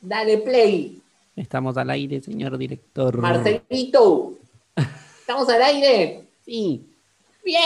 Dale 0.00 0.38
play. 0.38 1.00
Estamos 1.34 1.76
al 1.76 1.90
aire, 1.90 2.20
señor 2.20 2.56
director. 2.58 3.16
Marcelito. 3.18 4.34
¿Estamos 5.20 5.48
al 5.48 5.62
aire? 5.62 6.24
Sí. 6.44 6.84
¡Bien! 7.44 7.60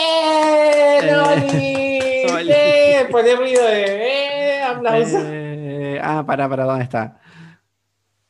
Eh, 1.03 1.15
¡Oli! 1.15 2.51
¡Eh! 2.51 3.07
Poné 3.11 3.35
ruido 3.35 3.63
de 3.65 4.57
eh, 4.57 4.61
aplauso. 4.63 5.17
Eh, 5.21 5.99
ah, 6.01 6.23
para, 6.25 6.47
para, 6.47 6.65
¿dónde 6.65 6.83
está? 6.83 7.19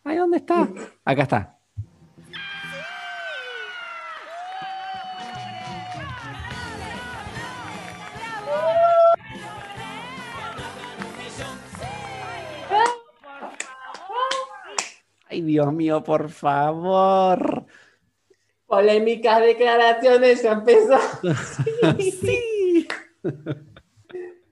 Ay, 0.03 0.17
¿dónde 0.17 0.37
está? 0.37 0.67
Acá 1.05 1.23
está. 1.23 1.57
Dios 15.45 15.73
mío, 15.73 16.03
por 16.03 16.29
favor. 16.29 17.65
Polémicas 18.65 19.41
declaraciones, 19.41 20.41
ya 20.43 20.51
empezó. 20.53 20.97
Sí. 22.21 22.87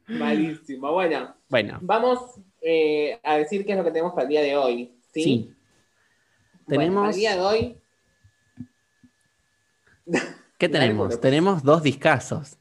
Malísimo. 0.08 0.92
Bueno, 0.92 1.36
Bueno, 1.50 1.80
vamos 1.82 2.40
eh, 2.62 3.20
a 3.24 3.38
decir 3.38 3.66
qué 3.66 3.72
es 3.72 3.78
lo 3.78 3.84
que 3.84 3.92
tenemos 3.92 4.14
para 4.14 4.24
el 4.24 4.30
día 4.30 4.42
de 4.42 4.58
hoy. 4.58 4.94
¿sí? 5.14 5.24
sí. 5.24 5.56
Bueno, 6.66 6.66
para 6.66 6.78
Tenemos. 6.78 7.10
el 7.10 7.16
día 7.16 7.36
de 7.36 7.42
hoy. 7.42 7.78
¿Qué 10.58 10.70
tenemos? 10.70 11.20
Tenemos 11.20 11.64
dos 11.64 11.82
discazos. 11.84 12.58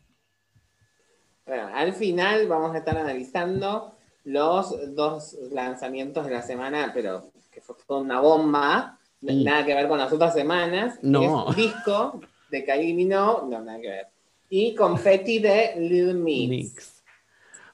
Bueno, 1.47 1.69
al 1.75 1.93
final 1.93 2.47
vamos 2.49 2.75
a 2.75 2.79
estar 2.79 2.97
analizando 2.97 3.97
los 4.25 4.95
dos 4.95 5.37
lanzamientos 5.51 6.27
de 6.27 6.33
la 6.33 6.43
semana, 6.43 6.93
pero 6.95 7.33
que 7.51 7.61
fue 7.61 7.77
toda 7.87 8.01
una 8.01 8.21
bomba. 8.21 8.99
Sí. 9.21 9.45
Nada 9.45 9.67
que 9.67 9.75
ver 9.75 9.87
con 9.89 9.99
las 9.99 10.13
otras 10.13 10.33
semanas. 10.33 10.99
No. 11.03 11.51
Es 11.51 11.57
disco 11.57 12.21
de 12.51 12.65
Kylie 12.65 12.95
Minogue, 12.95 13.49
no, 13.51 13.61
nada 13.63 13.81
que 13.81 13.89
ver. 13.89 14.07
Y 14.49 14.75
Confetti 14.75 15.39
de 15.39 15.75
Little 15.79 16.15
Mix. 16.15 16.49
Mix. 16.49 17.03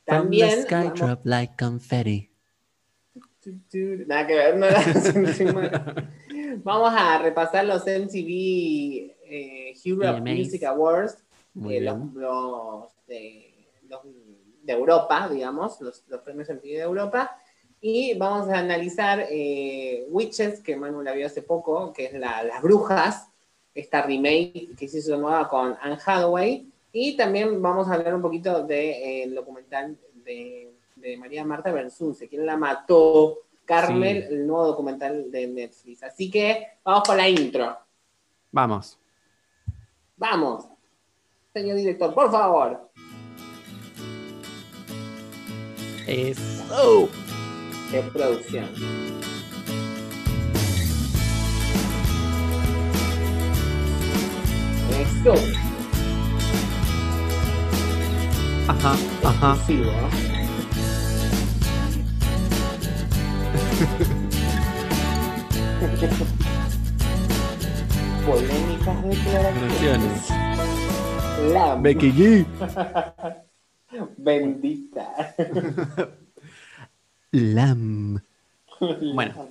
También. 0.05 0.67
From 0.67 0.93
the 0.95 1.01
vamos- 1.01 1.19
like 1.25 1.55
confetti. 1.59 2.31
Nada 4.07 4.27
que 4.27 4.35
ver, 4.35 4.57
no 4.57 4.67
era- 4.67 4.83
Vamos 6.65 6.93
a 6.97 7.19
repasar 7.19 7.65
los 7.65 7.83
MTV 7.83 9.15
eh, 9.29 9.75
Europe 9.85 10.21
VMAs. 10.21 10.39
Music 10.39 10.65
Awards, 10.65 11.19
eh, 11.71 11.81
los, 11.81 11.97
de, 13.07 13.69
los 13.89 14.01
de 14.63 14.73
Europa, 14.73 15.29
digamos, 15.29 15.81
los, 15.81 16.05
los 16.09 16.21
premios 16.23 16.49
MTV 16.49 16.63
de 16.63 16.81
Europa. 16.81 17.37
Y 17.81 18.15
vamos 18.19 18.49
a 18.49 18.59
analizar 18.59 19.27
eh, 19.31 20.07
Witches, 20.11 20.61
que 20.61 20.77
Manu 20.77 21.03
la 21.03 21.13
vio 21.13 21.27
hace 21.27 21.43
poco, 21.43 21.93
que 21.93 22.07
es 22.07 22.15
la- 22.15 22.43
Las 22.43 22.63
Brujas, 22.63 23.29
esta 23.75 24.03
remake 24.03 24.71
que 24.77 24.89
se 24.89 24.99
hizo 24.99 25.17
nueva 25.17 25.49
con 25.49 25.77
Anne 25.81 25.99
Hathaway. 26.05 26.67
Y 26.93 27.17
también 27.17 27.61
vamos 27.61 27.89
a 27.89 27.95
hablar 27.95 28.15
un 28.15 28.23
poquito 28.23 28.59
del 28.61 28.67
de, 28.69 29.23
eh, 29.25 29.29
documental 29.29 29.97
de, 30.25 30.73
de 30.97 31.17
María 31.19 31.45
Marta 31.45 31.71
Bersunce, 31.71 32.27
quien 32.29 32.47
la 32.47 32.57
mató, 32.57 33.39
Carmel, 33.67 34.27
Sí. 34.29 34.35
el 34.35 34.47
nuevo 34.47 34.67
documental 34.69 35.31
de 35.31 35.47
Netflix. 35.47 36.03
Así 36.03 36.31
que 36.31 36.67
vamos 36.85 37.03
con 37.07 37.17
la 37.17 37.29
intro. 37.29 37.77
Vamos. 38.53 38.99
Vamos. 40.17 40.65
Señor 41.53 41.77
director, 41.77 42.15
por 42.15 42.31
favor. 42.31 42.89
Eso. 46.07 47.09
Qué 47.97 48.03
producción. 48.03 48.67
Eso. 55.01 55.35
Ajá, 58.69 58.93
ajá. 59.25 59.53
Exclusivo. 59.55 59.93
Polémicas 68.27 69.05
declaraciones. 69.09 70.29
La 71.51 71.77
Becky 71.77 72.13
G. 72.13 72.45
bendita. 74.19 75.35
Lam. 77.37 78.21
Bueno. 79.15 79.49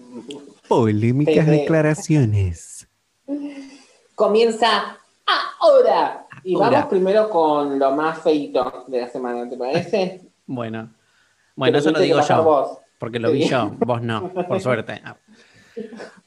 Polémicas 0.67 1.47
declaraciones. 1.47 2.87
Comienza 4.13 4.97
ahora. 5.59 6.27
Y 6.43 6.53
Ahora. 6.55 6.69
vamos 6.69 6.85
primero 6.89 7.29
con 7.29 7.79
lo 7.79 7.91
más 7.91 8.19
feito 8.21 8.85
de 8.87 9.01
la 9.01 9.09
semana, 9.09 9.49
¿te 9.49 9.57
parece? 9.57 10.21
Bueno. 10.45 10.91
Bueno, 11.55 11.77
eso 11.79 11.89
lo 11.91 11.99
digo 11.99 12.19
yo. 12.21 12.43
vos. 12.43 12.77
Porque 12.99 13.19
lo 13.19 13.31
vi 13.31 13.47
yo. 13.47 13.71
Vos 13.79 14.01
no, 14.03 14.31
por 14.31 14.59
suerte. 14.61 15.01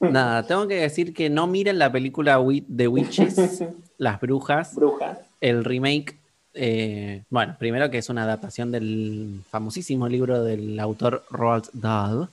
Nada, 0.01 0.43
tengo 0.45 0.67
que 0.67 0.75
decir 0.81 1.13
que 1.13 1.29
no 1.29 1.47
miren 1.47 1.79
la 1.79 1.91
película 1.91 2.37
The 2.75 2.87
Witches, 2.89 3.63
Las 3.97 4.19
Brujas, 4.19 4.75
Brujas. 4.75 5.19
el 5.39 5.63
remake. 5.63 6.18
Eh, 6.61 7.23
bueno, 7.29 7.55
primero 7.57 7.89
que 7.89 7.99
es 7.99 8.09
una 8.09 8.23
adaptación 8.23 8.69
del 8.69 9.41
famosísimo 9.49 10.09
libro 10.09 10.43
del 10.43 10.77
autor 10.77 11.23
Roald 11.29 11.69
Dahl. 11.71 12.27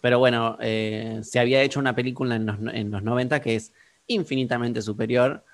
Pero 0.00 0.18
bueno, 0.18 0.56
eh, 0.60 1.20
se 1.22 1.38
había 1.38 1.62
hecho 1.62 1.78
una 1.78 1.94
película 1.94 2.34
en 2.34 2.46
los, 2.46 2.56
en 2.74 2.90
los 2.90 3.02
90 3.04 3.40
que 3.40 3.54
es 3.54 3.70
infinitamente 4.08 4.82
superior. 4.82 5.44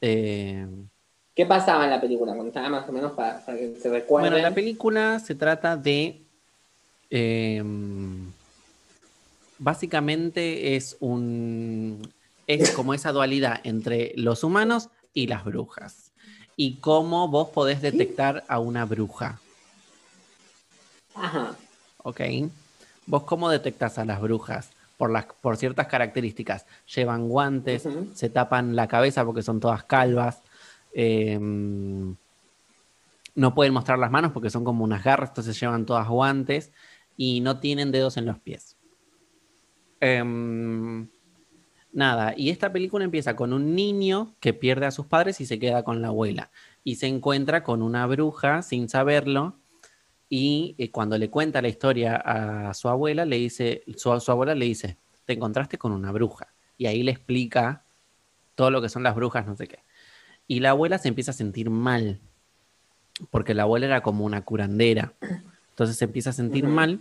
Eh, 0.00 0.66
¿Qué 1.36 1.46
pasaba 1.46 1.84
en 1.84 1.90
la 1.90 2.00
película? 2.00 2.34
Contaba 2.34 2.68
más 2.68 2.88
o 2.88 2.92
menos 2.92 3.12
para, 3.12 3.44
para 3.46 3.56
que 3.56 3.76
se 3.76 3.90
recuerden. 3.90 4.32
Bueno, 4.32 4.42
la 4.42 4.54
película 4.54 5.20
se 5.20 5.36
trata 5.36 5.76
de. 5.76 6.20
eh, 7.10 7.62
básicamente 9.58 10.74
es 10.74 10.96
un. 10.98 12.12
Es 12.48 12.72
como 12.72 12.92
esa 12.92 13.12
dualidad 13.12 13.60
entre 13.62 14.12
los 14.16 14.42
humanos 14.42 14.88
y 15.14 15.28
las 15.28 15.44
brujas. 15.44 16.01
Y 16.56 16.76
cómo 16.76 17.28
vos 17.28 17.48
podés 17.48 17.80
detectar 17.82 18.44
a 18.48 18.58
una 18.58 18.84
bruja. 18.84 19.40
Ajá. 21.14 21.56
¿Ok? 21.98 22.20
¿Vos 23.06 23.24
cómo 23.24 23.48
detectas 23.48 23.98
a 23.98 24.04
las 24.04 24.20
brujas? 24.20 24.70
Por, 24.96 25.10
las, 25.10 25.26
por 25.26 25.56
ciertas 25.56 25.88
características. 25.88 26.66
Llevan 26.94 27.28
guantes, 27.28 27.88
se 28.14 28.28
tapan 28.28 28.76
la 28.76 28.86
cabeza 28.86 29.24
porque 29.24 29.42
son 29.42 29.60
todas 29.60 29.84
calvas. 29.84 30.42
eh, 30.94 31.38
no 33.34 33.54
pueden 33.54 33.72
mostrar 33.72 33.98
las 33.98 34.10
manos 34.10 34.32
porque 34.32 34.50
son 34.50 34.64
como 34.64 34.84
unas 34.84 35.02
garras, 35.02 35.30
entonces 35.30 35.58
llevan 35.58 35.86
todas 35.86 36.08
guantes 36.08 36.70
y 37.16 37.40
no 37.40 37.58
tienen 37.60 37.92
dedos 37.92 38.16
en 38.16 38.26
los 38.26 38.38
pies. 38.38 38.76
Em, 40.00 41.08
nada, 41.92 42.34
y 42.36 42.50
esta 42.50 42.72
película 42.72 43.04
empieza 43.04 43.36
con 43.36 43.52
un 43.52 43.74
niño 43.74 44.34
que 44.40 44.54
pierde 44.54 44.86
a 44.86 44.90
sus 44.90 45.06
padres 45.06 45.40
y 45.40 45.46
se 45.46 45.58
queda 45.58 45.84
con 45.84 46.02
la 46.02 46.08
abuela. 46.08 46.50
Y 46.84 46.96
se 46.96 47.06
encuentra 47.06 47.62
con 47.62 47.82
una 47.82 48.06
bruja 48.06 48.62
sin 48.62 48.88
saberlo. 48.88 49.58
Y 50.28 50.74
eh, 50.78 50.90
cuando 50.90 51.18
le 51.18 51.30
cuenta 51.30 51.62
la 51.62 51.68
historia 51.68 52.16
a 52.16 52.74
su 52.74 52.88
abuela, 52.88 53.24
le 53.24 53.36
dice, 53.36 53.84
su, 53.96 54.18
su 54.18 54.32
abuela 54.32 54.54
le 54.54 54.64
dice, 54.64 54.96
te 55.26 55.34
encontraste 55.34 55.78
con 55.78 55.92
una 55.92 56.10
bruja. 56.10 56.48
Y 56.78 56.86
ahí 56.86 57.02
le 57.02 57.12
explica 57.12 57.84
todo 58.54 58.70
lo 58.70 58.82
que 58.82 58.88
son 58.88 59.02
las 59.02 59.14
brujas, 59.14 59.46
no 59.46 59.56
sé 59.56 59.68
qué. 59.68 59.78
Y 60.48 60.60
la 60.60 60.70
abuela 60.70 60.98
se 60.98 61.08
empieza 61.08 61.30
a 61.30 61.34
sentir 61.34 61.70
mal, 61.70 62.20
porque 63.30 63.54
la 63.54 63.62
abuela 63.62 63.86
era 63.86 64.02
como 64.02 64.24
una 64.24 64.42
curandera. 64.42 65.14
Entonces 65.70 65.96
se 65.96 66.04
empieza 66.04 66.30
a 66.30 66.34
sentir 66.34 66.66
mal. 66.66 67.00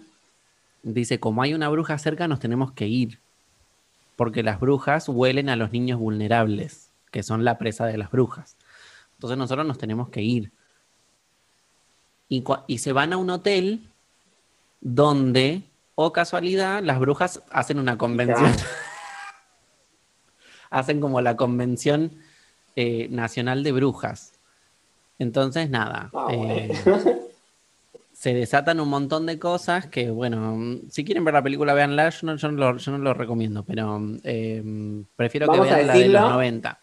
Dice, 0.84 1.20
como 1.20 1.42
hay 1.42 1.54
una 1.54 1.70
bruja 1.70 1.98
cerca, 1.98 2.28
nos 2.28 2.40
tenemos 2.40 2.72
que 2.72 2.88
ir. 2.88 3.20
Porque 4.22 4.44
las 4.44 4.60
brujas 4.60 5.10
huelen 5.10 5.50
a 5.50 5.56
los 5.56 5.72
niños 5.72 6.00
vulnerables, 6.00 6.92
que 7.10 7.24
son 7.24 7.44
la 7.44 7.58
presa 7.58 7.88
de 7.88 7.98
las 7.98 8.12
brujas. 8.12 8.56
Entonces 9.14 9.36
nosotros 9.36 9.66
nos 9.66 9.80
tenemos 9.80 10.10
que 10.10 10.22
ir. 10.22 10.52
Y, 12.30 12.44
se 12.78 12.94
van 12.94 13.14
a 13.14 13.18
un 13.18 13.32
hotel 13.32 13.90
donde, 14.80 15.64
o 15.96 16.14
casualidad, 16.14 16.84
las 16.84 17.00
brujas 17.00 17.42
hacen 17.50 17.80
una 17.80 17.98
convención. 17.98 18.54
hacen 20.70 21.02
como 21.02 21.20
la 21.22 21.36
convención 21.36 22.12
eh, 22.76 23.08
nacional 23.10 23.64
de 23.64 23.72
brujas. 23.72 24.34
Entonces, 25.18 25.72
nada. 25.72 26.12
Ah, 26.14 26.28
eh. 26.30 26.72
se 28.22 28.36
desatan 28.36 28.80
un 28.80 28.88
montón 28.88 29.26
de 29.26 29.40
cosas 29.40 29.88
que, 29.88 30.12
bueno, 30.12 30.80
si 30.92 31.04
quieren 31.04 31.26
ver 31.26 31.34
la 31.34 31.42
película, 31.42 31.74
véanla. 31.74 32.10
Yo 32.12 32.28
no, 32.28 32.36
yo 32.36 32.52
no 32.52 32.58
lo, 32.72 32.78
yo 32.78 32.92
no 32.92 33.00
lo 33.00 33.16
recomiendo, 33.16 33.64
pero 33.64 34.00
eh, 34.24 34.62
prefiero 35.16 35.48
que 35.48 35.58
Vamos 35.58 35.74
vean 35.74 35.88
la 35.88 35.94
de 35.96 36.08
los 36.08 36.22
90. 36.30 36.80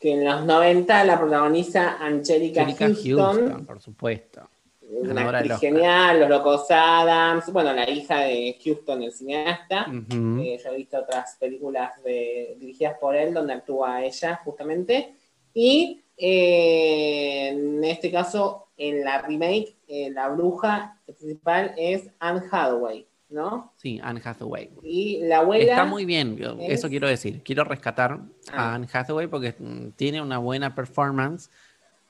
que 0.00 0.12
en 0.14 0.24
los 0.24 0.44
90 0.44 1.04
la 1.04 1.16
protagoniza 1.20 2.04
Angelica, 2.04 2.62
Angelica 2.62 2.86
Houston, 2.86 3.36
Houston, 3.36 3.66
por 3.66 3.80
supuesto. 3.80 4.48
una 4.90 5.28
actriz 5.30 5.58
genial, 5.60 6.18
Los 6.18 6.28
Locos 6.28 6.66
Adams, 6.70 7.52
bueno, 7.52 7.72
la 7.72 7.88
hija 7.88 8.18
de 8.22 8.56
Houston, 8.64 9.00
el 9.04 9.12
cineasta. 9.12 9.86
Eh, 10.10 10.60
yo 10.64 10.70
he 10.72 10.76
visto 10.76 10.98
otras 10.98 11.36
películas 11.38 12.02
de- 12.02 12.56
dirigidas 12.58 12.96
por 13.00 13.14
él 13.14 13.32
donde 13.32 13.52
actúa 13.52 14.02
ella 14.04 14.40
justamente. 14.44 15.14
Y 15.54 16.00
eh, 16.16 17.48
en 17.50 17.84
este 17.84 18.10
caso, 18.10 18.64
en 18.78 19.04
la 19.04 19.20
remake, 19.22 19.76
eh, 19.88 20.10
la 20.10 20.28
bruja 20.30 20.98
principal 21.04 21.74
es 21.76 22.08
Anne 22.20 22.40
Hathaway, 22.50 23.06
¿no? 23.28 23.72
Sí, 23.76 24.00
Anne 24.02 24.20
Hathaway. 24.24 24.70
Y 24.82 25.20
la 25.24 25.38
abuela... 25.38 25.64
Está 25.72 25.84
muy 25.84 26.04
bien, 26.04 26.38
es- 26.60 26.78
eso 26.78 26.88
quiero 26.88 27.06
decir. 27.08 27.42
Quiero 27.42 27.64
rescatar 27.64 28.20
Ah. 28.52 28.70
a 28.70 28.74
Anne 28.74 28.88
Hathaway 28.92 29.26
porque 29.26 29.54
mm, 29.58 29.90
tiene 29.96 30.22
una 30.22 30.38
buena 30.38 30.74
performance, 30.74 31.50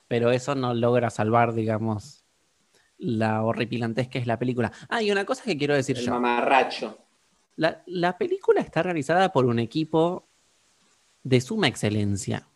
pero 0.06 0.30
eso 0.30 0.54
no 0.54 0.74
logra 0.74 1.10
salvar, 1.10 1.52
digamos, 1.54 2.24
la 2.98 3.42
horripilantez 3.42 4.08
que 4.08 4.18
es 4.18 4.26
la 4.26 4.38
película. 4.38 4.70
Ah, 4.88 5.02
y 5.02 5.10
una 5.10 5.24
cosa 5.24 5.44
que 5.44 5.56
quiero 5.56 5.74
decir 5.74 5.96
el 5.98 6.04
yo. 6.06 6.12
mamarracho. 6.12 6.98
La, 7.56 7.82
la 7.86 8.16
película 8.18 8.60
está 8.60 8.82
realizada 8.82 9.32
por 9.32 9.44
un 9.46 9.58
equipo 9.58 10.28
de 11.24 11.40
suma 11.40 11.66
excelencia, 11.66 12.46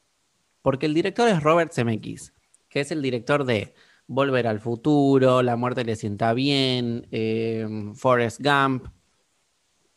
porque 0.62 0.87
el 0.87 0.94
director 0.94 1.29
es 1.29 1.43
Robert 1.43 1.73
Zemeckis, 1.73 2.32
que 2.69 2.81
es 2.81 2.91
el 2.93 3.03
director 3.03 3.44
de 3.44 3.75
Volver 4.06 4.46
al 4.46 4.60
Futuro, 4.60 5.43
La 5.43 5.56
muerte 5.56 5.84
le 5.84 5.96
sienta 5.96 6.34
bien, 6.34 7.06
eh, 7.10 7.66
Forrest 7.94 8.40
Gump, 8.43 8.87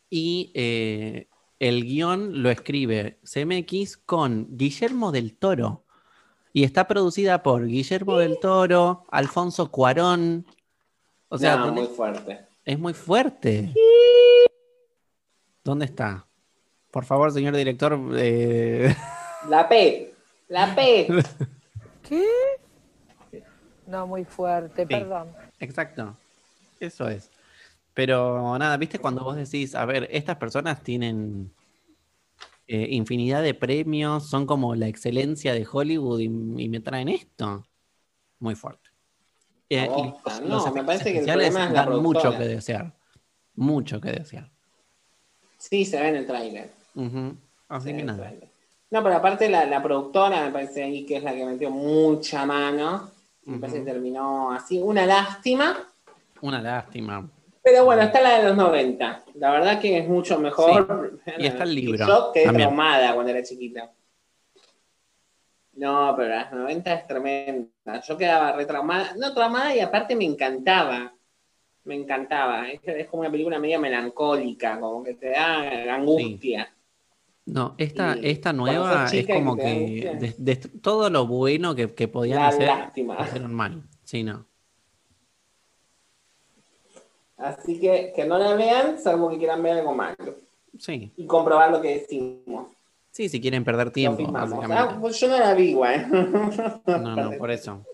y 0.10 0.52
eh, 0.54 1.28
el 1.60 1.84
guion 1.84 2.42
lo 2.44 2.50
escribe 2.50 3.20
Zemeckis 3.26 3.98
con 3.98 4.48
Guillermo 4.58 5.12
del 5.12 5.36
Toro, 5.36 5.84
y 6.54 6.64
está 6.64 6.88
producida 6.88 7.44
por 7.44 7.66
Guillermo 7.66 8.18
del 8.18 8.40
Toro, 8.40 9.06
Alfonso 9.12 9.72
Cuarón, 9.72 10.46
o 11.28 11.38
sea, 11.38 11.58
no, 11.58 11.74
muy 11.74 11.88
fuerte. 11.88 12.46
es 12.64 12.80
muy 12.80 12.94
fuerte. 12.94 13.74
¿Dónde 15.64 15.86
está? 15.86 16.26
Por 16.92 17.04
favor, 17.04 17.32
señor 17.34 17.56
director. 17.56 18.00
eh, 18.16 18.96
La 19.50 19.68
P, 19.68 20.14
la 20.48 20.74
P. 20.76 21.08
¿Qué? 22.08 22.24
No, 23.88 24.08
muy 24.08 24.26
fuerte, 24.26 24.84
Sí. 24.84 24.88
perdón. 24.88 25.30
Exacto. 25.60 26.16
Eso 26.80 27.08
es. 27.08 27.30
Pero 27.94 28.58
nada, 28.58 28.76
viste 28.78 29.00
cuando 29.00 29.24
vos 29.24 29.36
decís, 29.36 29.74
a 29.76 29.86
ver, 29.86 30.08
estas 30.12 30.36
personas 30.38 30.82
tienen 30.84 31.52
eh, 32.68 32.88
infinidad 32.92 33.42
de 33.44 33.54
premios, 33.54 34.28
son 34.28 34.46
como 34.46 34.76
la 34.76 34.88
excelencia 34.88 35.54
de 35.54 35.68
Hollywood 35.72 36.20
y, 36.20 36.26
y 36.26 36.68
me 36.70 36.80
traen 36.80 37.10
esto. 37.10 37.66
Muy 38.40 38.56
fuerte. 38.56 38.90
Eh, 39.70 39.88
y 39.98 40.04
los- 40.30 40.42
no, 40.42 40.74
me 40.74 40.84
parece 40.84 41.12
que 41.14 41.20
el 41.20 41.26
problema 41.26 41.66
es 41.66 41.72
la 41.72 41.86
dan 41.86 42.02
mucho 42.02 42.32
que 42.38 42.44
desear. 42.48 42.94
Mucho 43.56 44.02
que 44.02 44.12
desear. 44.12 44.50
Sí, 45.58 45.86
se 45.86 46.00
ve 46.02 46.10
en 46.10 46.16
el 46.18 46.28
tráiler. 46.28 46.70
Así 47.70 47.96
que 47.96 48.04
nada. 48.04 48.34
No, 48.92 49.02
pero 49.04 49.16
aparte 49.16 49.50
la, 49.50 49.66
la 49.66 49.82
productora 49.82 50.46
me 50.46 50.52
parece 50.52 50.84
ahí 50.84 51.06
que 51.06 51.18
es 51.18 51.24
la 51.24 51.34
que 51.34 51.46
metió 51.46 51.70
mucha 51.72 52.46
mano. 52.46 53.10
Me 53.46 53.60
parece 53.60 53.80
que 53.80 53.86
terminó 53.86 54.52
así. 54.52 54.80
Una 54.80 55.06
lástima. 55.06 55.78
Una 56.42 56.62
lástima. 56.62 57.30
Pero 57.64 57.86
bueno, 57.86 58.04
está 58.04 58.22
la 58.22 58.38
de 58.40 58.44
los 58.50 58.58
90. 58.58 59.24
La 59.36 59.52
verdad 59.52 59.80
que 59.80 60.00
es 60.00 60.08
mucho 60.08 60.40
mejor. 60.40 61.20
Y 61.38 61.48
está 61.48 61.64
el 61.64 61.74
libro 61.76 62.06
Yo 62.06 62.32
quedé 62.34 62.46
también. 62.46 62.68
traumada 62.70 63.14
cuando 63.14 63.32
era 63.32 63.44
chiquita. 63.44 63.92
No, 65.74 66.14
pero 66.16 66.30
las 66.30 66.52
90 66.54 66.94
es 66.94 67.08
tremenda. 67.08 68.02
Yo 68.08 68.18
quedaba 68.18 68.52
re 68.54 68.66
traumada. 68.66 69.14
No 69.18 69.34
traumada 69.34 69.76
y 69.76 69.80
aparte 69.80 70.16
me 70.16 70.26
encantaba. 70.26 71.14
Me 71.84 71.96
encantaba. 71.96 72.70
Es, 72.70 72.80
es 72.84 73.08
como 73.08 73.22
una 73.22 73.32
película 73.32 73.60
medio 73.60 73.80
melancólica, 73.80 74.80
como 74.80 75.04
que 75.04 75.16
te 75.16 75.32
da 75.32 75.94
angustia. 75.96 76.72
No, 77.46 77.76
esta, 77.78 78.18
Y 78.18 78.28
esta 78.30 78.54
nueva 78.54 79.06
es 79.12 79.28
como 79.28 79.56
que 79.56 80.34
des- 80.38 80.82
todo 80.82 81.10
lo 81.12 81.28
bueno 81.28 81.76
que, 81.76 81.94
que 81.94 82.08
podían 82.08 82.40
La 82.40 82.48
hacer, 82.48 82.68
lástima. 82.68 83.18
hicieron 83.24 83.54
mal. 83.54 83.84
Sí, 84.04 84.24
no. 84.24 84.46
Así 87.38 87.80
que 87.80 88.14
que 88.16 88.26
no 88.26 88.38
la 88.38 88.56
vean, 88.56 88.98
salvo 88.98 89.30
que 89.30 89.38
quieran 89.38 89.62
ver 89.62 89.78
algo 89.80 89.94
malo. 89.94 90.36
Sí, 90.80 91.12
Y 91.18 91.26
comprobar 91.28 91.70
lo 91.72 91.82
que 91.82 92.00
decimos. 92.00 92.68
sí, 93.12 93.30
si 93.30 93.40
quieren 93.40 93.64
perder 93.64 93.92
tiempo. 93.92 94.24
Ah, 94.28 94.32
básicamente. 94.46 94.96
pues 95.00 95.20
yo 95.20 95.28
no 95.28 95.38
la 95.38 95.54
vi 95.54 95.70
igual. 95.70 96.08
No, 96.88 96.98
no, 97.16 97.32
por 97.38 97.52
eso. 97.52 97.86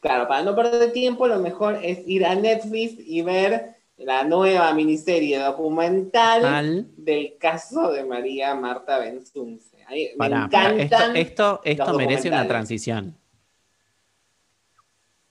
Claro, 0.00 0.28
para 0.28 0.42
no 0.44 0.54
perder 0.54 0.92
tiempo, 0.92 1.26
lo 1.26 1.40
mejor 1.40 1.80
es 1.82 2.06
ir 2.06 2.24
a 2.24 2.34
Netflix 2.36 2.94
y 2.98 3.22
ver 3.22 3.77
la 3.98 4.24
nueva 4.24 4.72
miniserie 4.74 5.38
documental 5.38 6.42
Tal, 6.42 6.88
del 6.96 7.36
caso 7.38 7.90
de 7.90 8.04
María 8.04 8.54
Marta 8.54 8.98
Benzunce. 8.98 9.84
Ahí 9.86 10.10
me 10.12 10.16
pará, 10.16 10.44
encantan. 10.44 11.16
esto, 11.16 11.60
esto 11.64 11.94
merece 11.94 12.28
una 12.28 12.46
transición. 12.46 13.16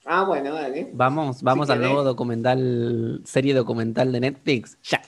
Ah, 0.04 0.24
bueno, 0.24 0.54
dale. 0.54 0.90
Vamos, 0.92 1.42
vamos 1.42 1.68
al 1.70 1.78
querés. 1.78 1.90
nuevo 1.90 2.04
documental, 2.04 3.20
serie 3.24 3.54
documental 3.54 4.12
de 4.12 4.20
Netflix. 4.20 4.78
Ya. 4.82 5.02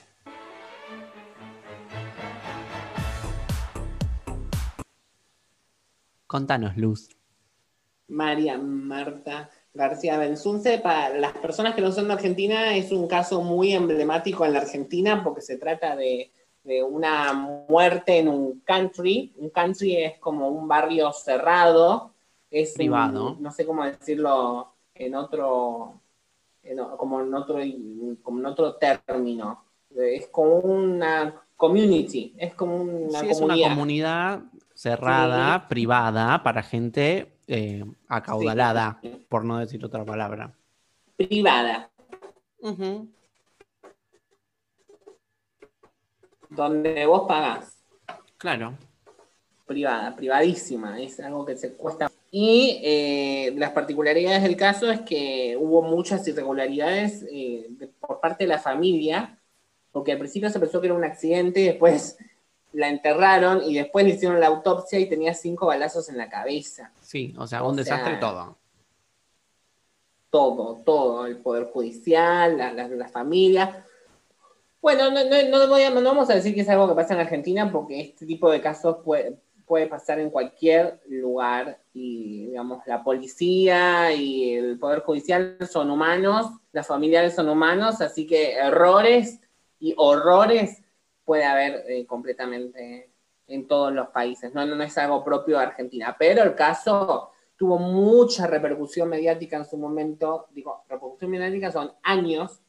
Contanos, 6.27 6.77
Luz. 6.77 7.09
María 8.07 8.57
Marta 8.57 9.49
García 9.73 10.17
Benzunce. 10.17 10.77
Para 10.79 11.17
las 11.17 11.33
personas 11.33 11.75
que 11.75 11.81
no 11.81 11.91
son 11.91 12.07
de 12.07 12.13
Argentina, 12.13 12.75
es 12.75 12.91
un 12.91 13.07
caso 13.07 13.41
muy 13.41 13.73
emblemático 13.73 14.45
en 14.45 14.53
la 14.53 14.59
Argentina 14.59 15.23
porque 15.23 15.41
se 15.41 15.57
trata 15.57 15.95
de, 15.95 16.31
de 16.63 16.83
una 16.83 17.33
muerte 17.33 18.19
en 18.19 18.27
un 18.27 18.59
country. 18.65 19.33
Un 19.37 19.49
country 19.49 19.97
es 19.97 20.17
como 20.19 20.49
un 20.49 20.67
barrio 20.67 21.11
cerrado. 21.13 22.11
Es 22.49 22.71
un- 22.71 22.75
Privado. 22.77 23.37
no 23.39 23.51
sé 23.51 23.65
cómo 23.65 23.85
decirlo 23.85 24.73
en 24.93 25.15
otro, 25.15 25.93
en 26.63 26.77
como, 26.97 27.21
en 27.21 27.33
otro 27.33 27.55
como 28.23 28.39
en 28.39 28.45
otro 28.45 28.75
término. 28.75 29.63
Es 29.95 30.27
como 30.27 30.55
una 30.59 31.33
community, 31.55 32.33
es 32.37 32.53
como 32.55 32.75
una 32.81 33.19
Sí, 33.19 33.29
es 33.29 33.37
una 33.39 33.53
comunidad. 33.53 33.69
comunidad 33.69 34.39
cerrada, 34.73 35.59
Sí. 35.59 35.65
privada, 35.69 36.43
para 36.43 36.63
gente 36.63 37.30
eh, 37.47 37.83
acaudalada, 38.07 38.99
Sí. 39.01 39.25
por 39.29 39.43
no 39.45 39.57
decir 39.59 39.83
otra 39.85 40.03
palabra. 40.05 40.53
privada. 41.17 41.89
donde 46.49 47.05
vos 47.05 47.23
pagás. 47.27 47.77
Claro. 48.37 48.77
Privada, 49.65 50.15
privadísima, 50.15 50.99
es 51.01 51.19
algo 51.19 51.45
que 51.45 51.55
se 51.55 51.73
cuesta. 51.73 52.11
Y 52.29 52.79
eh, 52.83 53.53
las 53.57 53.71
particularidades 53.71 54.43
del 54.43 54.55
caso 54.57 54.91
es 54.91 55.01
que 55.01 55.55
hubo 55.59 55.81
muchas 55.81 56.27
irregularidades 56.27 57.23
eh, 57.31 57.67
de- 57.69 57.87
por 57.87 58.19
parte 58.19 58.43
de 58.43 58.49
la 58.49 58.59
familia, 58.59 59.39
porque 59.91 60.11
al 60.13 60.17
principio 60.19 60.49
se 60.49 60.59
pensó 60.59 60.81
que 60.81 60.87
era 60.87 60.95
un 60.95 61.03
accidente, 61.03 61.61
y 61.61 61.65
después 61.65 62.17
la 62.73 62.89
enterraron 62.89 63.61
y 63.63 63.75
después 63.75 64.05
le 64.05 64.11
hicieron 64.11 64.39
la 64.39 64.47
autopsia 64.47 64.99
y 64.99 65.07
tenía 65.09 65.33
cinco 65.33 65.67
balazos 65.67 66.09
en 66.09 66.17
la 66.17 66.29
cabeza. 66.29 66.91
Sí, 67.01 67.33
o 67.37 67.45
sea, 67.47 67.63
O 67.63 67.69
un 67.69 67.75
sea, 67.75 67.83
desastre 67.83 68.17
todo. 68.17 68.57
todo, 70.29 70.81
todo, 70.85 71.25
el 71.25 71.37
Poder 71.37 71.65
Judicial, 71.65 72.57
la, 72.57 72.71
la- 72.71 72.87
la 72.87 73.09
familia. 73.09 73.85
Bueno, 74.81 75.11
no, 75.11 75.23
no, 75.25 75.49
no 75.59 75.67
voy 75.67 75.83
a- 75.83 75.89
no 75.89 76.01
vamos 76.01 76.29
a 76.29 76.35
decir 76.35 76.55
que 76.55 76.61
es 76.61 76.69
algo 76.69 76.87
que 76.87 76.95
pasa 76.95 77.13
en 77.13 77.19
Argentina 77.19 77.71
porque 77.71 77.99
este 77.99 78.25
tipo 78.25 78.49
de 78.49 78.61
casos 78.61 78.97
puede, 79.03 79.37
puede 79.65 79.87
pasar 79.87 80.19
en 80.19 80.29
cualquier 80.29 81.01
lugar 81.09 81.79
y, 81.93 82.47
digamos, 82.47 82.81
la 82.87 83.03
policía 83.03 84.13
y 84.13 84.53
el 84.55 84.79
Poder 84.79 85.01
Judicial 85.01 85.57
son 85.69 85.91
humanos, 85.91 86.47
las 86.71 86.87
familiares 86.87 87.35
son 87.35 87.49
humanos, 87.49 88.01
así 88.01 88.25
que 88.25 88.53
errores 88.53 89.39
y 89.79 89.93
horrores 89.97 90.80
puede 91.31 91.45
haber 91.45 91.85
eh, 91.87 92.05
completamente 92.05 93.09
en 93.47 93.65
todos 93.65 93.93
los 93.93 94.09
países, 94.09 94.53
no, 94.53 94.65
no, 94.65 94.75
no 94.75 94.83
es 94.83 94.97
algo 94.97 95.23
propio 95.23 95.57
de 95.57 95.63
Argentina, 95.63 96.13
pero 96.19 96.43
el 96.43 96.55
caso 96.55 97.31
tuvo 97.55 97.77
mucha 97.77 98.47
repercusión 98.47 99.07
mediática 99.07 99.55
en 99.55 99.65
su 99.65 99.77
momento. 99.77 100.47
Digo, 100.51 100.83
repercusión 100.89 101.31
mediática 101.31 101.71
son 101.71 101.93
años, 102.03 102.59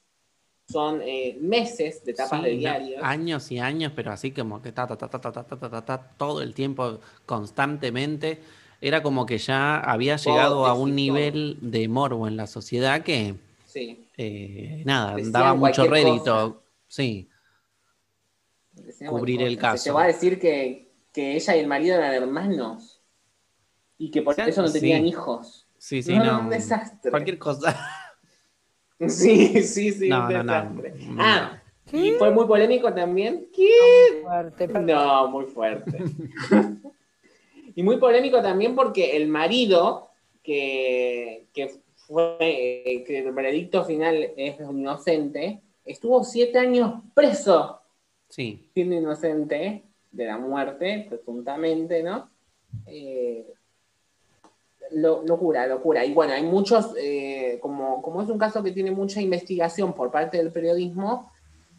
son 0.69 1.00
eh, 1.02 1.37
meses 1.40 2.04
de 2.04 2.14
tapas 2.14 2.38
Sí, 2.40 2.45
de 2.50 2.57
diarios. 2.57 3.00
años 3.02 3.50
y 3.50 3.59
años, 3.59 3.92
pero 3.97 4.12
así 4.12 4.31
como 4.31 4.62
que 4.62 4.71
ta, 4.71 4.87
ta, 4.87 4.97
ta, 4.97 5.09
ta, 5.09 5.21
ta, 5.21 5.33
ta, 5.33 5.42
ta, 5.45 5.57
ta, 5.59 5.71
ta, 5.71 5.85
ta, 5.85 6.09
todo 6.16 6.40
el 6.40 6.54
tiempo, 6.54 7.00
constantemente. 7.26 8.40
Era 8.81 9.02
como 9.02 9.26
que 9.26 9.38
ya 9.38 9.81
había 9.81 10.16
llegado 10.16 10.66
a 10.66 10.75
un 10.75 10.95
nivel 10.95 11.59
de 11.61 11.88
morbo 11.88 12.28
en 12.28 12.37
la 12.37 12.47
sociedad 12.47 13.02
que, 13.02 13.35
Sí. 13.66 14.09
eh, 14.16 14.83
nada, 14.85 15.14
Decían 15.16 15.33
daba 15.33 15.54
mucho 15.54 15.85
rédito. 15.88 16.35
cosa. 16.54 16.59
Sí, 16.88 17.28
Cubrir 19.09 19.43
el 19.43 19.59
caso. 19.59 19.79
Se 19.79 19.88
llegó 19.91 19.99
a 19.99 20.07
decir 20.07 20.38
que, 20.38 20.91
que 21.12 21.35
ella 21.37 21.57
y 21.57 21.61
el 21.61 21.67
marido 21.67 21.97
eran 21.97 22.14
hermanos 22.14 23.02
y 23.99 24.11
que 24.11 24.23
por 24.23 24.38
eso 24.41 24.62
no 24.62 24.73
tenían 24.73 25.02
sí. 25.02 25.09
hijos. 25.09 25.67
Sí, 25.79 26.02
sí, 26.02 26.17
No, 26.17 26.25
no. 26.25 26.41
un 26.41 26.50
desastre. 26.50 27.11
Cualquier 27.11 27.38
cosa. 27.38 27.76
Sí, 29.09 29.61
sí, 29.64 29.91
sí, 29.91 30.09
No, 30.09 30.29
un 30.29 30.33
no, 30.33 30.43
no. 30.45 30.52
desastre. 30.52 30.95
No. 31.09 31.23
Ah, 31.25 31.62
¿Qué? 31.91 31.97
y 32.07 32.11
fue 32.12 32.31
muy 32.31 32.47
polémico 32.47 32.95
también. 32.95 33.49
¿Qué? 33.52 34.21
Fuerte, 34.23 34.69
perdón. 34.69 34.87
No, 34.87 35.29
muy 35.29 35.47
fuerte. 35.47 35.99
y 37.75 37.83
muy 37.83 37.97
polémico 37.97 38.41
también 38.41 38.76
porque 38.76 39.17
el 39.17 39.26
marido, 39.26 40.11
que, 40.41 41.49
que 41.52 41.73
fue, 41.97 42.37
eh, 42.38 43.02
que 43.05 43.19
el 43.19 43.33
veredicto 43.33 43.85
final 43.85 44.31
es 44.37 44.61
inocente, 44.61 45.61
estuvo 45.85 46.23
siete 46.23 46.61
años 46.61 47.02
preso 47.12 47.82
Sí. 48.33 48.71
siendo 48.73 48.95
inocente 48.95 49.83
de 50.11 50.25
la 50.25 50.39
muerte, 50.39 51.05
presuntamente, 51.07 52.03
¿no? 52.03 52.31
Eh, 52.87 53.47
lo- 54.93 55.23
locura, 55.23 55.67
locura. 55.67 56.03
Y 56.05 56.15
bueno, 56.15 56.33
hay 56.33 56.43
muchos, 56.43 56.95
eh, 56.99 57.59
como, 57.61 58.01
como 58.01 58.23
es 58.23 58.31
un 58.31 58.39
caso 58.39 58.62
que 58.62 58.73
tiene 58.73 58.91
mucha 58.91 59.21
investigación 59.21 59.93
por 59.93 60.11
parte 60.11 60.39
del 60.39 60.51
periodismo, 60.51 61.31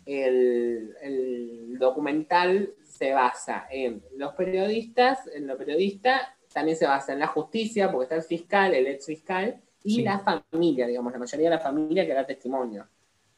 el, 0.05 0.95
el 1.01 1.77
documental 1.79 2.73
se 2.83 3.13
basa 3.13 3.65
en 3.71 4.03
los 4.17 4.33
periodistas, 4.35 5.27
en 5.33 5.47
lo 5.47 5.57
periodista, 5.57 6.35
también 6.53 6.77
se 6.77 6.85
basa 6.85 7.13
en 7.13 7.19
la 7.19 7.27
justicia, 7.27 7.91
porque 7.91 8.03
está 8.03 8.15
el 8.15 8.21
fiscal, 8.21 8.75
el 8.75 8.85
ex 8.85 9.07
fiscal, 9.07 9.59
y 9.83 9.95
Sí. 9.95 10.01
la 10.03 10.19
familia, 10.19 10.85
digamos, 10.85 11.11
la 11.11 11.17
mayoría 11.19 11.49
de 11.49 11.55
la 11.55 11.61
familia 11.61 12.05
que 12.05 12.13
da 12.13 12.25
testimonio. 12.27 12.87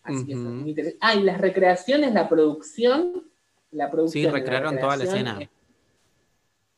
Así 0.06 0.26
que 0.26 0.34
eso 0.34 0.42
es 0.42 0.48
Ujú. 0.48 0.56
muy 0.56 0.70
interesante. 0.70 1.00
Ah, 1.02 1.16
y 1.16 1.24
las 1.24 1.42
recreaciones, 1.42 2.14
la 2.14 2.30
producción, 2.30 3.24
la 3.72 3.90
producción. 3.90 4.22
Sí, 4.22 4.26
la 4.26 4.32
recrearon 4.32 4.80
toda 4.80 4.98
la 4.98 5.04
escena. 5.04 5.38
Es, 5.42 5.50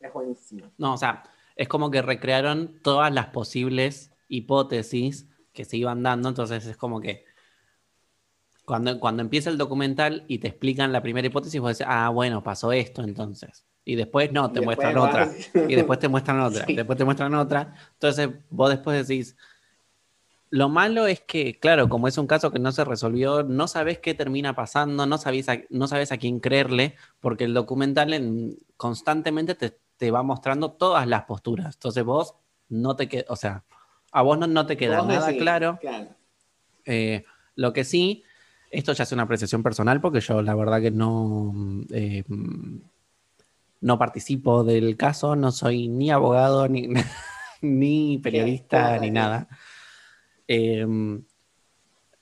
es 0.00 0.12
buenísimo. 0.12 0.72
No, 0.78 0.94
o 0.94 0.96
sea, 0.96 1.22
es 1.54 1.68
como 1.68 1.90
que 1.90 2.00
recrearon 2.00 2.80
todas 2.82 3.12
las 3.12 3.26
posibles 3.26 4.12
hipótesis 4.28 5.28
que 5.52 5.66
se 5.66 5.76
iban 5.76 6.02
dando, 6.02 6.30
entonces 6.30 6.66
es 6.66 6.76
como 6.76 7.00
que 7.00 7.26
cuando, 8.64 8.98
cuando 9.00 9.22
empieza 9.22 9.50
el 9.50 9.58
documental 9.58 10.24
y 10.28 10.38
te 10.38 10.48
explican 10.48 10.92
la 10.92 11.02
primera 11.02 11.26
hipótesis, 11.26 11.60
vos 11.60 11.76
decís, 11.76 11.86
ah, 11.88 12.08
bueno, 12.10 12.42
pasó 12.42 12.72
esto 12.72 13.02
entonces. 13.02 13.66
Y 13.84 13.96
después 13.96 14.30
no, 14.32 14.52
te 14.52 14.60
muestran 14.60 14.96
otra. 14.98 15.32
Y 15.54 15.74
después 15.74 15.98
te 15.98 16.08
muestran 16.08 16.40
otra. 16.40 16.64
Sí. 16.66 16.74
Después 16.74 16.98
te 16.98 17.04
muestran 17.04 17.34
otra. 17.34 17.74
Entonces 17.94 18.28
vos 18.50 18.68
después 18.68 19.06
decís, 19.08 19.36
lo 20.50 20.68
malo 20.68 21.06
es 21.06 21.20
que, 21.20 21.58
claro, 21.58 21.88
como 21.88 22.08
es 22.08 22.16
un 22.18 22.26
caso 22.26 22.50
que 22.50 22.58
no 22.58 22.72
se 22.72 22.84
resolvió, 22.84 23.42
no 23.42 23.68
sabes 23.68 23.98
qué 23.98 24.14
termina 24.14 24.54
pasando, 24.54 25.06
no 25.06 25.18
sabes 25.18 25.48
a, 25.48 25.58
no 25.70 25.86
sabes 25.88 26.12
a 26.12 26.16
quién 26.18 26.40
creerle, 26.40 26.94
porque 27.20 27.44
el 27.44 27.54
documental 27.54 28.12
en- 28.14 28.58
constantemente 28.76 29.54
te, 29.54 29.78
te 29.96 30.10
va 30.10 30.22
mostrando 30.22 30.72
todas 30.72 31.06
las 31.06 31.24
posturas. 31.24 31.74
Entonces 31.74 32.04
vos 32.04 32.34
no 32.68 32.96
te 32.96 33.08
queda, 33.08 33.24
o 33.28 33.36
sea, 33.36 33.64
a 34.12 34.22
vos 34.22 34.38
no, 34.38 34.46
no 34.46 34.64
te 34.66 34.76
queda 34.76 35.02
nada 35.02 35.26
decís, 35.26 35.42
claro. 35.42 35.78
claro. 35.80 36.08
Eh, 36.86 37.24
lo 37.54 37.72
que 37.72 37.84
sí, 37.84 38.24
esto 38.70 38.92
ya 38.92 39.04
es 39.04 39.12
una 39.12 39.24
apreciación 39.24 39.62
personal 39.62 40.00
porque 40.00 40.20
yo 40.20 40.40
la 40.42 40.54
verdad 40.54 40.80
que 40.80 40.90
no, 40.90 41.52
eh, 41.90 42.24
no 43.80 43.98
participo 43.98 44.64
del 44.64 44.96
caso, 44.96 45.36
no 45.36 45.52
soy 45.52 45.88
ni 45.88 46.10
abogado, 46.10 46.68
ni, 46.68 46.88
ni 47.62 48.18
periodista, 48.18 48.98
ni 48.98 49.10
nada. 49.10 49.48
Eh, 50.48 50.86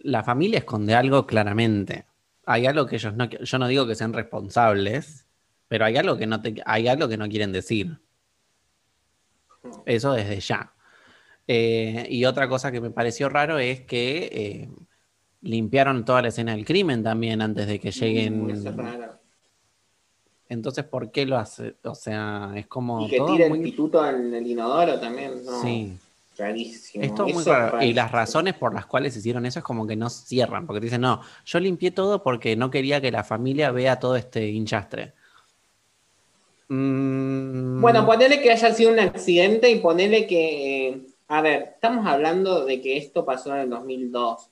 la 0.01 0.23
familia 0.23 0.59
esconde 0.61 0.95
algo 0.95 1.27
claramente. 1.27 2.07
Hay 2.45 2.67
algo 2.67 2.87
que 2.87 2.97
ellos 2.97 3.15
no, 3.15 3.29
yo 3.29 3.59
no 3.59 3.67
digo 3.69 3.87
que 3.87 3.95
sean 3.95 4.13
responsables, 4.13 5.27
pero 5.69 5.85
hay 5.85 5.97
algo 5.97 6.17
que 6.17 6.27
no 6.27 6.41
te, 6.41 6.55
hay 6.65 6.89
algo 6.89 7.09
que 7.09 7.17
no 7.17 7.29
quieren 7.29 7.53
decir. 7.53 7.99
Eso 9.85 10.13
desde 10.13 10.41
ya. 10.41 10.73
Eh, 11.49 12.07
y 12.11 12.25
otra 12.25 12.49
cosa 12.49 12.73
que 12.73 12.81
me 12.81 12.91
pareció 12.91 13.29
raro 13.29 13.59
es 13.59 13.83
que 13.83 14.29
eh, 14.33 14.69
limpiaron 15.43 16.05
toda 16.05 16.23
la 16.23 16.29
escena 16.29 16.53
del 16.53 16.65
crimen 16.65 17.03
también 17.03 17.41
antes 17.43 17.67
de 17.67 17.79
que 17.81 17.89
Mm, 17.89 17.93
lleguen. 17.93 18.51
eso 18.51 18.69
es 18.71 18.77
raro. 18.77 19.21
Entonces, 20.49 20.85
¿por 20.85 21.11
qué 21.11 21.27
lo 21.27 21.37
hace? 21.39 21.77
O 21.85 21.95
sea, 21.95 22.53
es 22.55 22.67
como 22.67 23.07
Y 23.07 23.11
que 23.11 23.17
todo 23.19 23.33
tire 23.33 23.45
el 23.47 23.51
muy... 23.51 23.63
pituto 23.63 24.09
en 24.09 24.33
el 24.35 24.47
inodoro 24.47 24.99
también, 25.01 25.45
¿no? 25.45 25.61
Sí, 25.63 25.99
Rarísimo. 26.37 27.05
es 27.05 27.35
muy. 27.35 27.87
Y 27.87 27.93
las 27.95 28.13
razones 28.13 28.55
por 28.55 28.75
las 28.75 28.87
cuales 28.87 29.17
hicieron 29.17 29.47
eso 29.47 29.61
es 29.61 29.65
como 29.65 29.87
que 29.87 29.97
no 29.97 30.11
cierran, 30.11 30.67
porque 30.67 30.81
dicen, 30.81 31.01
no, 31.01 31.21
yo 31.45 31.61
limpié 31.61 31.91
todo 31.91 32.23
porque 32.23 32.57
no 32.57 32.71
quería 32.71 33.01
que 33.01 33.11
la 33.11 33.25
familia 33.25 33.71
vea 33.71 33.99
todo 33.99 34.17
este 34.17 34.49
hinchastre. 34.49 35.15
Mm, 36.69 37.81
Bueno, 37.81 38.05
ponele 38.07 38.41
que 38.41 38.51
haya 38.51 38.73
sido 38.75 38.93
un 38.93 38.99
accidente 38.99 39.71
y 39.71 39.79
ponele 39.81 40.27
que. 40.27 41.01
a 41.29 41.41
ver, 41.41 41.71
estamos 41.75 42.07
hablando 42.07 42.65
de 42.65 42.81
que 42.81 42.97
esto 42.97 43.25
pasó 43.25 43.55
en 43.55 43.63
el 43.63 43.71
2002. 43.71 44.51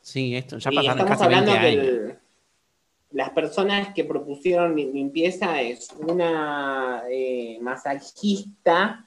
sí, 0.00 0.34
esto 0.36 0.58
ya 0.58 0.70
pasaron 0.70 0.98
estamos 0.98 1.18
casi 1.18 1.28
20 1.32 1.50
hablando 1.50 1.52
que 1.52 1.68
años. 1.68 1.86
el- 1.86 2.18
las 3.12 3.30
personas 3.30 3.92
que 3.94 4.04
propusieron 4.04 4.74
li- 4.74 4.90
limpieza 4.90 5.60
es 5.60 5.88
una 5.98 7.02
eh, 7.10 7.58
masajista 7.60 9.06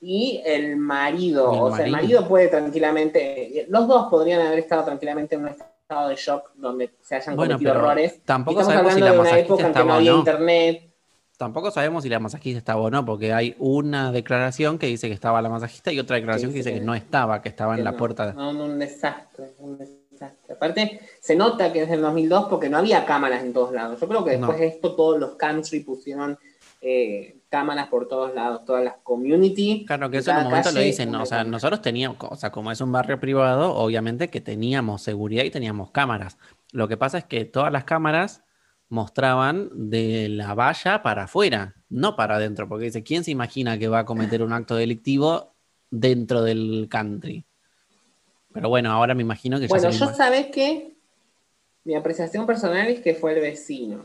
y 0.00 0.42
el 0.44 0.76
marido. 0.76 1.52
El 1.52 1.60
o 1.60 1.74
sea, 1.76 1.84
el 1.86 1.92
marido. 1.92 2.08
marido 2.20 2.28
puede 2.28 2.48
tranquilamente. 2.48 3.66
Los 3.68 3.88
dos 3.88 4.08
podrían 4.10 4.40
haber 4.46 4.58
estado 4.60 4.84
tranquilamente 4.84 5.34
en 5.36 5.42
un 5.42 5.48
estado 5.48 6.08
de 6.08 6.16
shock 6.16 6.50
donde 6.56 6.90
se 7.00 7.16
hayan 7.16 7.36
Bueno, 7.36 7.54
cometido 7.54 7.74
errores. 7.74 8.20
tampoco 8.24 8.62
sabemos 8.64 8.94
si 8.94 9.00
la 9.00 9.12
de 9.12 9.18
una 9.18 9.22
masajista 9.22 9.46
época 9.54 9.62
en 9.62 9.66
que 9.66 9.70
estaba 9.72 9.86
no 9.86 9.92
o 9.92 9.96
había 9.96 10.12
no. 10.12 10.18
internet. 10.18 10.82
Tampoco 11.38 11.70
sabemos 11.70 12.02
si 12.02 12.08
la 12.08 12.18
masajista 12.18 12.58
estaba 12.58 12.80
o 12.80 12.90
no, 12.90 13.04
porque 13.04 13.32
hay 13.34 13.54
una 13.58 14.10
declaración 14.10 14.78
que 14.78 14.86
dice 14.86 15.06
que 15.08 15.12
estaba 15.14 15.42
la 15.42 15.50
masajista 15.50 15.92
y 15.92 15.98
otra 15.98 16.16
declaración 16.16 16.50
que 16.50 16.58
dice 16.58 16.70
sí. 16.72 16.78
que 16.78 16.84
no 16.84 16.94
estaba, 16.94 17.42
que 17.42 17.50
estaba 17.50 17.72
en 17.74 17.78
Que 17.80 17.84
la 17.84 17.90
no, 17.92 17.96
puerta. 17.98 18.32
No, 18.32 18.50
un 18.50 18.78
desastre, 18.78 19.52
un 19.58 19.76
desastre. 19.76 20.54
Aparte, 20.54 21.00
se 21.20 21.36
nota 21.36 21.70
que 21.74 21.82
es 21.82 21.90
del 21.90 22.00
2002 22.00 22.46
porque 22.48 22.70
no 22.70 22.78
había 22.78 23.04
cámaras 23.04 23.42
en 23.42 23.52
todos 23.52 23.72
lados. 23.72 24.00
Yo 24.00 24.08
creo 24.08 24.24
que 24.24 24.30
después 24.30 24.52
No. 24.56 24.62
de 24.62 24.66
esto 24.66 24.94
todos 24.96 25.18
los 25.20 25.34
country 25.34 25.80
pusieron 25.80 26.38
eh, 26.80 27.35
cámaras 27.56 27.88
por 27.88 28.06
todos 28.06 28.34
lados, 28.34 28.66
todas 28.66 28.84
las 28.84 28.96
community. 29.02 29.86
Claro, 29.86 30.10
que 30.10 30.18
eso 30.18 30.30
en 30.30 30.36
un 30.36 30.44
momento 30.44 30.72
lo 30.72 30.80
dicen, 30.80 31.14
o 31.14 31.24
sea, 31.24 31.42
nosotros 31.42 31.80
teníamos, 31.80 32.18
o 32.20 32.36
sea, 32.36 32.52
como 32.52 32.70
es 32.70 32.82
un 32.82 32.92
barrio 32.92 33.18
privado, 33.18 33.74
obviamente 33.74 34.28
que 34.28 34.42
teníamos 34.42 35.00
seguridad 35.00 35.42
y 35.42 35.50
teníamos 35.50 35.90
cámaras. 35.90 36.36
Lo 36.72 36.86
que 36.86 36.98
pasa 36.98 37.16
es 37.16 37.24
que 37.24 37.46
todas 37.46 37.72
las 37.72 37.84
cámaras 37.84 38.44
mostraban 38.90 39.70
de 39.72 40.28
la 40.28 40.52
valla 40.52 41.02
para 41.02 41.24
afuera, 41.24 41.74
no 41.88 42.14
para 42.14 42.36
adentro, 42.36 42.68
porque 42.68 42.84
dice, 42.84 43.02
¿quién 43.02 43.24
se 43.24 43.30
imagina 43.30 43.78
que 43.78 43.88
va 43.88 44.00
a 44.00 44.04
cometer 44.04 44.42
un 44.42 44.52
acto 44.52 44.76
delictivo 44.76 45.54
dentro 45.90 46.42
del 46.42 46.88
country? 46.90 47.46
Pero 48.52 48.68
bueno, 48.68 48.92
ahora 48.92 49.14
me 49.14 49.22
imagino 49.22 49.58
que 49.58 49.66
ya 49.66 49.74
Bueno, 49.74 49.88
yo 49.88 50.12
sabés 50.12 50.48
que 50.48 50.94
mi 51.84 51.94
apreciación 51.94 52.44
personal 52.44 52.86
es 52.88 53.00
que 53.00 53.14
fue 53.14 53.32
el 53.32 53.40
vecino, 53.40 54.04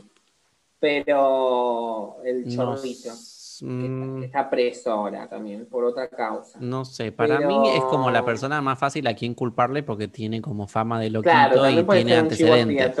pero 0.80 2.16
el 2.24 2.48
chorrito, 2.48 3.12
está, 3.62 4.24
está 4.26 4.50
preso 4.50 4.90
ahora 4.90 5.28
también, 5.28 5.66
por 5.66 5.84
otra 5.84 6.08
causa. 6.08 6.58
no 6.60 6.84
sé, 6.84 7.12
para 7.12 7.38
Pero- 7.38 7.48
mí 7.60 7.68
es 7.70 7.84
como 7.84 8.10
la 8.10 8.24
persona 8.24 8.60
más 8.60 8.78
fácil 8.78 9.06
a 9.06 9.14
quien 9.14 9.34
culparle 9.34 9.82
porque 9.82 10.08
tiene 10.08 10.42
como 10.42 10.66
fama 10.66 10.98
de 11.00 11.10
loquito 11.10 11.30
Claro, 11.32 11.70
y 11.70 11.82
puede 11.84 12.00
tiene 12.00 12.10
ser 12.10 12.18
un 12.18 12.24
antecedentes. 12.24 12.96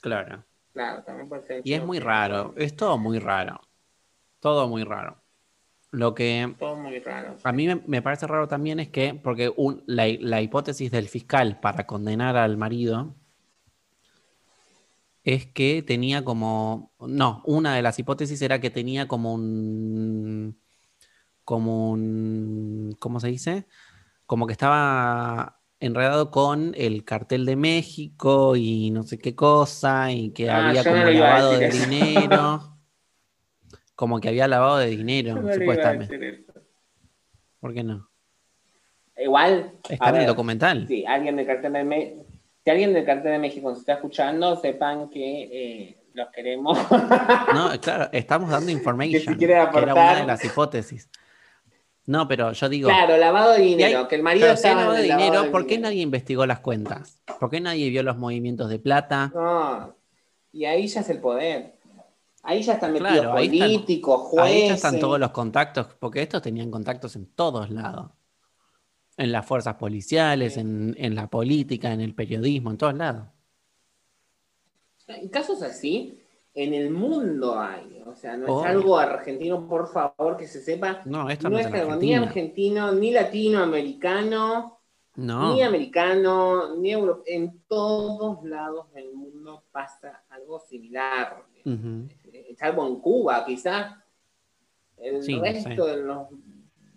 Claro. 0.00 0.44
Claro, 0.72 1.02
también 1.04 1.28
puede 1.28 1.42
ser 1.42 1.62
Y 1.64 1.72
es 1.72 1.84
muy 1.84 1.98
raro, 1.98 2.54
es 2.56 2.76
todo 2.76 2.98
muy 2.98 3.18
raro. 3.18 3.60
Todo 4.40 4.68
muy 4.68 4.84
raro. 4.84 5.16
Lo 5.90 6.14
que 6.14 6.54
Todo 6.58 6.76
muy 6.76 6.98
raro. 6.98 7.36
a 7.42 7.52
mí 7.52 7.66
me, 7.66 7.80
me 7.86 8.02
parece 8.02 8.26
raro 8.26 8.46
también 8.46 8.78
es 8.80 8.88
que, 8.88 9.14
porque 9.14 9.52
un- 9.56 9.82
la, 9.86 10.04
la 10.20 10.42
hipótesis 10.42 10.90
del 10.90 11.08
fiscal 11.08 11.58
para 11.60 11.86
condenar 11.86 12.36
al 12.36 12.56
marido 12.58 13.14
es 15.26 15.46
que 15.46 15.82
tenía 15.82 16.24
como, 16.24 16.92
no, 17.00 17.42
una 17.46 17.74
de 17.74 17.82
las 17.82 17.98
hipótesis 17.98 18.40
era 18.42 18.60
que 18.60 18.70
tenía 18.70 19.08
como 19.08 19.34
un, 19.34 20.58
como 21.44 21.90
un, 21.92 22.96
¿cómo 23.00 23.20
se 23.20 23.28
dice? 23.28 23.66
Como 24.26 24.46
que 24.46 24.52
estaba 24.52 25.60
enredado 25.80 26.30
con 26.30 26.74
el 26.76 27.04
cartel 27.04 27.46
de 27.46 27.56
México 27.56 28.56
y 28.56 28.90
no 28.92 29.02
sé 29.04 29.18
qué 29.18 29.34
cosa, 29.36 30.12
y 30.12 30.32
que 30.32 30.50
Ah, 30.50 30.68
había 30.70 30.84
no 30.84 30.90
como 30.90 31.10
lavado 31.10 31.58
de 31.58 31.66
eso. 31.68 31.78
dinero. 31.78 32.72
Como 33.96 34.20
que 34.20 34.28
había 34.28 34.46
lavado 34.46 34.76
de 34.76 34.88
dinero, 34.88 35.36
No 35.36 35.52
supuestamente. 35.52 36.44
¿Por 37.60 37.72
qué 37.72 37.82
no? 37.82 38.10
Igual, 39.16 39.72
Está 39.88 40.10
en 40.10 40.16
el 40.16 40.26
documental. 40.26 40.86
sí, 40.86 41.04
alguien 41.06 41.36
del 41.36 41.46
cartel 41.46 41.72
de 41.72 41.84
Me- 41.84 42.25
si 42.66 42.70
alguien 42.70 42.92
del 42.92 43.04
cartel 43.04 43.30
de 43.30 43.38
México 43.38 43.68
nos 43.70 43.78
está 43.78 43.92
escuchando, 43.92 44.56
sepan 44.60 45.08
que 45.08 45.42
eh, 45.52 45.96
los 46.14 46.26
queremos. 46.30 46.76
No, 47.54 47.70
claro, 47.80 48.08
estamos 48.10 48.50
dando 48.50 48.72
information. 48.72 49.12
Que 49.24 49.30
si 49.32 49.36
quiere 49.38 49.52
que 49.54 49.60
era 49.60 49.70
una 49.70 49.78
aportar. 49.92 50.16
de 50.18 50.26
las 50.26 50.44
hipótesis. 50.44 51.08
No, 52.06 52.26
pero 52.26 52.50
yo 52.50 52.68
digo, 52.68 52.88
claro, 52.88 53.16
lavado 53.18 53.52
de 53.52 53.60
dinero, 53.62 54.00
hay- 54.00 54.06
que 54.08 54.16
el 54.16 54.22
marido 54.24 54.46
pero 54.46 54.56
si 54.56 54.66
lavado 54.66 54.92
de 54.94 55.06
lavado 55.06 55.30
dinero, 55.30 55.52
¿por 55.52 55.62
qué 55.62 55.74
dinero. 55.74 55.88
nadie 55.90 56.02
investigó 56.02 56.44
las 56.44 56.58
cuentas? 56.58 57.22
¿Por 57.38 57.50
qué 57.50 57.60
nadie 57.60 57.88
vio 57.88 58.02
los 58.02 58.16
movimientos 58.16 58.68
de 58.68 58.80
plata? 58.80 59.30
No, 59.32 59.94
y 60.50 60.64
ahí 60.64 60.88
ya 60.88 61.02
es 61.02 61.08
el 61.08 61.20
poder. 61.20 61.76
Ahí 62.42 62.62
ya 62.62 62.72
están 62.74 62.92
metidos 62.94 63.12
Claro, 63.12 63.32
ahí 63.34 63.46
están- 63.46 63.58
políticos, 63.60 64.20
jueces. 64.22 64.52
Ahí 64.62 64.68
ya 64.70 64.74
están 64.74 64.98
todos 64.98 65.20
los 65.20 65.30
contactos, 65.30 65.86
porque 66.00 66.20
estos 66.22 66.42
tenían 66.42 66.72
contactos 66.72 67.14
en 67.14 67.26
todos 67.26 67.70
lados. 67.70 68.10
En 69.18 69.32
las 69.32 69.46
fuerzas 69.46 69.74
policiales, 69.76 70.54
Sí. 70.54 70.60
en, 70.60 70.94
en 70.98 71.14
la 71.14 71.26
política, 71.28 71.92
en 71.92 72.00
el 72.00 72.14
periodismo, 72.14 72.70
en 72.70 72.76
todos 72.78 72.94
lados. 72.94 73.26
En 75.08 75.28
casos 75.28 75.62
así, 75.62 76.18
en 76.54 76.74
el 76.74 76.90
mundo 76.90 77.58
hay. 77.58 78.02
O 78.06 78.14
sea, 78.14 78.36
no 78.36 78.46
Oh. 78.48 78.60
es 78.64 78.66
algo 78.70 78.98
argentino, 78.98 79.66
por 79.68 79.88
favor, 79.92 80.36
que 80.36 80.46
se 80.46 80.60
sepa. 80.60 81.02
No, 81.04 81.30
esto 81.30 81.48
No 81.48 81.56
no, 81.56 81.58
es 81.60 81.66
algo 81.66 81.96
ni 81.96 82.14
argentino, 82.14 82.92
ni 82.92 83.10
latinoamericano, 83.12 84.78
No. 85.16 85.54
ni 85.54 85.62
americano, 85.62 86.76
ni 86.76 86.92
europeo. 86.92 87.24
En 87.26 87.60
todos 87.68 88.44
lados 88.44 88.92
del 88.92 89.14
mundo 89.14 89.64
pasa 89.72 90.24
algo 90.28 90.60
similar. 90.60 91.42
Ujú. 91.64 92.08
Salvo 92.58 92.86
en 92.86 92.96
Cuba, 93.00 93.44
quizás. 93.46 93.94
El 94.98 95.22
Sí, 95.22 95.36
no 95.36 95.42
resto 95.42 95.86
de 95.86 95.96
los 95.98 96.28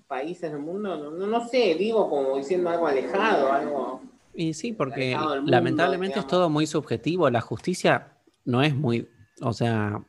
países 0.09 0.51
del 0.51 0.59
mundo, 0.59 1.11
no, 1.11 1.27
no, 1.27 1.47
sé, 1.47 1.75
digo 1.75 2.09
como 2.09 2.35
diciendo 2.35 2.71
algo 2.71 2.87
alejado, 2.87 3.53
algo. 3.53 4.01
Y 4.33 4.55
sí, 4.55 4.73
porque 4.73 5.15
mundo, 5.15 5.35
lamentablemente 5.45 6.19
es 6.19 6.25
todo 6.25 6.49
muy 6.49 6.65
subjetivo. 6.65 7.29
La 7.29 7.41
justicia 7.41 8.17
no 8.43 8.63
es 8.63 8.75
muy, 8.75 9.07
o 9.41 9.53
sea, 9.53 10.03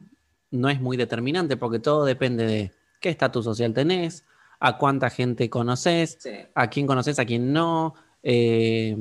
no 0.50 0.70
es 0.70 0.80
muy 0.80 0.96
determinante 0.96 1.58
porque 1.58 1.78
todo 1.78 2.06
depende 2.06 2.46
de 2.46 2.72
qué 3.00 3.10
estatus 3.10 3.44
social 3.44 3.74
tenés, 3.74 4.24
a 4.58 4.78
cuánta 4.78 5.10
gente 5.10 5.50
conoces, 5.50 6.16
Sí, 6.18 6.30
a 6.54 6.70
quién 6.70 6.86
conoces, 6.86 7.18
a 7.18 7.26
quién 7.26 7.52
no, 7.52 7.94
eh, 8.22 8.96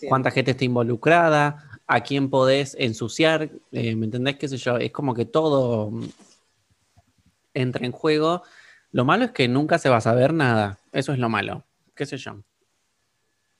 sí. 0.00 0.06
cuánta 0.08 0.30
gente 0.30 0.52
está 0.52 0.64
involucrada, 0.64 1.80
a 1.86 2.00
quién 2.00 2.30
podés 2.30 2.74
ensuciar, 2.78 3.50
eh, 3.70 3.94
¿me 3.94 4.06
entendés? 4.06 4.36
¿Qué 4.36 4.48
sé 4.48 4.56
yo? 4.56 4.78
Es 4.78 4.92
como 4.92 5.12
que 5.12 5.26
todo 5.26 5.90
mm, 5.90 6.04
entra 7.52 7.84
en 7.84 7.92
juego. 7.92 8.42
Lo 8.96 9.04
malo 9.04 9.26
es 9.26 9.30
que 9.32 9.46
nunca 9.46 9.76
se 9.76 9.90
va 9.90 9.98
a 9.98 10.00
saber 10.00 10.32
nada. 10.32 10.78
Eso 10.90 11.12
es 11.12 11.18
lo 11.18 11.28
malo. 11.28 11.64
¿Qué 11.94 12.06
sé 12.06 12.16
yo? 12.16 12.36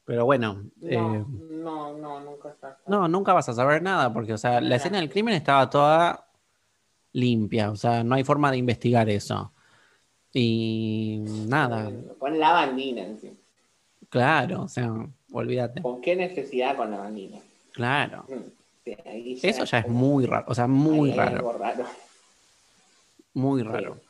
Pero 0.07 0.25
bueno, 0.25 0.63
No, 0.81 0.89
eh, 0.89 1.25
no, 1.51 1.93
no, 1.99 2.21
nunca 2.21 2.49
está. 2.49 2.79
no, 2.87 3.07
nunca 3.07 3.35
vas 3.35 3.47
a 3.51 3.53
saber 3.53 3.83
nada 3.83 4.11
porque, 4.15 4.33
o 4.33 4.39
sea, 4.39 4.63
la 4.63 4.77
escena 4.77 4.97
del 4.97 5.11
crimen 5.11 5.35
estaba 5.35 5.69
toda 5.69 6.27
limpia, 7.13 7.71
o 7.71 7.77
sea, 7.77 8.03
no 8.03 8.15
hay 8.15 8.25
forma 8.25 8.51
de 8.51 8.57
investigar 8.57 9.11
eso. 9.11 9.53
Y 10.33 11.19
nada, 11.47 11.91
Pon 12.19 12.39
la 12.39 12.53
bandina 12.53 13.03
encima. 13.03 13.35
claro, 14.09 14.63
o 14.63 14.69
sea, 14.69 14.91
olvídate. 15.33 15.83
¿Con 15.83 16.01
qué 16.01 16.17
necesidad 16.17 16.77
con 16.79 16.91
la 16.91 16.97
bandina? 16.97 17.37
Claro. 17.75 18.25
Mm, 18.27 18.87
sí, 18.87 19.41
Eso 19.43 19.65
ya 19.65 19.81
es 19.81 19.89
muy 19.89 20.25
raro, 20.25 20.47
o 20.49 20.55
sea, 20.55 20.67
muy 20.67 21.13
raro. 21.13 21.53
muy 23.35 23.63
raro. 23.63 24.06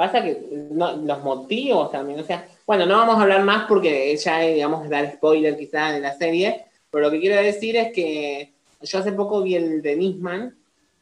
Pasa 0.00 0.22
que 0.22 0.48
no, 0.70 0.96
los 0.96 1.22
motivos 1.22 1.92
también, 1.92 2.18
o 2.20 2.22
sea, 2.24 2.48
bueno, 2.66 2.86
no 2.86 2.96
vamos 2.96 3.16
a 3.16 3.20
hablar 3.22 3.44
más 3.44 3.66
porque 3.68 4.16
ya, 4.16 4.38
digamos, 4.40 4.88
dar 4.88 5.12
spoiler 5.12 5.58
quizás 5.58 5.92
de 5.92 6.00
la 6.00 6.14
serie, 6.16 6.64
pero 6.90 7.04
lo 7.04 7.10
que 7.10 7.20
quiero 7.20 7.36
decir 7.42 7.76
es 7.76 7.92
que 7.92 8.50
yo 8.80 8.98
hace 8.98 9.12
poco 9.12 9.42
vi 9.42 9.56
el 9.56 9.82
de 9.82 9.96
Nisman, 9.96 10.56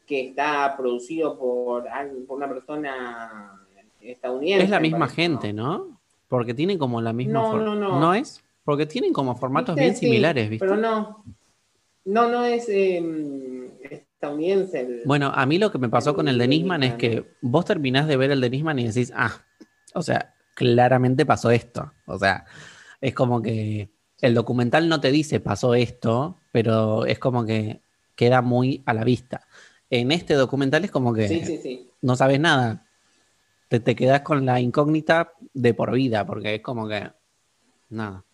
que 0.05 0.31
está 0.31 0.75
producido 0.77 1.39
por, 1.39 1.85
por 2.27 2.39
una 2.39 2.49
persona 2.49 3.65
estadounidense. 4.01 4.65
Es 4.65 4.71
la 4.71 4.81
misma 4.81 4.99
parece, 5.07 5.15
gente, 5.23 5.53
¿no? 5.53 6.01
Porque 6.27 6.53
tienen 6.53 6.77
como 6.77 7.01
la 7.01 7.13
misma 7.13 7.43
No, 7.43 7.51
for- 7.53 7.63
no, 7.63 8.01
no. 8.01 8.15
es? 8.15 8.43
Porque 8.65 8.85
tienen 8.87 9.13
como 9.13 9.37
formatos 9.37 9.77
¿Viste? 9.77 9.85
bien 9.91 9.97
similares, 9.97 10.51
¿viste? 10.51 10.67
Pero 10.67 10.77
no, 10.77 11.23
no, 12.05 12.29
no 12.29 12.45
es 12.45 12.69
eh, 12.69 13.01
Bueno, 15.05 15.33
a 15.35 15.47
mí 15.47 15.59
lo 15.59 15.71
que 15.71 15.79
me 15.79 15.89
pasó 15.89 16.15
con 16.15 16.29
el 16.29 16.39
de 16.39 16.49
Nisman 16.49 16.83
es 16.83 16.95
que 16.95 17.25
vos 17.41 17.65
terminás 17.65 18.07
de 18.09 18.17
ver 18.17 18.31
el 18.31 18.41
de 18.41 18.51
Nisman 18.51 18.79
y 18.79 18.87
decís, 18.87 19.13
ah, 19.15 19.45
o 19.95 20.03
sea, 20.03 20.35
claramente 20.55 21.25
pasó 21.25 21.51
esto. 21.51 21.93
O 22.07 22.19
sea, 22.19 22.45
es 23.01 23.15
como 23.15 23.41
que 23.43 23.91
el 24.21 24.35
documental 24.35 24.89
no 24.89 25.01
te 25.01 25.11
dice 25.13 25.41
pasó 25.41 25.75
esto, 25.75 26.41
pero 26.53 27.07
es 27.07 27.19
como 27.19 27.45
que 27.45 27.81
queda 28.17 28.43
muy 28.43 28.83
a 28.87 28.95
la 28.95 29.05
vista. 29.05 29.47
En 29.91 30.11
este 30.11 30.35
documental 30.35 30.85
es 30.85 30.91
como 30.91 31.15
que 31.15 31.29
Sí, 31.29 31.45
sí, 31.45 31.59
sí. 31.59 31.91
no 32.03 32.17
sabes 32.17 32.41
nada. 32.41 32.85
Te, 33.69 33.81
te 33.81 33.95
quedas 33.95 34.23
con 34.23 34.45
la 34.45 34.61
incógnita 34.61 35.33
de 35.55 35.75
por 35.75 35.93
vida, 35.93 36.27
porque 36.27 36.57
es 36.57 36.63
como 36.63 36.89
que 36.89 37.11
nada. 37.91 38.25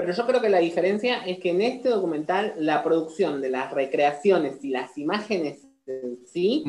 Pero 0.00 0.12
yo 0.12 0.26
creo 0.26 0.40
que 0.40 0.48
la 0.48 0.58
diferencia 0.58 1.24
es 1.26 1.38
que 1.38 1.50
en 1.50 1.60
este 1.62 1.88
documental 1.90 2.54
la 2.58 2.82
producción 2.82 3.40
de 3.40 3.50
las 3.50 3.72
recreaciones 3.72 4.64
y 4.64 4.70
las 4.70 4.96
imágenes 4.98 5.66
en 5.86 6.18
sí 6.26 6.64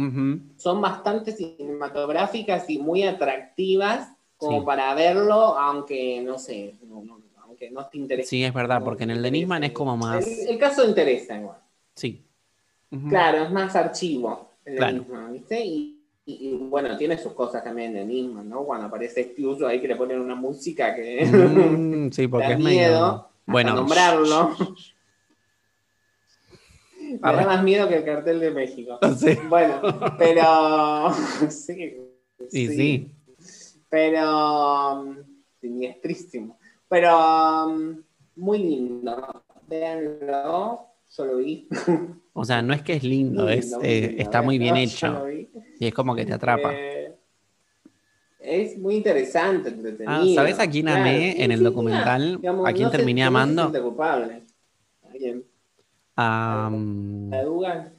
son 0.58 0.82
bastante 0.82 1.32
cinematográficas 1.32 2.70
y 2.70 2.80
muy 2.80 3.04
atractivas 3.04 4.10
como 4.38 4.60
Sí. 4.62 4.66
para 4.66 4.94
verlo, 4.96 5.58
aunque 5.58 6.22
no 6.22 6.40
sé, 6.40 6.76
no, 6.88 7.04
no- 7.04 7.20
aunque 7.44 7.70
no 7.70 7.86
te 7.88 7.98
interese. 7.98 8.30
Sí, 8.30 8.44
es 8.44 8.54
verdad, 8.54 8.82
porque 8.84 9.04
en 9.04 9.12
el 9.12 9.22
de 9.22 9.30
Nisman 9.32 9.64
es 9.64 9.72
como 9.72 9.96
más. 9.98 10.26
El, 10.26 10.50
el 10.50 10.58
caso 10.58 10.84
interesa 10.88 11.38
igual. 11.38 11.58
Sí. 11.96 12.24
Claro, 13.10 13.44
es 13.44 13.52
más 13.52 13.76
archivo 13.76 14.50
el 14.66 14.74
de 14.74 14.78
Claro. 14.78 14.98
Nisman, 14.98 15.34
¿viste? 15.34 15.66
Y, 15.66 16.01
y- 16.42 16.58
bueno, 16.70 16.96
tiene 16.98 17.18
sus 17.18 17.34
cosas 17.34 17.64
también 17.64 17.94
de 17.94 18.06
Nisman, 18.06 18.48
¿no? 18.50 18.64
Cuando 18.64 18.88
aparece 18.88 19.22
este 19.22 19.46
uso 19.46 19.68
ahí 19.68 19.80
que 19.82 19.88
le 19.88 19.96
ponen 19.96 20.20
una 20.20 20.36
música 20.36 20.94
que 20.96 21.26
Mm, 21.26 22.12
sí, 22.12 22.28
porque 22.28 22.48
da 22.48 22.54
es 22.54 22.60
miedo 22.60 23.02
medio. 23.12 23.28
Bueno, 23.46 23.74
nombrarlo. 23.76 24.56
Me 27.22 27.34
da 27.34 27.46
más 27.46 27.64
miedo 27.64 27.88
que 27.90 27.96
el 27.98 28.06
cartel 28.06 28.40
de 28.40 28.52
México. 28.52 28.98
Sí. 29.18 29.38
Bueno, 29.50 29.82
pero. 30.18 31.12
sí, 31.50 31.98
Y 32.52 32.68
sí. 32.68 33.12
Pero. 33.90 34.94
um, 35.02 35.18
Siniestrísimo. 35.60 36.58
Pero. 36.88 37.66
um, 37.68 38.02
Muy 38.36 38.60
lindo. 38.60 39.44
Véanlo. 39.68 40.88
Yo 41.18 41.26
lo 41.26 41.38
vi. 41.38 41.68
O 42.34 42.46
sea, 42.46 42.62
no 42.62 42.74
es 42.74 42.82
que 42.82 42.94
es 42.94 43.04
lindo, 43.04 43.50
es, 43.50 43.78
eh, 43.82 44.16
está 44.18 44.42
muy 44.42 44.58
bien 44.58 44.78
hecho. 44.78 45.26
Y 45.80 45.88
es 45.88 45.94
como 45.94 46.16
que 46.16 46.26
te 46.26 46.34
atrapa. 46.34 46.72
Eh, 46.74 47.14
es 48.40 48.78
muy 48.78 48.96
interesante, 48.96 49.70
entretenido. 49.70 50.12
Ah, 50.12 50.26
¿sabes 50.36 50.60
a 50.60 50.70
quién 50.70 50.86
Claro, 50.86 51.02
amé 51.02 51.34
sí, 51.34 51.44
en 51.44 51.52
el 51.52 51.60
sí, 51.60 51.64
documental? 51.66 52.38
digamos, 52.38 52.68
¿A 52.68 52.74
quién 52.74 52.86
no 52.86 52.92
terminé 52.92 53.22
no 53.22 53.24
se 53.24 53.28
amando? 53.28 53.84
culpable. 53.84 54.44
¿A 55.04 55.12
quién? 55.12 55.44
Mm, 56.18 57.34
¿A 57.34 57.42
Dugan? 57.44 57.94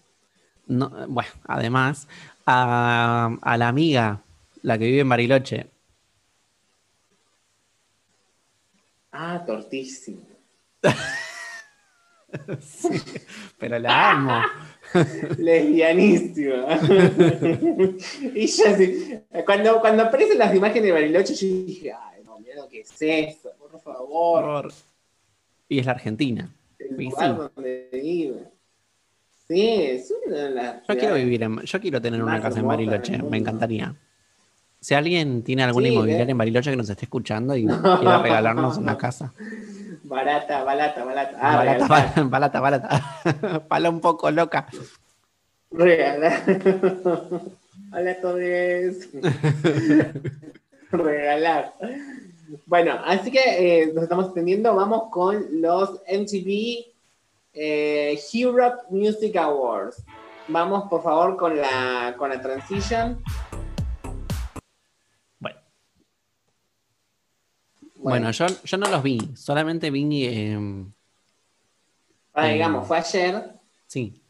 no, 0.66 0.90
bueno, 1.08 1.30
además, 1.46 2.08
a, 2.46 3.36
a 3.40 3.56
la 3.56 3.68
amiga, 3.68 4.22
la 4.62 4.78
que 4.78 4.86
vive 4.86 5.00
en 5.00 5.08
Bariloche. 5.08 5.66
Ah, 9.12 9.38
tortísimo. 9.46 10.26
Pero 13.58 13.78
la 13.78 14.10
amo. 14.12 14.40
Lesbianísima. 15.38 16.78
y 18.34 18.46
yo 18.46 18.64
sí. 18.76 19.18
Cuando, 19.44 19.80
cuando 19.80 20.02
aparecen 20.04 20.38
las 20.38 20.54
imágenes 20.54 20.82
de 20.84 20.92
Bariloche, 20.92 21.34
yo 21.34 21.46
dije, 21.66 21.92
ay, 21.92 22.22
no, 22.24 22.38
miedo, 22.38 22.68
¿qué 22.70 22.80
es 22.80 22.90
eso? 23.00 23.50
Por 23.58 23.80
favor. 23.80 24.44
Por- 24.62 24.72
Y 25.68 25.78
es 25.78 25.86
la 25.86 25.92
Argentina. 25.92 26.50
El 26.78 26.96
lugar 27.04 27.30
sí. 27.30 27.50
donde 27.54 27.88
vive. 27.92 28.44
Sí, 29.48 29.62
es 29.82 30.12
una 30.26 30.36
de 30.36 30.50
las 30.50 30.86
Yo 30.86 30.96
quiero 30.98 31.14
vivir 31.14 31.42
en, 31.42 31.60
yo 31.60 31.80
quiero 31.80 32.00
tener 32.00 32.22
una 32.22 32.40
casa 32.40 32.60
en 32.60 32.66
Bariloche, 32.68 33.18
me 33.22 33.38
encantaría. 33.38 33.94
Si 34.80 34.94
alguien 34.94 35.42
tiene 35.42 35.62
alguna 35.62 35.86
Sí, 35.88 35.92
inmobiliaria 35.92 36.26
¿eh? 36.26 36.30
en 36.30 36.38
Bariloche 36.38 36.70
que 36.70 36.76
nos 36.76 36.88
esté 36.90 37.04
escuchando 37.04 37.54
y 37.56 37.66
quiera 37.66 38.18
regalarnos 38.22 38.78
una 38.78 38.96
casa. 38.98 39.32
Barata, 40.12 40.62
balata, 40.62 41.04
balata. 41.04 41.38
Ah, 41.40 41.56
Balata, 41.56 41.84
regalar. 41.88 42.28
balata, 42.28 42.60
balata. 42.60 42.88
Pala 43.68 43.88
un 43.88 44.00
poco 44.00 44.30
loca. 44.30 44.66
Regalar. 45.70 46.42
Hola 47.96 48.20
todos. 48.20 49.08
Regalar. 50.92 51.72
Bueno, 52.66 53.00
así 53.06 53.30
que 53.30 53.40
eh, 53.40 53.92
nos 53.94 54.02
estamos 54.04 54.26
extendiendo. 54.26 54.74
Vamos 54.76 55.04
con 55.10 55.46
los 55.62 56.02
MTV 56.06 56.92
eh, 57.54 58.20
Europe 58.34 58.82
Music 58.90 59.34
Awards. 59.36 60.04
Vamos, 60.48 60.90
por 60.90 61.02
favor, 61.02 61.38
con 61.38 61.56
la, 61.56 62.14
con 62.18 62.28
la 62.28 62.38
transition. 62.42 63.22
Bueno 68.02 68.30
yo, 68.30 68.46
yo 68.64 68.76
no 68.78 68.88
los 68.90 69.02
vi, 69.02 69.18
solamente 69.36 69.90
vi. 69.90 70.24
eh, 70.26 70.84
ah, 72.34 72.48
eh, 72.50 72.52
digamos, 72.54 72.86
fue 72.86 72.98
ayer. 72.98 73.52
sí, 73.86 74.22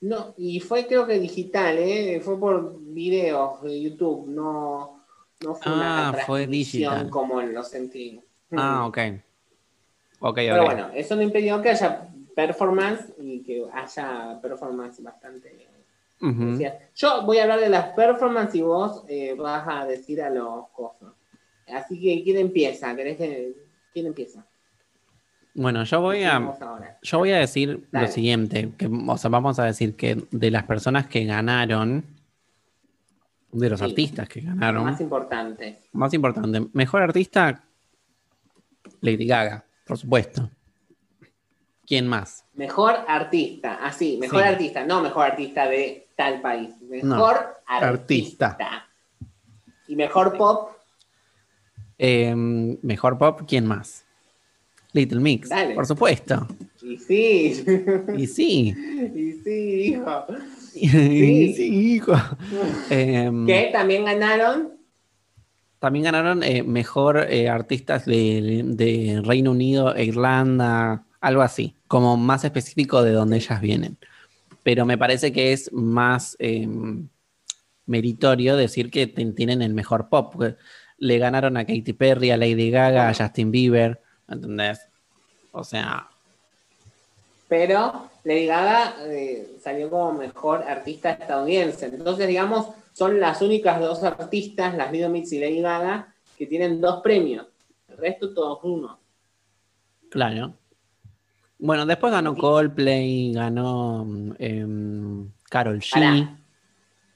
No, 0.00 0.34
y 0.36 0.60
fue 0.60 0.86
creo 0.86 1.06
que 1.06 1.18
digital, 1.18 1.78
¿eh? 1.78 2.20
Fue 2.20 2.38
por 2.38 2.78
videos 2.80 3.62
de 3.62 3.80
YouTube, 3.80 4.28
no, 4.28 5.00
no 5.40 5.54
fue 5.54 5.72
una 5.72 6.08
Ah, 6.10 6.12
fue 6.12 6.40
transmisión 6.40 6.92
digital. 6.92 7.10
como 7.10 7.40
en 7.40 7.54
los 7.54 7.68
sentidos. 7.68 8.24
ah, 8.52 8.86
ok. 8.88 8.98
Ok, 10.20 10.36
Pero 10.36 10.64
bueno, 10.64 10.90
eso 10.94 11.16
no 11.16 11.22
impidió 11.22 11.60
que 11.62 11.70
haya 11.70 12.08
performance 12.34 13.12
y 13.18 13.42
que 13.42 13.64
haya 13.72 14.38
performance 14.42 15.02
bastante. 15.02 15.68
Yo 16.94 17.22
voy 17.26 17.38
a 17.38 17.42
hablar 17.42 17.60
de 17.60 17.68
las 17.68 17.88
performances 17.94 18.54
y 18.56 18.62
vos 18.62 19.04
eh, 19.08 19.34
vas 19.34 19.64
a 19.68 19.84
decir 19.86 20.22
a 20.22 20.30
los 20.30 20.68
cosas. 20.70 21.13
Así 21.72 22.00
que, 22.00 22.22
¿quién 22.22 22.38
empieza? 22.38 22.94
¿Querés 22.96 23.16
que 23.16 23.54
¿Quién 23.92 24.06
empieza? 24.06 24.44
Bueno, 25.54 25.84
yo 25.84 26.00
voy 26.00 26.24
a, 26.24 26.52
yo 27.02 27.18
voy 27.18 27.30
a 27.30 27.38
decir 27.38 27.86
Dale. 27.92 28.06
lo 28.06 28.12
siguiente, 28.12 28.72
que, 28.76 28.86
o 28.88 29.16
sea, 29.16 29.30
vamos 29.30 29.58
a 29.60 29.64
decir 29.64 29.94
que 29.94 30.20
de 30.32 30.50
las 30.50 30.64
personas 30.64 31.06
que 31.06 31.24
ganaron, 31.24 32.04
de 33.52 33.70
los 33.70 33.78
Sí. 33.78 33.84
artistas 33.86 34.28
que 34.28 34.40
ganaron, 34.40 34.82
más 34.84 35.00
importante. 35.00 35.78
más 35.92 36.12
importante, 36.12 36.66
mejor 36.72 37.02
artista, 37.02 37.62
Lady 39.00 39.26
Gaga, 39.28 39.64
por 39.86 39.96
supuesto. 39.96 40.50
¿Quién 41.86 42.08
más? 42.08 42.44
Mejor 42.54 42.96
artista, 43.06 43.74
así, 43.80 44.16
mejor 44.18 44.42
Sí. 44.42 44.48
artista, 44.48 44.84
no 44.84 45.02
mejor 45.02 45.26
artista 45.26 45.66
de 45.68 46.08
tal 46.16 46.40
país. 46.40 46.74
Mejor 46.82 47.58
artista. 47.66 48.46
artista. 48.48 48.88
Y 49.86 49.94
mejor 49.94 50.36
pop, 50.36 50.70
Eh, 51.98 52.34
mejor 52.34 53.18
pop, 53.18 53.42
¿quién 53.46 53.66
más? 53.66 54.04
Little 54.92 55.20
Mix, 55.20 55.48
Dale. 55.48 55.74
por 55.74 55.86
supuesto. 55.86 56.46
y 56.82 56.96
sí, 56.98 57.64
Y 58.16 58.26
sí, 58.26 58.74
y 59.14 59.32
sí, 59.42 59.50
hijo. 59.88 60.24
y 60.74 61.52
sí, 61.54 61.94
hijo. 61.94 62.14
Em, 62.90 63.46
Que 63.46 63.70
también 63.72 64.04
ganaron 64.04 64.70
También 65.80 66.04
ganaron 66.04 66.42
eh, 66.42 66.62
mejor 66.62 67.26
eh, 67.28 67.48
artistas 67.48 68.06
de, 68.06 68.62
de 68.64 69.20
Reino 69.24 69.50
Unido 69.50 69.96
Irlanda, 69.98 71.04
algo 71.20 71.42
así, 71.42 71.74
como 71.88 72.16
más 72.16 72.44
específico 72.44 73.02
de 73.02 73.12
donde 73.12 73.36
ellas 73.36 73.60
vienen. 73.60 73.98
Pero 74.62 74.86
me 74.86 74.96
parece 74.96 75.32
que 75.32 75.52
es 75.52 75.72
más 75.72 76.36
eh, 76.38 76.68
meritorio 77.86 78.56
decir 78.56 78.90
que 78.90 79.06
tienen 79.08 79.60
el 79.60 79.74
mejor 79.74 80.08
pop. 80.08 80.32
porque 80.32 80.56
Le 81.04 81.18
ganaron 81.18 81.56
a 81.58 81.66
Katy 81.66 81.92
Perry, 81.92 82.30
a 82.30 82.36
Lady 82.38 82.70
Gaga, 82.70 83.10
a 83.10 83.14
Justin 83.14 83.50
Bieber, 83.50 84.00
¿entendés? 84.26 84.80
O 85.52 85.62
sea, 85.62 86.08
pero 87.46 88.08
Lady 88.24 88.46
Gaga 88.46 88.94
eh, 89.06 89.56
salió 89.62 89.90
como 89.90 90.14
mejor 90.14 90.62
artista 90.62 91.10
estadounidense. 91.10 91.86
Entonces, 91.86 92.26
digamos, 92.26 92.68
son 92.94 93.20
las 93.20 93.42
únicas 93.42 93.80
dos 93.80 94.02
artistas, 94.02 94.74
las 94.74 94.90
Little 94.90 95.10
Mix 95.10 95.30
y 95.32 95.40
Lady 95.40 95.60
Gaga, 95.60 96.14
que 96.38 96.46
tienen 96.46 96.80
dos 96.80 97.02
premios. 97.02 97.46
El 97.88 97.98
resto 97.98 98.32
todos 98.32 98.60
uno. 98.62 98.98
claro. 100.10 100.54
Bueno, 101.58 101.86
después 101.86 102.12
ganó 102.12 102.34
Coldplay, 102.34 103.32
ganó 103.32 104.06
em, 104.38 105.30
Carol 105.48 105.78
G. 105.80 105.90
Pará. 105.92 106.38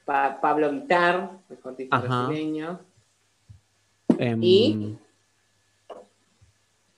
Pa- 0.05 0.41
Pablo 0.41 0.71
Vitar, 0.71 1.33
mejor 1.49 1.73
artista 1.73 1.99
brasileño. 1.99 2.81
Em, 4.19 4.41
Y- 4.43 4.99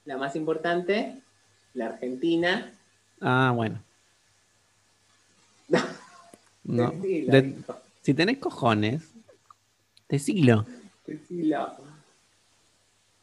La 0.06 0.16
más 0.16 0.34
importante, 0.34 1.14
la 1.74 1.86
Argentina. 1.86 2.72
Ah, 3.20 3.52
bueno. 3.54 3.80
No. 6.62 6.90
De- 6.92 7.54
si 8.02 8.14
tenés 8.14 8.38
cojones, 8.38 9.02
decilo. 10.08 10.64
Decilo. 11.06 11.68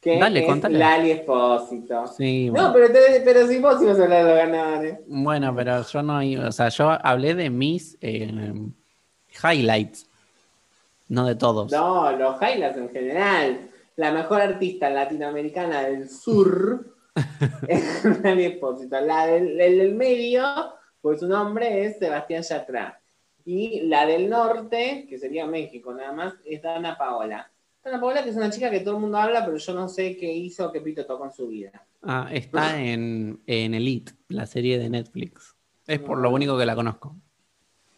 Que 0.01 0.19
Dale, 0.19 0.41
es 0.41 0.45
contale. 0.45 0.77
Lali 0.77 1.11
Espósito. 1.11 2.07
Sí, 2.07 2.49
No, 2.49 2.73
pero, 2.73 2.91
te- 2.91 3.21
pero 3.23 3.47
si 3.47 3.59
vos 3.59 3.81
ibas 3.81 3.99
a 3.99 4.03
hablar 4.03 4.25
de 4.25 4.29
los 4.29 4.37
ganadores. 4.37 4.99
Bueno, 5.07 5.55
pero 5.55 5.81
yo 5.87 6.03
no 6.03 6.21
iba, 6.21 6.47
o 6.47 6.51
sea, 6.51 6.69
yo 6.69 6.89
hablé 7.05 7.35
de 7.35 7.49
mis 7.49 7.97
eh, 8.01 8.53
highlights, 9.43 10.07
no 11.07 11.25
de 11.25 11.35
todos. 11.35 11.71
No, 11.71 12.11
los 12.11 12.35
highlights 12.41 12.77
en 12.77 12.89
general. 12.89 13.59
La 13.97 14.11
mejor 14.11 14.41
artista 14.41 14.91
latinoamericana 14.91 15.81
del 15.81 16.07
sur 16.07 16.95
es 17.67 18.05
Lali 18.23 18.45
Espósito. 18.45 19.01
La 19.01 19.25
del, 19.25 19.59
el 19.59 19.79
del 19.79 19.95
medio, 19.95 20.45
pues 21.01 21.19
su 21.19 21.27
nombre 21.27 21.83
es 21.83 21.97
Sebastián 21.97 22.43
Yatra. 22.43 23.01
Y 23.43 23.81
la 23.87 24.05
del 24.05 24.29
norte, 24.29 25.07
que 25.09 25.17
sería 25.17 25.47
México 25.47 25.95
nada 25.95 26.11
más, 26.11 26.35
es 26.45 26.61
Dana 26.61 26.95
Paola. 26.95 27.51
Dana 27.83 27.99
Paola, 27.99 28.23
que 28.23 28.29
es 28.29 28.35
una 28.35 28.51
chica 28.51 28.69
que 28.69 28.81
todo 28.81 28.95
el 28.95 29.01
mundo 29.01 29.17
habla, 29.17 29.43
pero 29.43 29.57
yo 29.57 29.73
no 29.73 29.89
sé 29.89 30.15
qué 30.15 30.31
hizo, 30.31 30.71
qué 30.71 30.79
pito 30.79 31.03
tocó 31.03 31.25
en 31.25 31.31
su 31.31 31.47
vida. 31.47 31.83
Ah, 32.03 32.29
está 32.31 32.79
en, 32.79 33.41
en 33.47 33.73
Elite, 33.73 34.11
la 34.27 34.45
serie 34.45 34.77
de 34.77 34.91
Netflix. 34.91 35.55
Es 35.87 35.99
por 35.99 36.19
lo 36.19 36.29
único 36.29 36.55
que 36.55 36.67
la 36.67 36.75
conozco. 36.75 37.15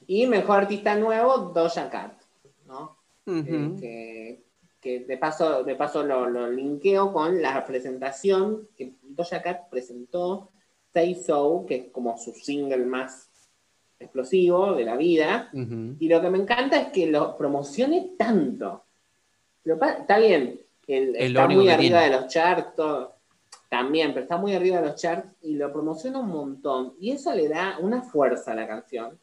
Y 0.07 0.27
mejor 0.27 0.61
artista 0.61 0.95
nuevo, 0.95 1.51
Doja 1.53 1.89
Cat. 1.89 2.21
¿no? 2.65 2.97
Eh, 3.25 3.75
que, 3.81 4.48
que 4.81 5.01
de 5.01 5.17
paso, 5.17 5.63
de 5.63 5.75
paso 5.75 6.03
lo, 6.03 6.29
lo 6.29 6.49
linkeo 6.49 7.11
con 7.11 7.41
la 7.41 7.65
presentación 7.65 8.67
que 8.77 8.93
Doja 9.01 9.41
Cat 9.41 9.69
presentó 9.69 10.49
Say 10.93 11.15
So, 11.15 11.65
que 11.67 11.75
es 11.75 11.85
como 11.91 12.17
su 12.17 12.31
single 12.33 12.85
más 12.85 13.29
explosivo 13.99 14.73
de 14.73 14.85
la 14.85 14.95
vida. 14.95 15.49
Y 15.99 16.07
lo 16.07 16.21
que 16.21 16.29
me 16.29 16.37
encanta 16.37 16.79
es 16.79 16.87
que 16.89 17.07
lo 17.07 17.37
promocione 17.37 18.11
tanto. 18.17 18.83
Lo 19.65 19.75
está 19.83 20.17
bien, 20.17 20.59
el- 20.87 21.15
está 21.17 21.47
muy 21.47 21.69
arriba 21.69 21.99
tiene. 21.99 22.15
de 22.15 22.21
los 22.21 22.27
charts, 22.31 22.75
todo, 22.75 23.15
también, 23.67 24.13
pero 24.13 24.23
está 24.23 24.37
muy 24.37 24.55
arriba 24.55 24.79
de 24.81 24.87
los 24.87 24.95
charts 24.95 25.27
y 25.43 25.55
lo 25.55 25.71
promociona 25.71 26.19
un 26.19 26.29
montón. 26.29 26.93
Y 26.99 27.11
eso 27.11 27.35
le 27.35 27.49
da 27.49 27.77
una 27.79 28.01
fuerza 28.01 28.53
a 28.53 28.55
la 28.55 28.65
canción. 28.67 29.19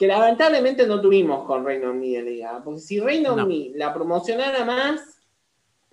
Que 0.00 0.06
lamentablemente 0.06 0.86
no 0.86 0.98
tuvimos 0.98 1.44
con 1.44 1.62
Reino 1.62 1.90
Unido, 1.90 2.24
diga, 2.24 2.62
porque 2.64 2.80
si 2.80 2.98
Reino 2.98 3.36
No. 3.36 3.44
Unido 3.44 3.76
la 3.76 3.92
promocionara 3.92 4.64
más, 4.64 5.20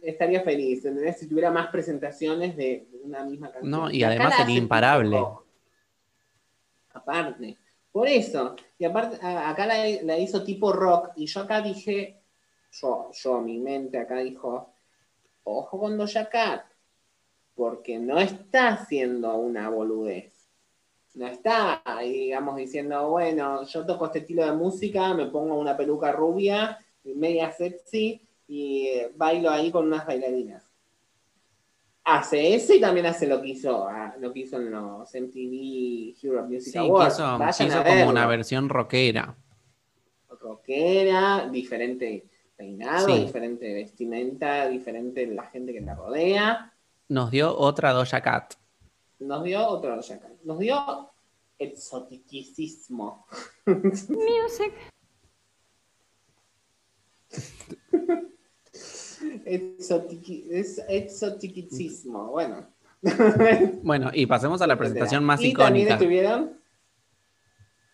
estaría 0.02 0.43
feliz, 0.43 0.86
¿entendés? 0.86 1.20
Si 1.20 1.28
tuviera 1.28 1.52
más 1.52 1.67
presentaciones 1.67 2.56
de 2.56 2.88
una 3.04 3.26
misma 3.26 3.52
canción. 3.52 3.70
No, 3.70 3.91
y 3.91 4.06
además 4.06 4.38
sería 4.38 4.56
imparable. 4.56 5.22
Aparte, 6.93 7.58
por 7.91 8.08
eso. 8.08 8.56
Y 8.80 8.86
aparte, 8.86 9.17
acá 9.22 9.65
la, 9.65 9.84
la 10.02 10.17
hizo 10.17 10.41
tipo 10.41 10.72
rock, 10.72 11.10
y 11.17 11.26
yo 11.26 11.41
acá 11.41 11.60
dije, 11.60 12.22
yo, 12.72 13.12
yo, 13.12 13.41
mi 13.41 13.60
mente 13.60 13.98
acá 13.98 14.20
dijo, 14.20 14.74
ojo 15.43 15.80
con 15.80 15.98
Doja 15.98 16.30
Cat, 16.30 16.63
porque 17.56 18.00
no 18.00 18.20
está 18.20 18.70
haciendo 18.70 19.36
una 19.36 19.67
boludez. 19.67 20.37
No 21.17 21.25
está, 21.27 21.82
digamos, 22.03 22.56
diciendo, 22.58 23.10
bueno, 23.10 23.63
yo 23.65 23.86
toco 23.88 24.06
este 24.06 24.19
estilo 24.19 24.45
de 24.45 24.51
música, 24.51 25.15
me 25.15 25.25
pongo 25.25 25.56
una 25.56 25.75
peluca 25.75 26.12
rubia, 26.12 26.77
media 27.03 27.51
sexy, 27.51 28.21
y 28.47 28.86
eh, 28.88 29.12
bailo 29.15 29.49
ahí 29.49 29.71
con 29.71 29.88
unas 29.88 30.06
bailarinas. 30.06 30.63
Hace 32.03 32.53
eso 32.53 32.73
y 32.73 32.80
también 32.80 33.08
hace 33.08 33.25
lo 33.25 33.41
que 33.41 33.49
hizo, 33.49 33.88
ah, 33.88 34.15
lo 34.19 34.32
que 34.32 34.41
hizo 34.41 34.58
en 34.58 34.69
los 34.71 35.13
MTV 35.13 36.15
Europe 36.23 36.47
Music 36.53 36.73
Sí, 36.73 36.77
Awards. 36.77 37.17
Vayan 37.19 37.71
a 37.71 37.84
como 37.84 38.10
una 38.10 38.27
versión 38.27 38.69
rockera. 38.69 39.36
rockera, 40.39 41.49
diferente 41.51 42.25
peinado, 42.56 43.08
Sí. 43.08 43.23
diferente 43.25 43.73
vestimenta, 43.73 44.67
diferente 44.67 45.25
la 45.27 45.43
gente 45.47 45.73
que 45.73 45.82
la 45.82 45.95
rodea. 45.95 46.73
Nos 47.10 47.32
dio 47.32 47.58
otra 47.58 47.91
Doja 47.91 48.21
Cat. 48.21 48.53
Nos 49.19 49.43
dio 49.43 49.67
otro 49.67 49.99
Cat. 49.99 50.41
Nos 50.43 50.60
dio 50.60 51.12
exoticismo. 51.58 53.25
Music. 53.65 54.73
Exoticismo. 60.88 62.32
Bueno. 62.32 62.67
Bueno, 63.84 64.10
y 64.13 64.25
pasemos 64.25 64.62
a 64.62 64.67
la 64.67 64.77
presentación 64.77 65.23
más 65.23 65.41
y 65.41 65.53
también 65.53 65.88
icónica. 65.88 65.93
estuvieron 65.93 66.58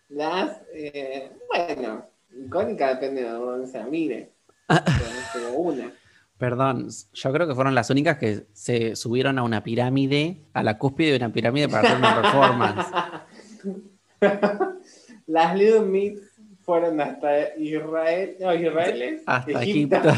las, 0.08 0.62
eh, 0.72 1.32
bueno, 1.48 2.06
icónica 2.30 2.88
depende 2.94 3.22
de 3.22 3.30
dónde 3.30 3.66
se 3.66 3.82
mire. 3.84 4.32
Pero 5.32 5.52
una. 5.54 5.92
Perdón, 6.38 6.88
yo 7.12 7.32
creo 7.32 7.46
que 7.46 7.54
fueron 7.54 7.74
las 7.74 7.90
únicas 7.90 8.18
que 8.18 8.46
se 8.52 8.96
subieron 8.96 9.38
a 9.38 9.44
una 9.44 9.62
pirámide, 9.62 10.42
a 10.52 10.62
la 10.62 10.78
cúspide 10.78 11.10
de 11.12 11.16
una 11.16 11.32
pirámide 11.32 11.68
para 11.68 11.88
hacer 11.88 11.98
una 11.98 12.22
performance. 12.22 12.86
Las 15.26 15.56
Little 15.56 15.80
Mix 15.80 16.20
fueron 16.62 17.00
hasta 17.00 17.56
Israel, 17.56 18.36
no, 18.40 18.54
Israel, 18.54 19.22
Hasta 19.26 19.62
Egipto. 19.62 20.00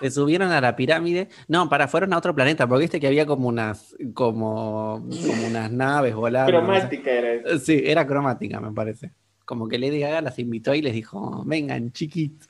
Se 0.00 0.10
subieron 0.10 0.50
a 0.50 0.60
la 0.60 0.74
pirámide. 0.74 1.28
No, 1.46 1.68
para, 1.68 1.86
fueron 1.86 2.12
a 2.12 2.18
otro 2.18 2.34
planeta, 2.34 2.66
porque 2.66 2.82
viste 2.82 2.98
que 2.98 3.06
había 3.06 3.24
como 3.24 3.48
unas, 3.48 3.94
como, 4.14 5.00
como 5.26 5.46
unas 5.46 5.70
naves 5.70 6.12
volando. 6.14 6.50
Cromática 6.50 7.10
era 7.10 7.34
eso. 7.34 7.58
Sí, 7.60 7.82
era 7.84 8.04
cromática, 8.04 8.60
me 8.60 8.72
parece. 8.72 9.12
Como 9.44 9.68
que 9.68 9.78
Lady 9.78 10.00
Gaga 10.00 10.20
las 10.20 10.38
invitó 10.40 10.74
y 10.74 10.82
les 10.82 10.92
dijo, 10.92 11.44
vengan, 11.46 11.92
chiquitos. 11.92 12.48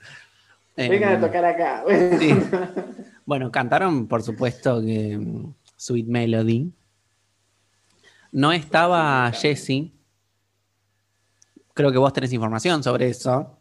Vengan 0.77 1.09
a 1.11 1.15
Em, 1.15 1.21
tocar 1.21 1.45
acá. 1.45 1.85
sí. 2.19 2.35
Bueno, 3.25 3.53
cantaron, 3.53 4.09
por 4.09 4.21
supuesto, 4.23 4.81
que 4.83 5.17
mm, 5.17 5.55
Sweet 5.77 6.07
Melody. 6.09 6.73
No 8.33 8.51
estaba 8.53 9.31
Jessie. 9.33 9.93
Creo 11.73 11.93
que 11.93 11.99
vos 11.99 12.13
tenés 12.13 12.33
información 12.33 12.83
sobre 12.83 13.09
eso. 13.09 13.59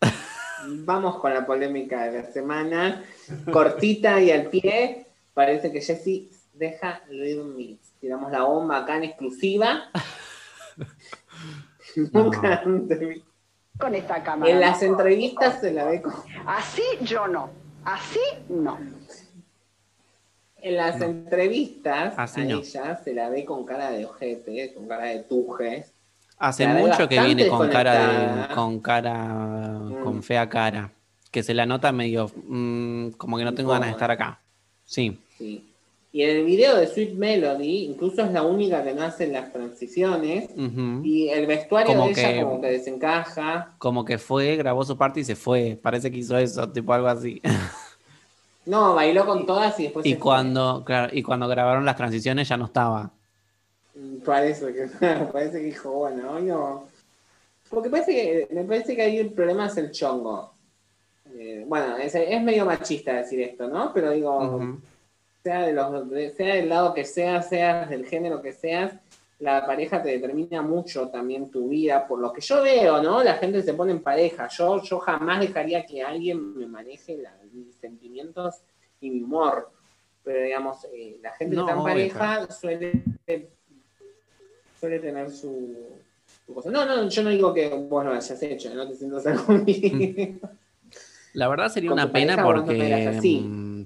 Vamos 0.84 1.18
con 1.18 1.34
la 1.34 1.44
polémica 1.44 2.04
de 2.04 2.22
la 2.22 2.30
semana. 2.30 3.02
Cortita 3.50 4.20
y 4.22 4.30
al 4.30 4.46
pie. 4.46 5.06
parece 5.34 5.72
que 5.72 5.80
Jesse 5.80 6.30
deja 6.52 7.02
Little. 7.10 7.78
Tiramos 8.00 8.30
la 8.30 8.44
bomba 8.44 8.78
acá 8.78 8.96
en 8.96 9.04
exclusiva. 9.04 9.90
Nunca 12.12 12.62
antes. 12.64 13.22
Con 13.82 13.94
esta 13.96 14.22
cámara. 14.22 14.50
En 14.50 14.60
las 14.60 14.80
entrevistas 14.82 15.60
se 15.60 15.72
la 15.72 15.84
ve 15.84 16.00
con... 16.00 16.14
Así 16.46 16.82
yo 17.02 17.26
no. 17.26 17.50
Así 17.84 18.20
no. 18.48 18.78
En 20.60 20.76
las 20.76 21.00
entrevistas 21.00 22.14
Así 22.16 22.42
a 22.42 22.44
no. 22.44 22.58
ella 22.60 22.96
se 23.02 23.12
la 23.12 23.28
ve 23.28 23.44
con 23.44 23.64
cara 23.64 23.90
de 23.90 24.06
ojete, 24.06 24.72
con 24.74 24.86
cara 24.86 25.06
de 25.06 25.18
tuje. 25.24 25.84
Hace 26.38 26.66
mucho 26.68 27.08
que 27.08 27.20
viene 27.20 27.48
con 27.48 27.68
cara 27.68 28.46
de, 28.48 28.54
con 28.54 28.78
cara, 28.80 29.78
con 30.04 30.18
Mm. 30.18 30.22
fea 30.22 30.48
cara. 30.48 30.92
Que 31.32 31.42
se 31.42 31.54
la 31.54 31.66
nota 31.66 31.90
medio, 31.92 32.30
mm, 32.46 33.10
como 33.12 33.36
que 33.38 33.44
no 33.44 33.54
tengo 33.54 33.72
ganas 33.72 33.88
de 33.88 33.92
estar 33.92 34.10
acá. 34.10 34.40
Sí. 34.84 35.18
Sí. 35.38 35.71
Y 36.14 36.24
en 36.24 36.36
el 36.36 36.44
video 36.44 36.76
de 36.76 36.86
Sweet 36.86 37.14
Melody, 37.14 37.86
incluso 37.86 38.22
es 38.22 38.30
la 38.32 38.42
única 38.42 38.84
que 38.84 38.92
no 38.92 39.02
hace 39.02 39.28
las 39.28 39.50
transiciones. 39.50 40.50
Y 41.02 41.30
el 41.30 41.46
vestuario 41.46 41.94
Como 41.94 42.04
de 42.04 42.10
ella 42.10 42.42
como 42.44 42.60
que 42.60 42.66
desencaja. 42.66 43.74
Como 43.78 44.04
que 44.04 44.18
fue, 44.18 44.56
grabó 44.56 44.84
su 44.84 44.98
parte 44.98 45.20
y 45.20 45.24
se 45.24 45.36
fue. 45.36 45.78
Parece 45.82 46.10
que 46.10 46.18
hizo 46.18 46.36
eso, 46.36 46.68
tipo 46.70 46.92
algo 46.92 47.08
así. 47.08 47.40
No, 48.64 48.94
bailó 48.94 49.26
con 49.26 49.44
todas 49.44 49.80
y 49.80 49.82
después 49.82 50.06
y 50.06 50.10
se 50.10 50.14
fue. 50.14 50.22
cuando, 50.22 50.84
claro, 50.84 51.12
y 51.12 51.20
cuando 51.24 51.48
grabaron 51.48 51.84
las 51.84 51.96
transiciones 51.96 52.48
ya 52.48 52.56
no 52.56 52.66
estaba. 52.66 53.10
Mm, 53.96 54.18
Parece 54.18 54.72
que, 54.72 54.86
parece 55.32 55.58
que 55.58 55.64
dijo, 55.64 55.90
bueno, 55.90 56.38
no. 56.38 56.84
Porque 57.68 57.90
parece 57.90 58.12
que, 58.12 58.54
me 58.54 58.62
parece 58.62 58.94
que 58.94 59.02
ahí 59.02 59.18
el 59.18 59.32
problema 59.32 59.66
es 59.66 59.76
el 59.78 59.90
chongo. 59.90 60.54
Eh, 61.34 61.64
bueno, 61.66 61.96
es, 61.96 62.14
es 62.14 62.40
medio 62.40 62.64
machista 62.64 63.14
decir 63.14 63.40
esto, 63.40 63.66
¿no? 63.66 63.92
Pero 63.92 64.12
digo. 64.12 64.78
Sea, 65.42 65.62
de 65.66 65.72
los, 65.72 66.10
de- 66.10 66.30
sea 66.32 66.54
del 66.56 66.68
lado 66.68 66.94
que 66.94 67.04
seas, 67.04 67.48
seas 67.48 67.88
del 67.90 68.06
género 68.06 68.40
que 68.42 68.52
seas, 68.52 68.92
la 69.38 69.66
pareja 69.66 70.00
te 70.02 70.10
determina 70.10 70.62
mucho 70.62 71.08
también 71.08 71.50
tu 71.50 71.68
vida, 71.68 72.06
por 72.06 72.20
lo 72.20 72.32
que 72.32 72.40
yo 72.40 72.62
veo, 72.62 73.02
¿no? 73.02 73.22
La 73.24 73.34
gente 73.34 73.60
se 73.62 73.74
pone 73.74 73.90
en 73.92 74.00
pareja. 74.00 74.46
Yo, 74.48 74.80
yo 74.82 75.00
jamás 75.00 75.40
dejaría 75.40 75.84
que 75.84 76.00
alguien 76.02 76.56
me 76.56 76.66
maneje 76.66 77.18
la- 77.18 77.36
mis 77.52 77.74
sentimientos 77.76 78.62
y 79.00 79.10
mi 79.10 79.22
humor. 79.22 79.70
Pero 80.22 80.44
digamos, 80.44 80.84
eh, 80.94 81.18
la 81.20 81.32
gente 81.32 81.56
No, 81.56 81.66
que 81.66 81.72
está 81.72 81.78
en 81.80 81.84
pareja 81.84 82.52
suele, 82.52 83.02
suele 84.78 84.98
tener 85.00 85.30
su, 85.30 85.88
su 86.46 86.54
cosa. 86.54 86.70
No, 86.70 86.84
no, 86.86 87.08
yo 87.08 87.22
no 87.24 87.30
digo 87.30 87.52
que 87.52 87.68
vos 87.68 88.04
lo 88.04 88.12
hayas 88.12 88.42
hecho, 88.42 88.72
no 88.74 88.88
te 88.88 88.94
sientas 88.94 89.24
conmigo. 89.42 90.38
La 91.34 91.48
verdad 91.48 91.68
sería 91.68 91.90
Con 91.90 91.98
una 91.98 92.12
pena 92.12 92.36
porque, 92.44 92.78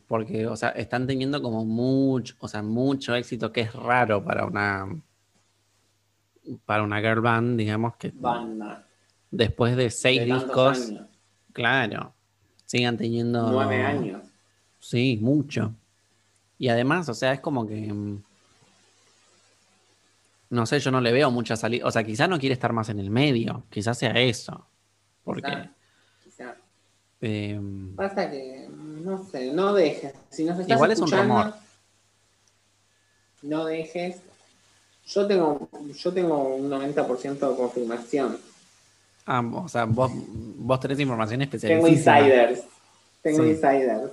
porque, 0.08 0.46
o 0.46 0.56
sea, 0.56 0.70
están 0.70 1.06
teniendo 1.06 1.42
como 1.42 1.64
mucho, 1.64 2.34
o 2.38 2.48
sea, 2.48 2.62
mucho 2.62 3.14
éxito 3.14 3.52
que 3.52 3.62
es 3.62 3.72
raro 3.74 4.24
para 4.24 4.46
una 4.46 4.88
para 6.64 6.82
una 6.84 7.00
girl 7.00 7.20
band, 7.20 7.58
digamos 7.58 7.96
que 7.96 8.12
Banda. 8.14 8.86
después 9.30 9.76
de 9.76 9.90
seis 9.90 10.20
de 10.20 10.26
discos, 10.26 10.78
años, 10.90 11.06
claro, 11.52 12.14
sigan 12.64 12.96
teniendo 12.96 13.50
Nueve 13.50 13.82
años. 13.82 14.22
Sí, 14.78 15.18
mucho. 15.20 15.74
Y 16.58 16.68
además, 16.68 17.08
o 17.08 17.14
sea, 17.14 17.32
es 17.32 17.40
como 17.40 17.66
que 17.66 17.92
mm, 17.92 18.22
no 20.50 20.66
sé, 20.66 20.78
yo 20.78 20.90
no 20.92 21.00
le 21.00 21.12
veo 21.12 21.30
mucha 21.32 21.56
salida, 21.56 21.84
o 21.86 21.90
sea, 21.90 22.04
quizás 22.04 22.28
no 22.28 22.38
quiere 22.38 22.52
estar 22.52 22.72
más 22.72 22.88
en 22.88 23.00
el 23.00 23.10
medio, 23.10 23.64
quizás 23.70 23.98
sea 23.98 24.12
eso. 24.12 24.64
Porque 25.24 25.50
Quizá, 25.50 25.70
quizá. 26.22 26.56
eh, 27.20 27.60
Pasa 27.96 28.30
que, 28.30 28.68
no 29.06 29.24
sé, 29.30 29.52
no 29.52 29.72
dejes. 29.72 30.12
Si 30.30 30.44
nos 30.44 30.58
estás 30.58 30.76
Igual 30.76 30.90
es 30.90 30.98
un 30.98 31.04
escuchando, 31.04 31.34
rumor. 31.42 31.54
No 33.42 33.64
dejes. 33.64 34.16
Yo 35.06 35.26
tengo, 35.26 35.68
yo 35.96 36.12
tengo 36.12 36.54
un 36.56 36.68
90% 36.68 37.38
de 37.50 37.56
confirmación. 37.56 38.38
ah, 39.26 39.42
o 39.54 39.68
sea, 39.68 39.84
vos, 39.84 40.10
vos 40.14 40.80
tenés 40.80 40.98
información 41.00 41.40
Tengo 41.48 41.86
especializada. 41.86 42.20
insiders. 42.20 42.62
Tengo 43.22 43.42
Sí. 43.44 43.50
insiders. 43.50 44.10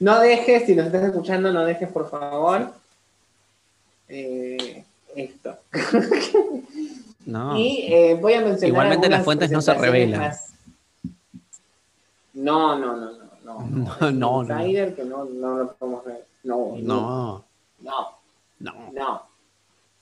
No 0.00 0.20
dejes, 0.20 0.66
si 0.66 0.74
nos 0.74 0.86
estás 0.86 1.04
escuchando, 1.04 1.52
no 1.52 1.64
dejes, 1.64 1.90
por 1.90 2.10
favor. 2.10 2.72
eh, 4.08 4.84
esto. 5.16 5.56
No. 7.26 7.58
Y 7.58 7.86
eh, 7.90 8.18
voy 8.20 8.34
a 8.34 8.40
mencionar. 8.42 8.68
Igualmente 8.68 9.08
las 9.08 9.24
fuentes 9.24 9.50
no 9.50 9.62
se 9.62 9.72
revelan. 9.72 10.20
más- 10.20 10.52
No, 12.34 12.78
no, 12.78 12.96
no, 12.96 13.12
no. 13.12 13.23
No, 13.44 13.60
No, 13.60 14.08
un 14.08 14.18
no, 14.18 14.42
no. 14.42 14.60
insider 14.60 14.94
que 14.94 15.04
no, 15.04 15.24
no 15.26 15.56
lo 15.58 15.74
podemos 15.74 16.04
ver. 16.04 16.26
No, 16.44 16.74
no, 16.78 17.44
No, 17.80 18.18
no, 18.60 18.72
no. 18.74 18.92
no. 18.92 19.22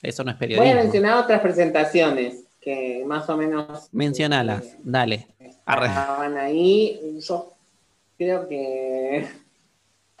Eso 0.01 0.23
no 0.23 0.31
es 0.31 0.37
Voy 0.39 0.47
a 0.47 0.49
periodismo. 0.49 0.81
mencionar 0.81 1.23
otras 1.23 1.41
presentaciones 1.41 2.43
que 2.59 3.03
más 3.05 3.29
o 3.29 3.37
menos. 3.37 3.87
Mencionalas, 3.91 4.63
eh, 4.65 4.77
dale. 4.83 5.27
Arre. 5.65 5.87
estaban 5.87 6.37
ahí. 6.37 7.17
Yo 7.21 7.53
creo 8.17 8.47
que. 8.47 9.27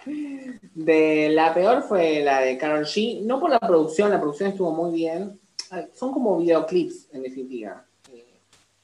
De 0.75 1.29
la 1.29 1.53
peor 1.53 1.83
fue 1.83 2.21
la 2.23 2.41
de 2.41 2.57
Carol 2.57 2.83
G. 2.85 3.21
No 3.23 3.39
por 3.39 3.49
la 3.49 3.59
producción, 3.59 4.09
la 4.09 4.19
producción 4.19 4.49
estuvo 4.49 4.71
muy 4.73 4.91
bien. 4.93 5.39
Son 5.93 6.11
como 6.11 6.37
videoclips, 6.39 7.07
en 7.13 7.23
definitiva. 7.23 7.85
Eh, 8.11 8.39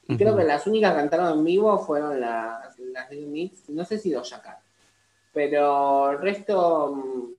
y 0.08 0.18
creo 0.18 0.36
que 0.36 0.44
las 0.44 0.66
únicas 0.66 0.92
que 0.94 0.98
cantaron 1.00 1.38
en 1.40 1.44
vivo 1.46 1.78
fueron 1.80 2.20
las, 2.22 2.69
las 2.92 3.10
Little 3.10 3.28
Mix. 3.28 3.70
No 3.70 3.86
sé 3.86 3.98
si 3.98 4.12
Doja 4.12 4.42
Cat. 4.42 4.60
Pero 5.34 6.12
el 6.12 6.20
resto, 6.20 6.96
mm, 6.96 7.34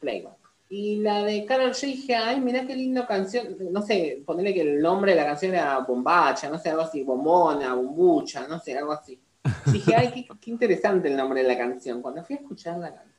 playback. 0.00 0.36
Y 0.68 0.96
la 0.96 1.22
de 1.22 1.44
Carol 1.44 1.72
G 1.72 1.86
dije, 1.86 2.14
ay, 2.16 2.40
mirá 2.40 2.66
qué 2.66 2.74
linda 2.74 3.06
canción. 3.06 3.56
No 3.70 3.82
sé, 3.82 4.22
ponerle 4.24 4.54
que 4.54 4.62
el 4.62 4.80
nombre 4.80 5.12
de 5.12 5.18
la 5.18 5.26
canción 5.26 5.52
era 5.52 5.78
Bombacha, 5.80 6.48
no 6.48 6.58
sé, 6.58 6.70
algo 6.70 6.82
así, 6.82 7.02
Bombona, 7.02 7.74
Bombucha, 7.74 8.48
no 8.48 8.58
sé, 8.58 8.78
algo 8.78 8.92
así. 8.92 9.20
Dije, 9.66 9.94
ay, 9.94 10.12
qué, 10.12 10.26
qué 10.40 10.50
interesante 10.50 11.08
el 11.08 11.16
nombre 11.16 11.42
de 11.42 11.48
la 11.48 11.58
canción. 11.58 12.00
Cuando 12.00 12.24
fui 12.24 12.36
a 12.36 12.38
escuchar 12.38 12.78
la 12.78 12.94
canción. 12.94 13.12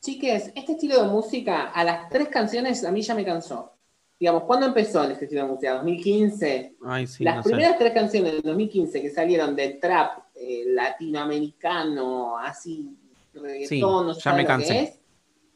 Chiques, 0.00 0.50
este 0.54 0.72
estilo 0.72 1.02
de 1.02 1.08
música, 1.08 1.68
a 1.68 1.84
las 1.84 2.08
tres 2.08 2.28
canciones 2.28 2.84
a 2.84 2.90
mí 2.90 3.02
ya 3.02 3.14
me 3.14 3.24
cansó. 3.24 3.74
Digamos, 4.20 4.42
¿cuándo 4.44 4.66
empezó 4.66 5.02
estilo 5.04 5.42
de 5.46 5.48
música? 5.48 5.82
¿2015? 5.82 6.74
Ay, 6.84 7.06
sí, 7.06 7.24
Las 7.24 7.36
no 7.36 7.42
sé. 7.42 7.48
primeras 7.48 7.78
tres 7.78 7.92
canciones 7.94 8.32
del 8.34 8.42
2015 8.42 9.00
que 9.00 9.08
salieron 9.10 9.56
de 9.56 9.70
trap 9.80 10.18
eh, 10.34 10.64
latinoamericano, 10.66 12.36
así, 12.38 12.96
reggaetón, 13.32 13.68
Sí, 13.68 13.80
no 13.80 14.12
ya 14.12 14.20
sabe 14.20 14.36
me 14.36 14.42
lo 14.42 14.48
cansé. 14.48 14.68
que 14.74 14.82
es, 14.82 15.00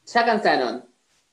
ya 0.06 0.24
cansaron. 0.24 0.84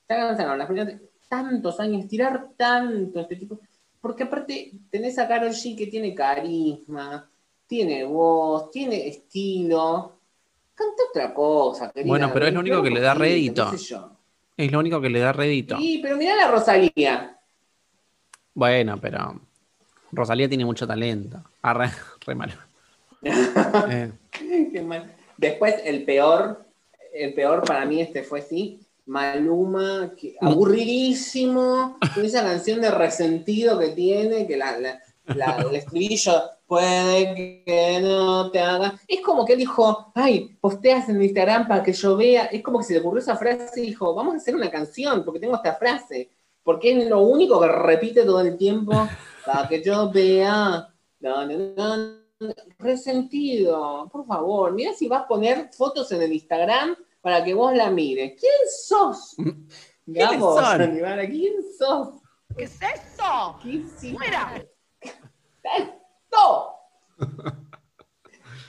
Ya 0.08 0.16
cansaron. 0.16 0.58
Las 0.58 0.66
primeras, 0.66 1.00
tantos 1.28 1.80
años, 1.80 2.06
tirar 2.06 2.50
tanto 2.54 3.20
este 3.20 3.36
tipo. 3.36 3.58
Porque 4.00 4.24
aparte 4.24 4.72
tenés 4.90 5.18
a 5.18 5.26
Karol 5.26 5.50
G 5.52 5.74
que 5.76 5.86
tiene 5.86 6.14
carisma, 6.14 7.30
tiene 7.66 8.04
voz, 8.04 8.70
tiene 8.70 9.08
estilo. 9.08 10.18
Canta 10.74 11.02
otra 11.08 11.32
cosa, 11.32 11.90
querida. 11.90 12.08
Bueno, 12.10 12.30
pero 12.32 12.46
es 12.46 12.52
lo 12.52 12.60
único 12.60 12.82
que 12.82 12.90
le 12.90 13.00
da 13.00 13.14
rédito. 13.14 13.70
sé 13.70 13.78
yo. 13.78 14.10
Es 14.56 14.70
lo 14.70 14.78
único 14.78 15.00
que 15.00 15.08
le 15.10 15.18
da 15.20 15.32
rédito. 15.32 15.76
Sí, 15.78 16.00
pero 16.02 16.16
mirá 16.16 16.36
la 16.36 16.48
Rosalía. 16.50 17.38
Bueno, 18.54 18.98
pero 19.00 19.40
Rosalía 20.12 20.48
tiene 20.48 20.64
mucho 20.64 20.86
talento. 20.86 21.42
Arre, 21.62 21.90
re 22.26 22.34
malo. 22.34 22.52
Eh, 23.24 24.12
Qué 24.72 24.82
mal. 24.82 25.14
Después, 25.36 25.76
el 25.84 26.04
peor, 26.04 26.64
el 27.14 27.34
peor 27.34 27.62
para 27.64 27.84
mí 27.84 28.00
este 28.00 28.22
fue 28.22 28.42
sí, 28.42 28.80
Maluma, 29.06 30.12
que- 30.16 30.36
aburridísimo, 30.40 31.98
con 32.14 32.24
esa 32.24 32.42
canción 32.42 32.80
de 32.80 32.90
resentido 32.90 33.78
que 33.78 33.88
tiene, 33.88 34.46
que 34.46 34.56
la, 34.56 34.78
la- 34.78 35.00
la- 35.26 35.56
el 35.68 35.74
estribillo 35.76 36.32
puede 36.72 37.62
que 37.66 38.00
no 38.00 38.50
te 38.50 38.58
haga. 38.58 38.98
Es 39.06 39.20
como 39.20 39.44
que 39.44 39.52
él 39.52 39.58
dijo, 39.58 40.10
ay, 40.14 40.56
posteas 40.58 41.06
en 41.10 41.22
Instagram 41.22 41.68
para 41.68 41.82
que 41.82 41.92
yo 41.92 42.16
vea. 42.16 42.46
Es 42.46 42.62
como 42.62 42.78
que 42.78 42.84
se 42.84 42.94
le 42.94 43.00
ocurrió 43.00 43.20
esa 43.20 43.36
frase 43.36 43.82
y 43.82 43.88
dijo, 43.88 44.14
vamos 44.14 44.32
a 44.32 44.36
hacer 44.38 44.56
una 44.56 44.70
canción 44.70 45.22
porque 45.22 45.38
tengo 45.38 45.56
esta 45.56 45.74
frase. 45.74 46.30
Porque 46.62 46.98
es 46.98 47.10
lo 47.10 47.20
único 47.20 47.60
que 47.60 47.68
repite 47.68 48.24
todo 48.24 48.40
el 48.40 48.56
tiempo 48.56 49.06
para 49.44 49.68
que 49.68 49.82
yo 49.82 50.10
vea. 50.10 50.88
No, 51.20 51.46
no, 51.46 51.58
no, 51.76 52.48
resentido, 52.78 54.08
por 54.10 54.26
favor, 54.26 54.72
mira 54.72 54.94
si 54.94 55.08
vas 55.08 55.24
a 55.24 55.28
poner 55.28 55.68
fotos 55.74 56.10
en 56.12 56.22
el 56.22 56.32
Instagram 56.32 56.96
para 57.20 57.44
que 57.44 57.52
vos 57.52 57.74
la 57.74 57.90
mires. 57.90 58.32
¿Quién 58.40 58.52
sos? 58.82 59.36
Gabo? 60.06 60.58
Sanibara, 60.58 61.28
¿quién 61.28 61.52
sos? 61.78 62.14
¿Qué 62.56 62.64
es 62.64 62.80
eso? 62.80 63.58
¿Qué 63.62 63.68
hiciste? 63.68 64.16
¡Fuera! 64.16 64.66
¡Esto! 66.32 66.74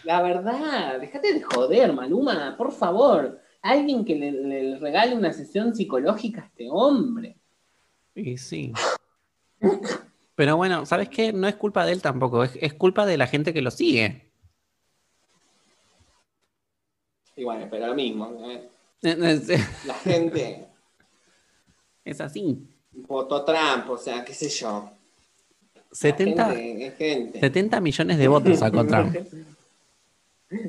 La 0.03 0.21
verdad, 0.21 0.99
déjate 0.99 1.33
de 1.33 1.41
joder, 1.43 1.93
Maluma, 1.93 2.55
por 2.57 2.71
favor. 2.73 3.39
Alguien 3.61 4.03
que 4.03 4.15
le, 4.15 4.31
le 4.31 4.77
regale 4.79 5.15
una 5.15 5.31
sesión 5.31 5.73
psicológica 5.73 6.41
a 6.41 6.45
este 6.47 6.67
hombre. 6.69 7.37
y 8.15 8.37
sí. 8.37 8.73
Pero 10.35 10.57
bueno, 10.57 10.85
¿sabes 10.85 11.07
qué? 11.07 11.31
No 11.31 11.47
es 11.47 11.55
culpa 11.55 11.85
de 11.85 11.93
él 11.93 12.01
tampoco, 12.01 12.43
es, 12.43 12.57
es 12.59 12.73
culpa 12.73 13.05
de 13.05 13.17
la 13.17 13.27
gente 13.27 13.53
que 13.53 13.61
lo 13.61 13.71
sigue. 13.71 14.33
Y 17.37 17.43
bueno, 17.45 17.67
pero 17.71 17.87
lo 17.87 17.95
mismo. 17.95 18.29
¿eh? 18.51 18.69
Es 19.01 19.47
La 19.85 19.93
gente 19.95 20.67
así. 22.19 22.67
votó 22.91 23.45
Trump, 23.45 23.89
o 23.89 23.97
sea, 23.97 24.23
qué 24.25 24.33
sé 24.33 24.49
yo. 24.49 24.91
La 25.93 25.97
70, 25.97 26.45
gente 26.51 26.85
es 26.87 26.93
gente. 26.95 27.39
70 27.39 27.79
millones 27.81 28.17
de 28.17 28.27
votos 28.27 28.59
sacó 28.59 28.85
Trump. 28.85 29.15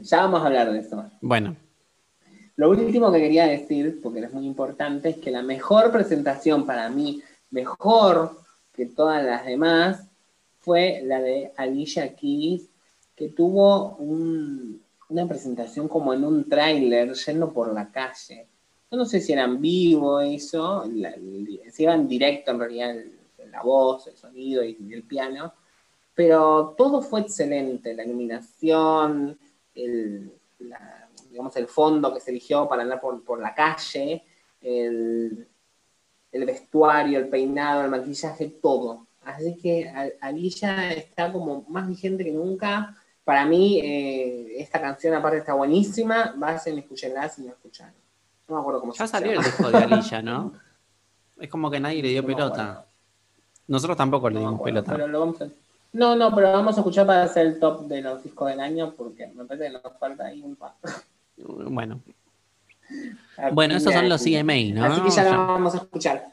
Ya 0.03 0.23
vamos 0.23 0.41
a 0.43 0.47
hablar 0.47 0.73
de 0.73 0.79
eso. 0.79 1.05
Bueno, 1.21 1.57
Lo 2.57 2.71
último 2.71 3.11
que 3.13 3.19
quería 3.19 3.47
decir, 3.47 4.01
porque 4.03 4.21
es 4.21 4.33
muy 4.33 4.47
importante, 4.47 5.11
es 5.11 5.17
que 5.19 5.31
la 5.31 5.43
mejor 5.43 5.91
presentación 5.93 6.65
para 6.65 6.89
mí, 6.89 7.21
mejor 7.51 8.39
que 8.73 8.87
todas 8.87 9.23
las 9.25 9.45
demás, 9.45 10.07
fue 10.61 11.03
la 11.05 11.21
de 11.21 11.53
Alicia 11.57 12.15
Keys, 12.15 12.69
que 13.17 13.29
tuvo 13.29 13.97
un- 13.97 14.81
una 15.11 15.27
presentación 15.29 15.89
como 15.89 16.15
en 16.15 16.25
un 16.25 16.49
tráiler 16.49 17.13
yendo 17.13 17.53
por 17.53 17.73
la 17.75 17.91
calle. 17.91 18.47
Yo 18.91 18.97
no 18.97 19.05
sé 19.05 19.21
si 19.21 19.33
era 19.33 19.45
en 19.45 19.61
vivo 19.61 20.21
eso, 20.21 20.85
la- 20.95 21.15
si 21.73 21.85
en 21.85 22.09
directo 22.09 22.53
en 22.53 22.59
realidad 22.59 22.95
la 23.55 23.63
voz, 23.63 24.07
el 24.09 24.17
sonido 24.17 24.63
y 24.65 24.93
el 24.93 25.05
piano, 25.05 25.53
pero 26.15 26.75
todo 26.77 27.01
fue 27.03 27.21
excelente, 27.23 27.95
la 27.95 28.05
iluminación, 28.05 29.39
el, 29.75 30.33
la- 30.61 31.09
digamos, 31.31 31.57
el 31.57 31.67
fondo 31.67 32.13
que 32.15 32.21
se 32.21 32.31
eligió 32.31 32.69
para 32.69 32.83
andar 32.83 33.01
por, 33.01 33.23
por 33.25 33.41
la 33.41 33.55
calle, 33.55 34.23
el, 34.61 35.49
el 36.33 36.45
vestuario, 36.45 37.19
el 37.19 37.29
peinado, 37.29 37.83
el 37.85 37.91
maquillaje, 37.91 38.49
todo. 38.63 39.07
Así 39.25 39.57
que 39.57 39.89
Al- 39.89 40.15
Alilla 40.21 40.93
está 40.93 41.33
como 41.33 41.65
más 41.69 41.89
vigente 41.89 42.25
que 42.25 42.31
nunca. 42.33 42.97
Para 43.25 43.47
mí, 43.47 43.81
eh, 43.81 44.61
esta 44.61 44.81
canción 44.81 45.15
aparte 45.15 45.39
está 45.39 45.55
buenísima. 45.55 46.35
Vayan 46.37 46.77
y 46.77 46.81
escúchenla 46.81 47.29
si 47.29 47.43
no 47.43 47.49
escucharon. 47.53 47.95
No 48.47 48.57
me 48.57 48.61
acuerdo 48.61 48.81
cómo 48.81 48.93
ya 48.93 49.07
se 49.07 49.11
salió 49.13 49.33
el 49.33 49.43
disco 49.43 49.71
de 49.71 49.79
Alilla, 49.83 50.23
¿no? 50.23 50.53
Es 51.39 51.49
como 51.49 51.71
que 51.71 51.81
nadie 51.81 52.03
le 52.03 52.09
dio 52.11 52.23
No 52.23 52.29
pelota. 52.29 52.87
Nosotros 53.69 53.97
tampoco 53.97 54.29
le 54.29 54.35
No 54.35 54.41
dimos 54.41 54.55
acuerdo, 54.57 54.83
pelota. 54.83 54.93
pero 54.93 55.09
lo 55.09 55.21
vamos 55.21 55.41
a- 55.43 55.49
No, 55.93 56.17
no, 56.17 56.35
pero 56.35 56.53
vamos 56.53 56.77
a 56.77 56.81
escuchar 56.81 57.07
para 57.07 57.23
hacer 57.23 57.47
el 57.47 57.59
top 57.61 57.87
de 57.87 58.03
los 58.03 58.23
discos 58.23 58.49
del 58.49 58.61
año 58.61 58.93
porque 58.97 59.27
me 59.29 59.45
parece 59.45 59.67
que 59.67 59.73
nos 59.73 59.99
falta 59.99 60.27
ahí 60.27 60.43
un 60.43 60.57
par. 60.57 60.73
Bueno, 61.37 62.01
bueno, 63.53 63.75
esos 63.75 63.93
son 63.93 64.09
los 64.09 64.23
CMA, 64.23 64.73
¿no? 64.73 64.85
Así 64.85 65.01
que 65.03 65.11
ya 65.11 65.25
Ya. 65.25 65.33
lo 65.33 65.47
vamos 65.49 65.75
a 65.75 65.79
escuchar. 65.79 66.33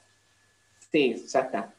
Sí, 0.91 1.15
ya 1.27 1.39
está. 1.39 1.73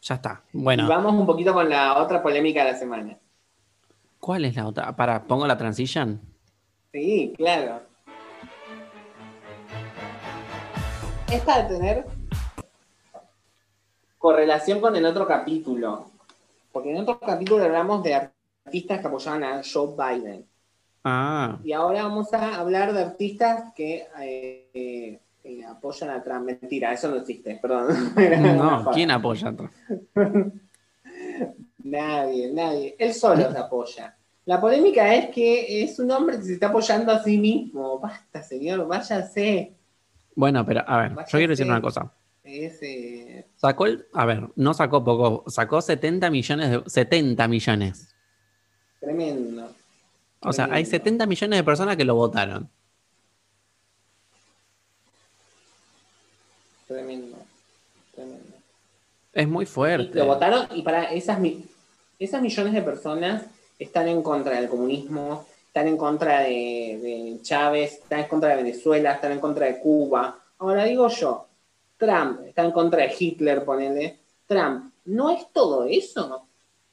ya 0.00 0.14
está. 0.16 0.42
Y 0.52 0.58
Bueno, 0.60 0.88
vamos 0.88 1.12
un 1.14 1.24
poquito 1.26 1.52
con 1.52 1.68
la 1.68 1.98
otra 2.02 2.20
polémica 2.20 2.64
de 2.64 2.72
la 2.72 2.78
semana. 2.78 3.16
¿cuál 4.18 4.44
es 4.44 4.56
la 4.56 4.66
otra? 4.66 4.96
Para, 4.96 5.22
pongo 5.24 5.46
la 5.46 5.56
transition. 5.56 6.20
Sí, 6.92 7.32
claro. 7.36 7.82
Esta 11.30 11.62
de 11.62 11.74
tener 11.76 12.06
correlación 14.22 14.80
con 14.80 14.94
el 14.94 15.04
otro 15.04 15.26
capítulo. 15.26 16.06
Porque 16.70 16.92
en 16.92 16.98
otro 16.98 17.18
capítulo 17.18 17.64
hablamos 17.64 18.04
de 18.04 18.14
artistas 18.14 19.00
que 19.00 19.06
apoyaban 19.08 19.42
a 19.42 19.60
Joe 19.62 19.96
Biden. 19.98 20.46
Ah, 21.02 21.58
Y 21.64 21.72
ahora 21.72 22.04
vamos 22.04 22.32
a 22.32 22.60
hablar 22.60 22.92
de 22.92 23.02
artistas 23.02 23.72
que 23.74 24.06
eh, 24.20 25.20
eh, 25.42 25.64
apoyan 25.64 26.10
a 26.10 26.22
Trump. 26.22 26.44
Mentira, 26.44 26.92
eso 26.92 27.08
no 27.08 27.16
existe, 27.16 27.58
perdón. 27.60 27.88
No. 28.56 28.92
¿quién 28.94 29.10
apoya 29.10 29.48
a 29.48 29.56
Trump? 29.56 29.72
Nadie, 31.84 32.52
nadie. 32.52 32.94
Él 32.96 33.12
solo 33.12 33.50
se 33.50 33.58
apoya. 33.58 34.16
La 34.44 34.60
polémica 34.60 35.12
es 35.16 35.30
que 35.30 35.82
es 35.82 35.98
un 35.98 36.12
hombre 36.12 36.36
que 36.36 36.44
se 36.44 36.52
está 36.54 36.68
apoyando 36.68 37.10
a 37.10 37.20
sí 37.24 37.38
mismo. 37.38 37.98
Basta, 37.98 38.40
señor, 38.40 38.86
váyase. 38.86 39.72
Bueno, 40.36 40.64
pero 40.64 40.84
a 40.86 40.98
ver, 40.98 41.10
yo 41.10 41.38
quiero 41.38 41.50
decir 41.50 41.66
una 41.66 41.82
cosa. 41.82 42.12
Es, 42.44 42.78
eh, 42.82 43.46
Sacó 43.62 43.86
el, 43.86 44.08
a 44.12 44.26
ver, 44.26 44.48
no 44.56 44.74
sacó 44.74 45.04
poco, 45.04 45.48
sacó 45.48 45.80
70 45.80 46.30
millones 46.30 46.68
de 46.68 46.82
70 46.90 47.46
millones. 47.46 48.12
tremendo. 48.98 49.72
O 50.40 50.52
sea, 50.52 50.64
hay 50.64 50.82
Tremendo. 50.84 50.90
70 50.90 51.26
millones 51.26 51.58
de 51.60 51.62
personas 51.64 51.96
que 51.96 52.04
lo 52.04 52.16
votaron. 52.16 52.68
Tremendo. 56.88 57.36
Tremendo. 58.16 58.56
Es 59.32 59.48
muy 59.48 59.62
Y 59.62 59.66
fuerte. 59.66 60.18
lo 60.18 60.26
votaron 60.26 60.66
y 60.74 60.82
para 60.82 61.04
esas, 61.12 61.38
esas 62.18 62.42
millones 62.42 62.72
de 62.72 62.82
personas 62.82 63.44
están 63.78 64.08
en 64.08 64.22
contra 64.24 64.56
del 64.60 64.68
comunismo, 64.68 65.46
están 65.68 65.86
en 65.86 65.96
contra 65.96 66.40
de, 66.40 66.98
de 67.00 67.38
Chávez, 67.42 67.92
están 68.02 68.20
en 68.20 68.26
contra 68.28 68.50
de 68.50 68.56
Venezuela, 68.56 69.12
están 69.12 69.30
en 69.32 69.38
contra 69.40 69.66
de 69.66 69.78
Cuba. 69.78 70.36
Ahora 70.58 70.84
digo 70.84 71.08
yo, 71.08 71.46
Trump 72.04 72.40
está 72.46 72.64
en 72.64 72.72
contra 72.72 73.02
de 73.04 73.14
Hitler, 73.18 73.64
ponele. 73.64 74.18
Trump, 74.46 74.92
¿no 75.06 75.30
es 75.30 75.46
todo 75.52 75.84
eso? 75.84 76.46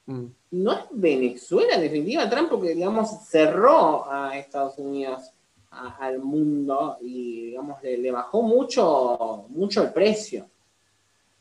Mm. 0.05 0.25
no 0.51 0.71
es 0.73 0.79
Venezuela 0.91 1.75
en 1.75 1.81
definitiva 1.81 2.27
Trump 2.27 2.49
porque 2.49 2.73
digamos 2.73 3.09
cerró 3.27 4.11
a 4.11 4.35
Estados 4.37 4.77
Unidos 4.79 5.31
a- 5.69 5.97
al 5.97 6.17
mundo 6.17 6.97
y 7.01 7.45
digamos 7.47 7.81
le, 7.83 7.95
le 7.97 8.09
bajó 8.11 8.41
mucho 8.41 9.45
mucho 9.49 9.83
el 9.83 9.93
precio 9.93 10.47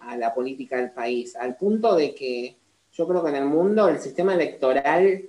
a 0.01 0.17
la 0.19 0.35
política 0.35 0.77
del 0.77 0.91
país 0.91 1.35
al 1.37 1.57
punto 1.57 1.95
de 1.97 2.15
que 2.15 2.57
yo 2.93 3.09
creo 3.09 3.23
que 3.23 3.31
en 3.31 3.37
el 3.37 3.47
mundo 3.47 3.89
el 3.89 3.99
sistema 4.01 4.35
electoral 4.35 5.23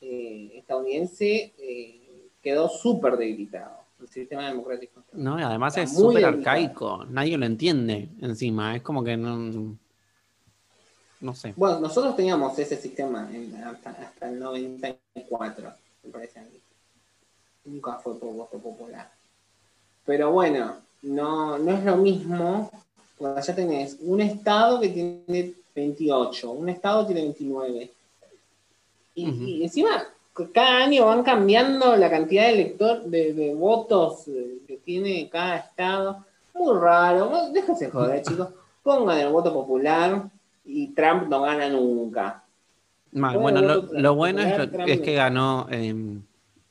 eh, 0.00 0.50
estadounidense 0.54 1.52
eh, 1.58 2.28
quedó 2.42 2.68
súper 2.68 3.18
debilitado 3.18 3.76
el 4.00 4.08
sistema 4.08 4.48
democrático 4.48 5.02
No, 5.12 5.38
y 5.38 5.42
además 5.42 5.76
Está 5.76 5.82
es 5.82 5.96
súper 5.98 6.24
arcaico. 6.24 7.04
Nadie 7.06 7.38
lo 7.38 7.46
entiende 7.46 8.08
encima. 8.20 8.76
Es 8.76 8.82
como 8.82 9.02
que 9.02 9.16
no. 9.16 9.76
No 11.20 11.34
sé. 11.34 11.54
Bueno, 11.56 11.80
nosotros 11.80 12.14
teníamos 12.14 12.58
ese 12.58 12.76
sistema 12.76 13.28
en- 13.32 13.54
hasta, 13.64 13.90
hasta 13.90 14.28
el 14.28 14.38
94, 14.38 15.72
me 16.04 16.10
parece 16.10 16.38
a 16.40 16.42
mí. 16.42 16.60
Nunca 17.64 17.94
fue 17.94 18.18
por 18.18 18.34
voto 18.34 18.58
popular. 18.58 19.10
Pero 20.04 20.30
bueno, 20.30 20.76
no, 21.02 21.58
no 21.58 21.70
es 21.72 21.84
lo 21.84 21.96
mismo. 21.96 22.70
Cuando 23.16 23.40
ya 23.40 23.54
tenés 23.54 23.96
un 24.00 24.20
estado 24.20 24.78
que 24.78 24.90
tiene 24.90 25.54
28, 25.74 26.50
un 26.52 26.68
estado 26.68 27.06
tiene 27.06 27.22
29. 27.22 27.90
Y, 29.14 29.28
y 29.30 29.62
encima, 29.64 30.04
cada 30.52 30.84
año 30.84 31.06
van 31.06 31.22
cambiando 31.22 31.96
la 31.96 32.10
cantidad 32.10 32.44
de, 32.44 32.52
elector, 32.52 33.02
de, 33.04 33.32
de 33.32 33.54
votos 33.54 34.28
eh, 34.28 34.58
que 34.66 34.76
tiene 34.78 35.28
cada 35.30 35.56
estado. 35.58 36.24
Muy 36.54 36.78
raro. 36.78 37.50
Déjense 37.52 37.90
joder, 37.90 38.22
chicos. 38.26 38.48
Pongan 38.82 39.18
el 39.18 39.28
voto 39.30 39.52
popular 39.52 40.24
y 40.64 40.88
Trump 40.88 41.28
no 41.28 41.42
gana 41.42 41.68
nunca. 41.68 42.42
Mal. 43.12 43.38
Bueno, 43.38 43.60
lo, 43.62 44.14
bueno 44.14 44.40
es, 44.42 44.58
lo- 44.58 45.02
que 45.02 45.14
ganó 45.14 45.66
eh, 45.70 45.94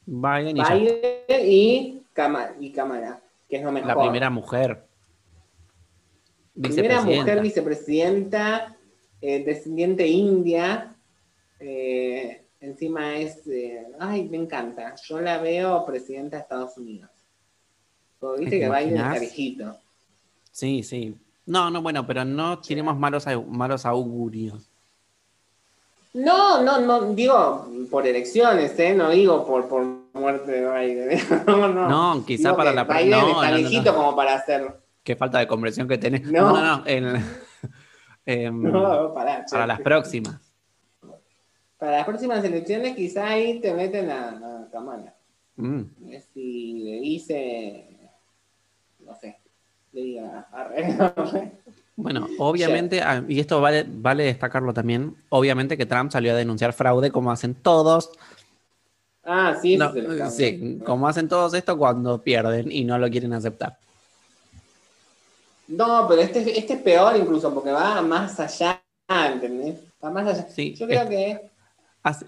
Biden 0.06 0.58
y. 0.58 0.62
Biden 0.62 1.42
y 1.48 2.02
Kamala, 2.14 2.54
y 2.60 2.72
Kamala, 2.72 3.20
que 3.50 3.58
es 3.58 3.64
lo 3.64 3.72
mejor. 3.72 3.88
la 3.90 4.00
primera 4.02 4.30
mujer. 4.30 4.84
Primera 6.62 7.02
mujer 7.02 7.42
vicepresidenta, 7.42 8.76
eh, 9.22 9.44
descendiente 9.44 10.08
india. 10.08 10.96
eh, 11.60 12.42
encima 12.66 13.16
es. 13.18 13.46
eh, 13.48 13.86
ay, 14.00 14.28
me 14.30 14.38
encanta. 14.38 14.96
Yo 15.08 15.20
la 15.22 15.38
veo 15.40 15.86
presidenta 15.86 16.38
de 16.38 16.42
Estados 16.44 16.78
Unidos. 16.78 17.10
Porque 18.20 18.42
viste 18.42 18.60
¿Te 18.60 18.66
que 18.66 18.70
Biden 18.70 18.98
está 18.98 19.20
viejito. 19.20 19.78
Sí, 20.52 20.84
sí. 20.84 21.16
No, 21.46 21.70
no, 21.70 21.82
bueno, 21.82 22.06
pero 22.08 22.26
no 22.26 22.60
tenemos 22.60 22.98
malos, 22.98 23.26
malos 23.50 23.86
augurios. 23.86 24.70
No, 26.14 26.64
no, 26.64 26.80
no, 26.80 27.14
digo 27.14 27.68
por 27.92 28.08
elecciones, 28.08 28.80
¿eh? 28.80 28.94
No 28.96 29.10
digo 29.10 29.46
por, 29.46 29.68
por 29.68 29.84
muerte 30.14 30.50
de 30.50 30.62
Biden. 30.62 31.20
no, 31.46 31.68
no. 31.68 31.90
No, 31.90 32.26
quizá 32.26 32.50
Digo 32.50 32.58
para 32.58 32.72
la 32.72 32.86
Biden 32.86 33.10
no, 33.12 33.42
está 33.42 33.52
no, 33.52 33.58
viejito 33.58 33.94
como 33.94 34.16
para 34.16 34.36
hacer. 34.36 34.80
Qué 35.04 35.16
falta 35.16 35.40
de 35.40 35.48
comprensión 35.48 35.88
que 35.88 35.98
tenés. 35.98 36.24
No. 36.24 36.54
No, 36.54 36.62
no, 36.62 36.78
no. 36.78 36.86
el- 36.86 37.20
No, 38.52 39.14
pará, 39.14 39.46
che. 39.46 39.52
para 39.52 39.68
las 39.68 39.80
próximas. 39.82 40.40
Para 41.86 41.98
las 41.98 42.06
próximas 42.08 42.44
elecciones, 42.44 42.96
quizá 42.96 43.28
ahí 43.28 43.60
te 43.60 43.72
meten 43.72 44.10
a, 44.10 44.30
a. 44.30 45.14
Mm. 45.56 45.82
Es 46.10 46.26
Si 46.34 46.74
le 46.84 47.00
dice, 47.00 47.86
no 49.06 49.16
sé, 49.22 49.38
le 49.94 50.02
diga, 50.02 50.48
arre, 50.52 50.84
arre. 51.00 51.52
Bueno, 51.96 52.28
obviamente, 52.40 53.04
ah, 53.04 53.24
y 53.28 53.40
esto 53.40 53.62
vale, 53.62 53.86
vale 53.88 54.24
destacarlo 54.24 54.74
también, 54.74 55.16
obviamente 55.30 55.78
que 55.78 55.86
Trump 55.86 56.12
salió 56.12 56.32
a 56.32 56.36
denunciar 56.36 56.74
fraude 56.74 57.12
como 57.12 57.32
hacen 57.32 57.54
todos. 57.54 58.10
Ah, 59.24 59.56
sí, 59.62 59.78
No, 59.78 59.94
escándalo. 59.94 60.32
sí, 60.32 60.80
como 60.84 61.08
hacen 61.08 61.30
todos 61.30 61.54
esto 61.54 61.78
cuando 61.78 62.20
pierden 62.20 62.72
y 62.72 62.84
no 62.84 62.98
lo 62.98 63.08
quieren 63.12 63.34
aceptar. 63.34 63.78
No, 65.68 66.08
pero 66.10 66.24
este, 66.24 66.58
este 66.58 66.74
es 66.74 66.82
peor 66.82 67.16
incluso, 67.16 67.54
porque 67.54 67.70
va 67.72 68.02
más 68.02 68.40
allá, 68.40 68.82
¿entendés? 69.32 69.76
Va 70.04 70.10
más 70.10 70.26
allá. 70.28 70.48
Sí, 70.50 70.74
Yo 70.74 70.88
creo 70.88 71.04
es- 71.04 71.10
que 71.10 71.55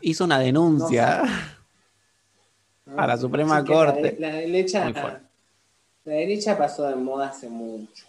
Hizo 0.02 0.24
una 0.26 0.40
denuncia. 0.40 1.24
A 2.96 3.06
la 3.06 3.18
Suprema 3.18 3.60
la 3.60 3.66
Corte. 3.66 4.16
La, 4.18 4.32
derecha, 4.32 4.90
la 4.90 6.14
derecha 6.14 6.58
pasó 6.58 6.84
de 6.88 6.96
moda 6.96 7.28
hace 7.28 7.50
mucho. 7.50 8.06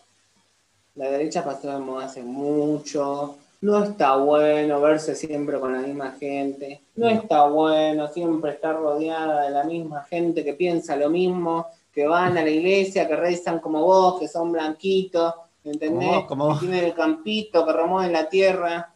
La 0.95 1.11
derecha 1.11 1.45
pasó 1.45 1.73
de 1.73 1.79
moda 1.81 2.07
hace 2.07 2.23
mucho. 2.23 3.37
No 3.61 3.83
está 3.83 4.15
bueno 4.17 4.81
verse 4.81 5.17
siempre 5.17 5.59
con 5.59 5.73
la 5.73 5.81
misma 5.81 6.13
gente. 6.13 6.81
No 6.95 7.07
No. 7.11 7.21
está 7.21 7.45
bueno 7.47 8.07
siempre 8.07 8.53
estar 8.53 8.77
rodeada 8.77 9.43
de 9.43 9.51
la 9.51 9.65
misma 9.65 10.05
gente 10.05 10.45
que 10.45 10.55
piensa 10.55 10.95
lo 10.95 11.11
mismo, 11.11 11.67
que 11.93 12.07
van 12.07 12.39
a 12.39 12.43
la 12.43 12.51
iglesia, 12.51 13.09
que 13.09 13.17
rezan 13.17 13.59
como 13.59 13.83
vos, 13.83 14.21
que 14.21 14.29
son 14.29 14.53
blanquitos, 14.53 15.35
¿entendés? 15.65 16.09
Como 16.09 16.15
vos, 16.21 16.25
como 16.27 16.47
vos. 16.47 16.61
Que 16.61 16.67
tienen 16.67 16.85
el 16.85 16.95
campito, 16.95 17.67
que 17.67 17.73
remueven 17.73 18.13
la 18.13 18.29
tierra. 18.29 18.95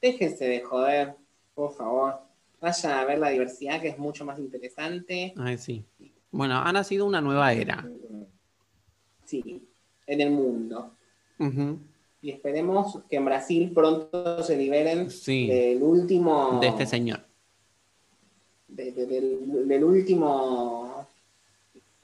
Déjense 0.00 0.46
de 0.46 0.60
joder, 0.60 1.16
por 1.60 1.74
favor. 1.74 2.14
Vayan 2.60 2.92
a 2.92 3.04
ver 3.04 3.18
la 3.18 3.28
diversidad, 3.30 3.80
que 3.80 3.88
es 3.88 3.98
mucho 3.98 4.24
más 4.24 4.38
interesante. 4.38 5.34
Ay, 5.36 5.58
sí. 5.58 5.84
Bueno, 6.30 6.56
ha 6.58 6.72
nacido 6.72 7.04
una 7.06 7.20
nueva 7.20 7.52
era. 7.52 7.86
Sí, 9.24 9.62
en 10.06 10.20
el 10.20 10.30
mundo. 10.30 10.94
Y 12.22 12.30
esperemos 12.30 13.00
que 13.08 13.16
en 13.16 13.24
Brasil 13.24 13.70
pronto 13.74 14.42
se 14.42 14.56
liberen 14.56 15.10
Sí. 15.10 15.46
del 15.46 15.82
último. 15.82 16.58
De 16.60 16.68
este 16.68 16.86
señor. 16.86 17.20
de- 18.68 18.92
de- 18.92 19.06
del, 19.06 19.66
del 19.68 19.82
último. 19.84 21.06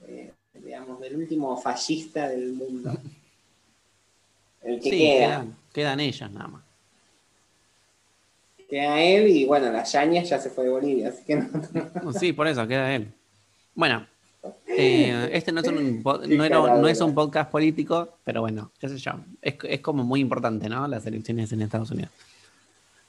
eh, 0.02 0.32
digamos, 0.54 0.98
del 1.00 1.16
último 1.16 1.56
fascista 1.56 2.28
del 2.28 2.52
mundo. 2.54 2.90
El 4.62 4.80
que 4.80 4.90
Sí, 4.90 4.98
queda. 4.98 5.26
quedan, 5.28 5.56
quedan 5.72 6.00
ellos 6.00 6.30
nada 6.32 6.48
más. 6.48 6.64
Queda 8.68 9.00
él 9.00 9.28
y 9.28 9.44
bueno, 9.44 9.70
la 9.70 9.84
Yañez 9.84 10.28
ya 10.28 10.38
se 10.40 10.50
fue 10.50 10.64
de 10.64 10.70
Bolivia, 10.70 11.08
así 11.10 11.22
que 11.24 11.36
no. 11.36 12.12
Sí, 12.12 12.32
por 12.32 12.48
eso 12.48 12.66
queda 12.66 12.94
él. 12.94 13.12
Bueno, 13.74 14.06
eh, 14.66 15.28
este 15.32 15.52
no 15.52 15.60
es, 15.60 15.68
un, 15.68 16.02
no, 16.02 16.44
era- 16.44 16.58
no 16.78 16.88
es 16.88 17.00
un 17.00 17.14
podcast 17.14 17.50
político, 17.50 18.08
pero 18.24 18.40
bueno, 18.40 18.72
qué 18.80 18.88
sé 18.88 18.98
yo. 18.98 19.12
Es, 19.40 19.54
es 19.64 19.80
como 19.80 20.02
muy 20.04 20.20
importante, 20.20 20.68
¿no? 20.68 20.86
Las 20.88 21.06
elecciones 21.06 21.52
en 21.52 21.62
Estados 21.62 21.90
Unidos. 21.92 22.10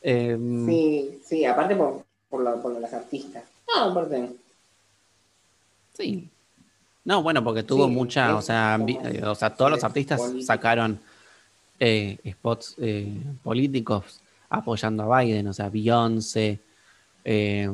Eh, 0.01 0.37
Sí, 0.67 1.19
sí, 1.25 1.45
aparte 1.45 1.75
por, 1.75 2.05
por, 2.29 2.79
las 2.79 2.93
artistas. 2.93 3.43
No, 3.67 3.83
aparte. 3.91 4.29
Sí. 5.93 6.29
No, 7.03 7.23
bueno, 7.23 7.43
porque 7.43 7.63
tuvo 7.63 7.85
Sí, 7.87 7.91
mucha, 7.91 8.35
o 8.35 8.41
sea, 8.41 8.79
eh, 8.87 9.23
o 9.25 9.33
sea, 9.35 9.55
todos 9.55 9.71
los 9.71 9.83
artistas 9.83 10.19
político. 10.19 10.45
sacaron 10.45 10.99
eh, 11.79 12.17
spots 12.31 12.75
políticos 13.43 14.21
apoyando 14.49 15.11
a 15.11 15.19
Biden, 15.21 15.47
o 15.47 15.53
sea, 15.53 15.69
Beyoncé, 15.69 16.59
eh, 17.23 17.69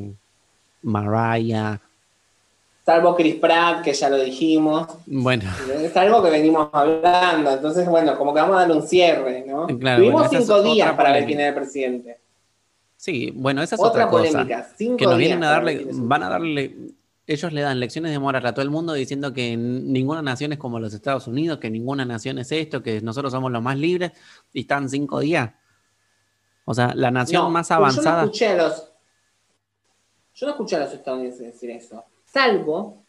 Mariah, 0.82 1.80
Salvo 2.86 3.16
Chris 3.16 3.36
Pratt, 3.36 3.82
que 3.82 3.94
ya 3.94 4.10
lo 4.10 4.18
dijimos. 4.22 4.88
bueno, 5.06 5.50
Es 5.82 5.96
algo 5.96 6.22
que 6.22 6.30
venimos 6.30 6.68
hablando. 6.74 7.52
Entonces, 7.52 7.88
bueno, 7.88 8.18
como 8.18 8.34
que 8.34 8.42
vamos 8.42 8.58
a 8.58 8.60
darle 8.60 8.76
un 8.76 8.86
cierre, 8.86 9.46
¿no? 9.48 9.68
Claro, 9.68 10.00
Tuvimos 10.02 10.28
bueno, 10.28 10.42
cinco 10.46 10.62
días 10.64 10.92
para 10.94 11.14
ver 11.14 11.26
quién 11.26 11.40
era 11.40 11.50
el 11.50 11.56
presidente. 11.56 12.18
sí, 12.98 13.32
bueno, 13.34 13.64
esa 13.64 13.76
es 13.76 13.82
Otra, 13.82 14.08
otra, 14.08 14.08
cosa. 14.10 14.32
polémica. 14.32 14.68
Cinco 14.78 14.98
Que 14.98 15.06
nos 15.06 15.18
días 15.18 15.30
vienen 15.30 15.44
a 15.46 15.52
darle, 15.52 15.88
van 15.94 16.24
a 16.24 16.30
darle, 16.30 16.76
ellos 17.26 17.54
le 17.54 17.62
dan 17.62 17.80
lecciones 17.80 18.12
de 18.12 18.20
moral 18.20 18.46
a 18.46 18.54
todo 18.54 18.64
el 18.64 18.70
mundo 18.70 18.92
diciendo 18.92 19.32
que 19.32 19.56
ninguna 19.56 20.22
nación 20.22 20.52
es 20.52 20.60
como 20.60 20.78
los 20.78 20.94
Estados 20.94 21.26
Unidos, 21.28 21.60
que 21.60 21.70
ninguna 21.70 22.04
nación 22.04 22.38
es 22.40 22.52
esto, 22.52 22.84
que 22.84 23.00
nosotros 23.00 23.32
somos 23.32 23.50
los 23.50 23.64
más 23.64 23.78
libres 23.78 24.12
y 24.52 24.60
están 24.62 24.90
cinco 24.90 25.22
días. 25.22 25.52
O 26.66 26.74
sea, 26.74 26.94
la 26.96 27.12
nación 27.12 27.44
No, 27.44 27.50
más 27.50 27.68
pero 27.68 27.80
Yo 27.80 27.82
no 27.82 27.86
avanzada. 27.92 28.24
escuché 28.24 28.48
a 28.48 28.56
los. 28.58 28.90
Yo 30.36 30.46
no 30.48 30.52
escuché 30.54 30.76
a 30.76 30.80
los 30.80 30.94
estadounidenses 30.94 31.42
decir 31.54 31.70
eso. 31.72 32.06
Salvo 32.26 33.04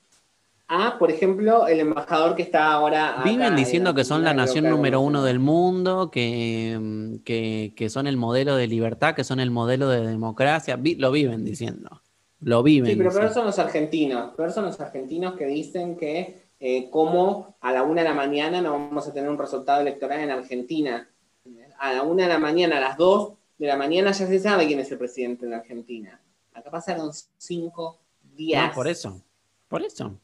a, 0.69 0.99
por 0.99 1.11
ejemplo, 1.11 1.67
el 1.67 1.81
embajador 1.81 2.35
que 2.35 2.43
está 2.43 2.73
ahora. 2.73 3.23
Viven 3.25 3.47
en 3.49 3.57
diciendo 3.57 3.95
que 3.95 4.05
son 4.05 4.25
la 4.25 4.35
nación 4.35 4.69
número 4.69 5.01
uno 5.01 5.23
del 5.23 5.39
mundo, 5.39 6.11
que, 6.11 7.19
que, 7.25 7.73
que 7.77 7.89
son 7.91 8.07
el 8.07 8.17
modelo 8.17 8.57
de 8.57 8.67
libertad, 8.67 9.15
que 9.15 9.25
son 9.25 9.41
el 9.41 9.51
modelo 9.51 9.89
de 9.89 10.07
democracia. 10.07 10.77
Vi- 10.77 10.97
lo 10.97 11.11
viven 11.13 11.45
diciendo. 11.45 12.03
Lo 12.41 12.63
viven. 12.63 12.91
Sí, 12.91 12.97
pero 12.97 13.11
peor 13.13 13.33
son 13.33 13.47
los 13.47 13.59
argentinos. 13.59 14.35
Peor 14.35 14.53
son 14.53 14.65
los 14.67 14.79
argentinos 14.81 15.35
que 15.35 15.47
dicen 15.47 15.97
que, 15.97 16.45
eh, 16.61 16.91
como 16.91 17.57
a 17.61 17.73
la 17.73 17.83
una 17.85 18.03
de 18.03 18.09
la 18.09 18.15
mañana 18.15 18.61
no 18.61 18.73
vamos 18.73 19.07
a 19.09 19.13
tener 19.15 19.31
un 19.31 19.39
resultado 19.39 19.81
electoral 19.81 20.21
en 20.21 20.31
Argentina. 20.31 21.09
A 21.79 21.93
la 21.95 22.03
una 22.03 22.25
de 22.25 22.29
la 22.29 22.39
mañana, 22.39 22.79
a 22.79 22.81
las 22.81 22.97
dos 22.99 23.33
de 23.59 23.67
la 23.67 23.77
mañana 23.77 24.11
ya 24.13 24.27
se 24.27 24.39
sabe 24.39 24.67
quién 24.67 24.81
es 24.81 24.91
el 24.91 24.99
presidente 24.99 25.47
de 25.47 25.55
Argentina. 25.55 26.21
Acá 26.53 26.71
pasaron 26.71 27.11
cinco 27.39 27.99
días. 28.35 28.69
No, 28.69 28.75
por 28.75 28.89
eso. 28.89 29.21
Por 29.69 29.83
eso. 29.83 30.19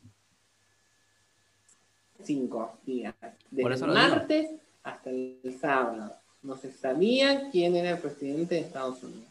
Cinco 2.23 2.79
días. 2.85 3.15
Desde 3.51 3.75
eso 3.75 3.85
el 3.87 3.91
digo. 3.95 4.09
martes 4.09 4.51
hasta 4.83 5.11
el 5.11 5.57
sábado. 5.61 6.15
No 6.43 6.57
se 6.57 6.71
sabía 6.73 7.51
quién 7.51 7.77
era 7.77 7.91
el 7.91 7.99
presidente 7.99 8.55
de 8.57 8.61
Estados 8.63 9.03
Unidos. 9.03 9.29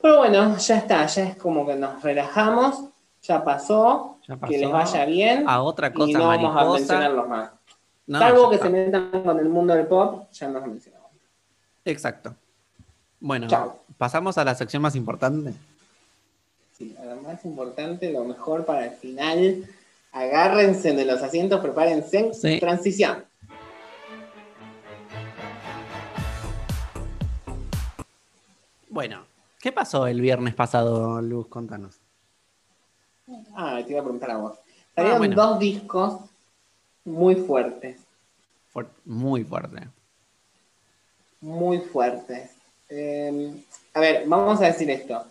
Pero 0.00 0.18
bueno, 0.18 0.56
ya 0.58 0.78
está, 0.78 1.06
ya 1.06 1.22
es 1.28 1.36
como 1.36 1.64
que 1.66 1.76
nos 1.76 2.02
relajamos, 2.02 2.86
ya 3.22 3.44
pasó, 3.44 4.18
Ya 4.26 4.36
que 4.40 4.58
les 4.58 4.70
vaya 4.70 5.04
bien 5.04 5.44
A 5.46 5.62
otra 5.62 5.88
y 5.88 5.92
cosa 5.92 6.18
no 6.18 6.26
vamos 6.26 6.56
a 6.56 6.72
mencionarlos 6.72 7.28
más. 7.28 7.50
No, 8.08 8.18
Salvo 8.18 8.48
que 8.50 8.56
está. 8.56 8.66
se 8.66 8.72
metan 8.72 9.22
con 9.22 9.38
el 9.38 9.48
mundo 9.48 9.74
del 9.74 9.86
pop, 9.86 10.28
ya 10.32 10.48
nos 10.48 10.66
mencionamos. 10.66 11.08
Exacto. 11.84 12.34
Bueno, 13.24 13.46
Chao. 13.46 13.78
pasamos 13.98 14.36
a 14.36 14.44
la 14.44 14.54
sección 14.56 14.82
más 14.82 14.96
importante. 14.96 15.54
Sí, 16.76 16.96
lo 17.04 17.16
más 17.22 17.44
importante, 17.44 18.10
lo 18.10 18.24
mejor 18.24 18.64
para 18.64 18.86
el 18.86 18.90
final. 18.96 19.64
Agárrense 20.10 20.92
de 20.92 21.04
los 21.04 21.22
asientos, 21.22 21.60
prepárense. 21.60 22.34
Sí. 22.34 22.58
Transición. 22.58 23.24
Bueno, 28.88 29.24
¿qué 29.60 29.72
pasó 29.72 30.06
el 30.06 30.20
viernes 30.20 30.54
pasado, 30.54 31.20
Luz? 31.22 31.48
Contanos. 31.48 31.98
Ah, 33.54 33.80
te 33.84 33.92
iba 33.92 34.00
a 34.00 34.04
preguntar 34.04 34.30
a 34.32 34.36
vos. 34.36 34.58
Salieron 34.94 35.18
bueno. 35.18 35.36
dos 35.36 35.58
discos 35.58 36.20
muy 37.04 37.34
fuertes, 37.36 38.00
Fuer- 38.74 38.88
muy 39.04 39.44
fuerte. 39.44 39.88
muy 41.40 41.78
fuertes. 41.78 42.50
Eh, 42.94 43.54
a 43.94 44.00
ver, 44.00 44.24
vamos 44.26 44.60
a 44.60 44.66
decir 44.66 44.90
esto. 44.90 45.24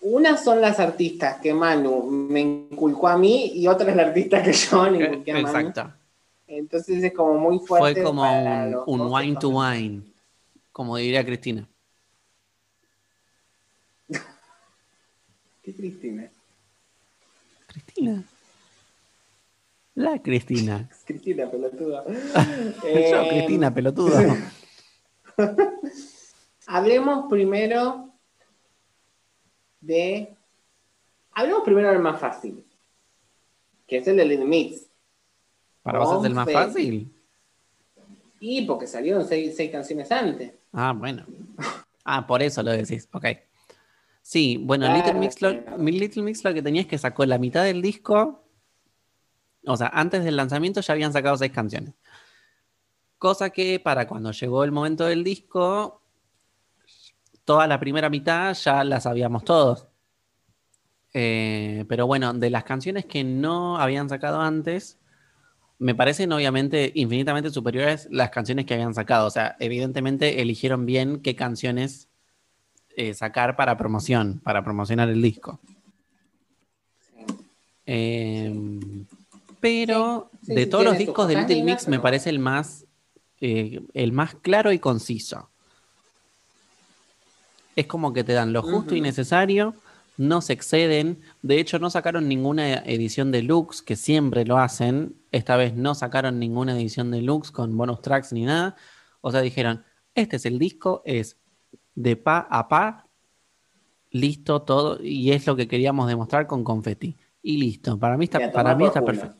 Unas 0.00 0.44
son 0.44 0.60
las 0.60 0.78
artistas 0.78 1.40
que 1.40 1.52
Manu 1.52 2.04
me 2.04 2.40
inculcó 2.40 3.08
a 3.08 3.18
mí 3.18 3.50
y 3.54 3.66
otra 3.66 3.90
es 3.90 3.96
la 3.96 4.04
artista 4.04 4.40
que 4.40 4.52
yo 4.52 4.88
le 4.88 5.04
inculqué 5.04 5.32
a 5.32 5.40
Manu. 5.40 5.48
Exacto. 5.48 5.92
Entonces 6.46 7.02
es 7.02 7.12
como 7.12 7.34
muy 7.34 7.58
fuerte. 7.58 7.94
Fue 8.00 8.04
como 8.04 8.22
para 8.22 8.64
un, 8.64 8.70
los 8.70 8.84
un 8.86 8.98
dos 9.00 9.12
wine 9.12 9.36
to 9.36 9.48
wine, 9.48 10.02
como 10.70 10.96
diría 10.96 11.24
Cristina. 11.24 11.68
Qué 15.62 15.74
Cristina. 15.74 16.30
Cristina. 17.66 18.22
La 19.96 20.22
Cristina. 20.22 20.88
Cristina, 21.04 21.50
pelotuda. 21.50 22.04
Yo, 23.10 23.28
Cristina, 23.28 23.74
pelotudo. 23.74 24.36
Hablemos 26.70 27.30
primero 27.30 28.10
de. 29.80 30.36
Hablemos 31.32 31.62
primero 31.64 31.88
del 31.88 32.00
más 32.00 32.20
fácil, 32.20 32.62
que 33.86 33.96
es 33.96 34.06
el 34.06 34.18
del 34.18 34.44
Mix. 34.44 34.86
Para 35.82 36.00
vos 36.00 36.20
es 36.20 36.26
el 36.26 36.34
más 36.34 36.52
fácil. 36.52 37.10
Y 38.38 38.66
porque 38.66 38.86
salieron 38.86 39.26
seis, 39.26 39.56
seis 39.56 39.72
canciones 39.72 40.12
antes. 40.12 40.52
Ah, 40.72 40.92
bueno. 40.94 41.24
Ah, 42.04 42.26
por 42.26 42.42
eso 42.42 42.62
lo 42.62 42.70
decís. 42.70 43.08
Ok. 43.12 43.24
Sí, 44.20 44.58
bueno, 44.62 44.84
Claro. 44.84 44.98
Little 44.98 45.20
Mix, 45.20 45.40
lo, 45.40 45.50
Little 45.78 46.22
Mix 46.22 46.44
lo 46.44 46.52
que 46.52 46.60
tenía 46.60 46.82
es 46.82 46.86
que 46.86 46.98
sacó 46.98 47.24
la 47.24 47.38
mitad 47.38 47.64
del 47.64 47.80
disco. 47.80 48.44
O 49.64 49.76
sea, 49.76 49.88
antes 49.88 50.22
del 50.22 50.36
lanzamiento 50.36 50.82
ya 50.82 50.92
habían 50.92 51.14
sacado 51.14 51.38
seis 51.38 51.50
canciones. 51.50 51.94
Cosa 53.16 53.48
que 53.48 53.80
para 53.80 54.06
cuando 54.06 54.32
llegó 54.32 54.64
el 54.64 54.72
momento 54.72 55.06
del 55.06 55.24
disco, 55.24 55.97
toda 57.48 57.66
la 57.66 57.80
primera 57.80 58.10
mitad 58.10 58.52
ya 58.52 58.84
la 58.84 59.00
sabíamos 59.00 59.42
todos. 59.42 59.86
Eh, 61.14 61.86
pero 61.88 62.06
bueno, 62.06 62.34
de 62.34 62.50
las 62.50 62.64
canciones 62.64 63.06
que 63.06 63.24
no 63.24 63.78
habían 63.78 64.10
sacado 64.10 64.42
antes, 64.42 64.98
me 65.78 65.94
parecen 65.94 66.30
obviamente 66.30 66.92
infinitamente 66.94 67.48
superiores 67.48 68.06
las 68.10 68.28
canciones 68.28 68.66
que 68.66 68.74
habían 68.74 68.92
sacado. 68.92 69.26
O 69.26 69.30
sea, 69.30 69.56
evidentemente 69.60 70.42
eligieron 70.42 70.84
bien 70.84 71.22
qué 71.22 71.36
canciones 71.36 72.10
eh, 72.98 73.14
sacar 73.14 73.56
para 73.56 73.78
promoción, 73.78 74.40
para 74.44 74.62
promocionar 74.62 75.08
el 75.08 75.22
disco. 75.22 75.58
Eh, 77.86 78.54
pero 79.58 80.28
Sí, 80.42 80.48
sí, 80.48 80.54
de 80.54 80.64
sí, 80.64 80.70
todos 80.70 80.84
los 80.84 80.98
discos 80.98 81.28
de 81.28 81.36
Little 81.36 81.64
Mix 81.64 81.88
me 81.88 81.98
parece 81.98 82.28
el 82.28 82.40
más, 82.40 82.84
eh, 83.40 83.80
el 83.94 84.12
más 84.12 84.34
claro 84.34 84.70
y 84.70 84.78
conciso. 84.78 85.48
Es 87.78 87.86
como 87.86 88.12
que 88.12 88.24
te 88.24 88.32
dan 88.32 88.52
lo 88.52 88.62
justo 88.62 88.96
y 88.96 89.00
necesario 89.00 89.74
no 90.18 90.40
se 90.40 90.52
exceden. 90.52 91.20
De 91.42 91.60
hecho, 91.60 91.78
no 91.78 91.90
sacaron 91.90 92.28
ninguna 92.28 92.78
edición 92.78 93.30
deluxe, 93.30 93.82
que 93.82 93.94
siempre 93.94 94.44
lo 94.44 94.58
hacen. 94.58 95.14
Esta 95.30 95.56
vez 95.56 95.74
no 95.74 95.94
sacaron 95.94 96.40
ninguna 96.40 96.76
edición 96.76 97.12
deluxe 97.12 97.52
con 97.52 97.76
bonus 97.76 98.02
tracks 98.02 98.32
ni 98.32 98.44
nada. 98.44 98.74
O 99.20 99.30
sea, 99.30 99.40
dijeron, 99.42 99.84
este 100.16 100.36
es 100.36 100.44
el 100.46 100.58
disco, 100.58 101.02
es 101.04 101.38
de 101.94 102.16
pa 102.16 102.48
a 102.50 102.66
pa, 102.66 103.06
listo 104.10 104.62
todo, 104.62 104.98
y 105.00 105.30
es 105.30 105.46
lo 105.46 105.54
que 105.54 105.68
queríamos 105.68 106.08
demostrar 106.08 106.48
con 106.48 106.64
confetti. 106.64 107.16
Y 107.42 107.58
listo, 107.58 107.96
para 107.96 108.16
mí 108.16 108.24
está, 108.24 108.50
para 108.50 108.74
mí 108.74 108.80
por 108.80 108.88
está 108.88 109.00
culo. 109.00 109.12
perfecto. 109.12 109.36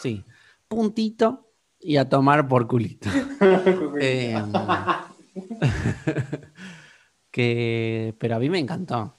Sí, 0.00 0.22
puntito 0.68 1.50
y 1.80 1.96
a 1.96 2.08
tomar 2.08 2.46
por 2.46 2.68
culito. 2.68 3.08
Eh, 4.02 4.34
que, 7.30 8.14
pero 8.18 8.36
a 8.36 8.38
mí 8.38 8.48
me 8.50 8.58
encantó. 8.58 9.14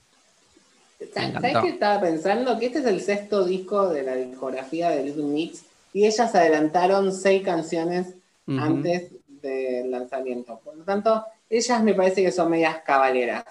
¿Sabes 1.13 1.29
encantó. 1.35 1.61
qué 1.63 1.69
estaba 1.69 2.01
pensando? 2.01 2.59
Que 2.59 2.67
este 2.67 2.79
es 2.79 2.85
el 2.85 3.01
sexto 3.01 3.43
disco 3.45 3.89
de 3.89 4.03
la 4.03 4.15
discografía 4.15 4.89
de 4.91 5.03
Little 5.03 5.23
Mix 5.23 5.63
y 5.93 6.05
ellas 6.05 6.33
adelantaron 6.35 7.11
seis 7.11 7.43
canciones 7.43 8.15
antes 8.47 9.11
del 9.41 9.89
lanzamiento. 9.91 10.59
Por 10.63 10.75
lo 10.75 10.83
tanto, 10.83 11.23
ellas 11.49 11.83
me 11.83 11.93
parece 11.93 12.21
que 12.23 12.31
son 12.31 12.49
medias 12.51 12.77
caballeras. 12.85 13.45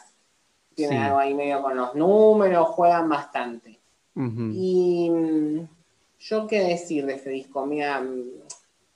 Tienen 0.74 0.98
Sí. 0.98 1.04
algo 1.04 1.18
ahí 1.18 1.34
medio 1.34 1.61
con 1.62 1.76
los 1.76 1.94
números, 1.94 2.68
juegan 2.68 3.08
bastante. 3.08 3.78
Y 4.14 5.08
mm, 5.11 5.61
yo 6.20 6.46
qué 6.46 6.61
decir 6.61 7.06
de 7.06 7.14
este 7.14 7.30
disco, 7.30 7.64
mira, 7.66 8.00
mm, 8.00 8.24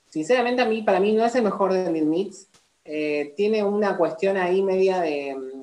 sinceramente 0.09 0.61
a 0.61 0.65
mí, 0.65 0.83
para 0.83 0.99
mí 0.99 1.11
no 1.13 1.25
es 1.25 1.33
el 1.35 1.43
mejor 1.43 1.73
de 1.73 1.91
Little 1.91 2.09
Mix. 2.09 2.47
Eh, 2.83 3.33
tiene 3.35 3.63
una 3.63 3.97
cuestión 3.97 4.37
ahí 4.37 4.61
media 4.61 5.01
de 5.01 5.35
mm, 5.35 5.54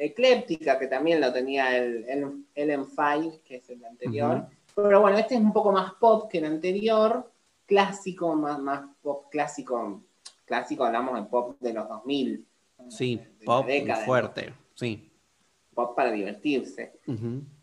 ecléptica, 0.00 0.78
que 0.78 0.86
también 0.86 1.20
lo 1.20 1.32
tenía 1.32 1.76
el, 1.76 2.04
el 2.08 2.44
Ellen 2.54 2.86
File, 2.86 3.40
que 3.44 3.56
es 3.56 3.68
el 3.68 3.84
anterior. 3.84 4.46
Pero 4.74 5.00
bueno, 5.02 5.18
este 5.18 5.34
es 5.34 5.40
un 5.40 5.52
poco 5.52 5.72
más 5.72 5.92
pop 5.94 6.30
que 6.30 6.38
el 6.38 6.46
anterior, 6.46 7.30
clásico, 7.66 8.34
más, 8.34 8.58
más 8.58 8.88
pop 9.02 9.26
clásico. 9.30 10.02
Clásico, 10.46 10.84
hablamos 10.84 11.14
de 11.20 11.28
pop 11.28 11.56
de 11.60 11.74
los 11.74 11.86
2000. 11.88 12.46
Sí, 12.88 13.16
de 13.16 13.44
pop 13.44 13.66
década, 13.66 14.00
¿no? 14.00 14.06
fuerte. 14.06 14.54
Sí. 14.74 15.12
Pop 15.74 15.94
para 15.94 16.10
divertirse. 16.10 16.92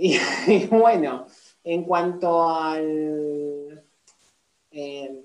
Y 0.00 0.64
bueno, 0.68 1.26
en 1.64 1.82
cuanto 1.82 2.48
al... 2.48 3.84
eh, 4.70 5.22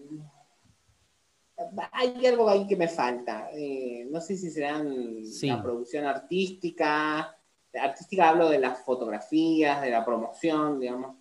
hay 1.92 2.26
algo 2.26 2.50
ahí 2.50 2.68
que 2.68 2.76
me 2.76 2.88
falta. 2.88 3.50
Eh, 3.54 4.08
no 4.10 4.20
sé 4.22 4.38
si 4.38 4.50
serán 4.50 5.26
Sí. 5.26 5.48
la 5.48 5.62
producción 5.62 6.06
artística. 6.06 7.36
Artística 7.74 8.30
hablo 8.30 8.50
de 8.50 8.60
las 8.60 8.80
fotografías, 8.84 9.82
de 9.82 9.90
la 9.90 10.06
promoción, 10.06 10.80
digamos. 10.80 11.16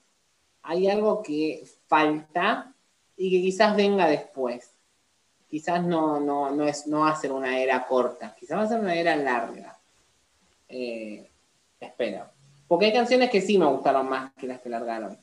Hay 0.62 0.88
algo 0.88 1.22
que 1.22 1.64
falta 1.86 2.74
y 3.16 3.30
que 3.30 3.42
quizás 3.42 3.74
venga 3.76 4.06
después. 4.06 4.72
Quizás 5.48 5.84
no, 5.84 6.20
no, 6.20 6.50
no, 6.50 6.64
es, 6.64 6.86
no 6.86 7.00
va 7.00 7.10
a 7.10 7.16
ser 7.16 7.32
una 7.32 7.58
era 7.58 7.86
corta, 7.86 8.34
quizás 8.38 8.58
va 8.58 8.62
a 8.62 8.68
ser 8.68 8.80
una 8.80 8.94
era 8.94 9.16
larga. 9.16 9.78
Eh, 10.68 11.30
espero. 11.78 12.26
Porque 12.66 12.86
hay 12.86 12.92
canciones 12.92 13.28
que 13.28 13.40
sí 13.42 13.58
me 13.58 13.66
gustaron 13.66 14.08
más 14.08 14.32
que 14.34 14.46
las 14.46 14.60
que 14.60 14.70
largaron. 14.70 15.18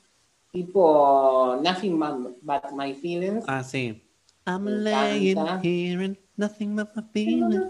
Tipo 0.51 1.57
Nothing 1.61 1.99
But, 1.99 2.37
But 2.41 2.71
My 2.73 2.93
Feelings. 2.93 3.43
Ah, 3.47 3.63
sí. 3.63 4.03
I'm 4.49 4.65
laying 4.83 5.37
here 5.61 6.01
and 6.01 6.17
nothing 6.37 6.75
but 6.75 6.95
my 6.95 7.03
feelings. 7.13 7.55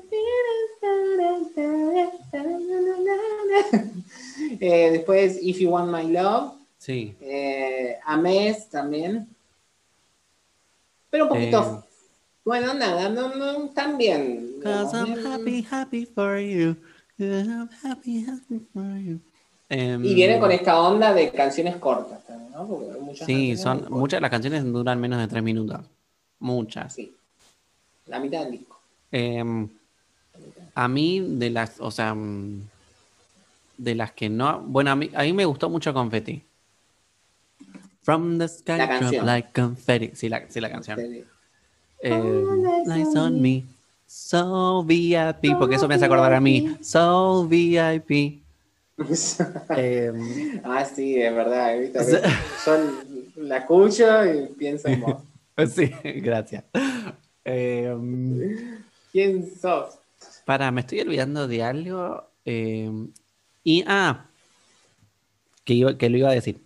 Eh, 4.61 4.89
después 4.91 5.37
If 5.41 5.59
You 5.59 5.69
Want 5.71 5.91
My 5.91 6.03
Love. 6.11 6.53
Sí. 6.77 7.13
Eh, 7.21 7.97
Ames 8.05 8.69
también. 8.69 9.27
Pero 11.09 11.23
un 11.25 11.29
poquito. 11.29 11.83
Eh. 11.83 11.89
Bueno, 12.45 12.73
nada, 12.73 13.09
no, 13.09 13.35
no, 13.35 13.69
también. 13.69 14.59
Cause 14.63 14.95
I'm 14.95 15.13
digamos. 15.15 15.25
happy, 15.39 15.67
happy 15.69 16.05
for 16.05 16.39
you. 16.39 16.75
I'm 17.19 17.69
happy, 17.83 18.25
happy 18.25 18.59
for 18.73 18.97
you. 18.97 19.19
Em, 19.67 20.03
Y 20.03 20.15
viene 20.15 20.39
con 20.39 20.51
esta 20.51 20.81
onda 20.81 21.13
de 21.13 21.29
canciones 21.31 21.75
cortas 21.75 22.25
también, 22.25 22.51
¿no? 22.53 22.65
Porque 22.65 22.97
muchas 22.99 23.27
Sí, 23.27 23.33
canciones 23.33 23.61
son 23.61 23.77
cortas. 23.79 23.91
muchas 23.97 24.17
de 24.17 24.21
las 24.21 24.31
canciones 24.31 24.63
duran 24.71 24.99
menos 25.01 25.19
de 25.19 25.27
tres 25.27 25.43
minutos. 25.43 25.81
Muchas. 26.39 26.93
Sí. 26.93 27.15
La 28.07 28.19
mitad 28.19 28.41
del 28.41 28.51
disco. 28.51 28.79
Em, 29.11 29.67
a 30.75 30.87
mí, 30.87 31.19
de 31.19 31.49
las, 31.49 31.79
o 31.79 31.91
sea, 31.91 32.13
mm, 32.13 32.61
de 33.77 33.95
las 33.95 34.11
que 34.13 34.29
no. 34.29 34.61
Bueno, 34.61 34.91
a 34.91 34.95
mí, 34.95 35.09
a 35.13 35.23
mí 35.23 35.33
me 35.33 35.45
gustó 35.45 35.69
mucho 35.69 35.93
Confetti. 35.93 36.43
From 38.01 38.39
the 38.39 38.47
sky, 38.47 38.77
La 38.77 38.87
drop 38.87 38.99
canción. 38.99 39.25
like 39.25 39.49
confetti. 39.53 40.11
Sí, 40.15 40.29
la, 40.29 40.45
sí, 40.49 40.59
la 40.59 40.71
canción. 40.71 40.99
Eh, 42.01 42.43
Lights 42.85 43.15
on 43.15 43.41
me. 43.41 43.65
So 44.07 44.83
VIP, 44.83 45.55
porque 45.59 45.75
eso 45.75 45.87
me 45.87 45.95
hace 45.95 46.05
acordar 46.05 46.33
a 46.33 46.39
mí. 46.41 46.77
So 46.81 47.45
VIP. 47.47 48.41
Em, 49.69 50.59
ah, 50.65 50.83
sí, 50.83 51.21
es 51.21 51.33
verdad. 51.33 51.75
he 51.75 51.79
visto 51.79 51.99
que 51.99 52.21
yo 52.65 53.43
la 53.43 53.57
escucho 53.59 54.25
y 54.25 54.47
pienso 54.57 54.89
en 54.89 55.01
vos. 55.01 55.15
sí, 55.67 55.91
gracias. 56.21 56.63
Em, 57.43 58.83
¿Quién 59.11 59.49
sos? 59.59 59.99
para, 60.45 60.71
me 60.71 60.81
estoy 60.81 60.99
olvidando 61.01 61.47
de 61.47 61.63
algo. 61.63 62.29
em, 62.45 63.11
y, 63.63 63.83
ah, 63.87 64.25
que, 65.63 65.73
iba- 65.73 65.97
que 65.97 66.09
lo 66.09 66.17
iba 66.17 66.29
a 66.29 66.33
decir. 66.33 66.61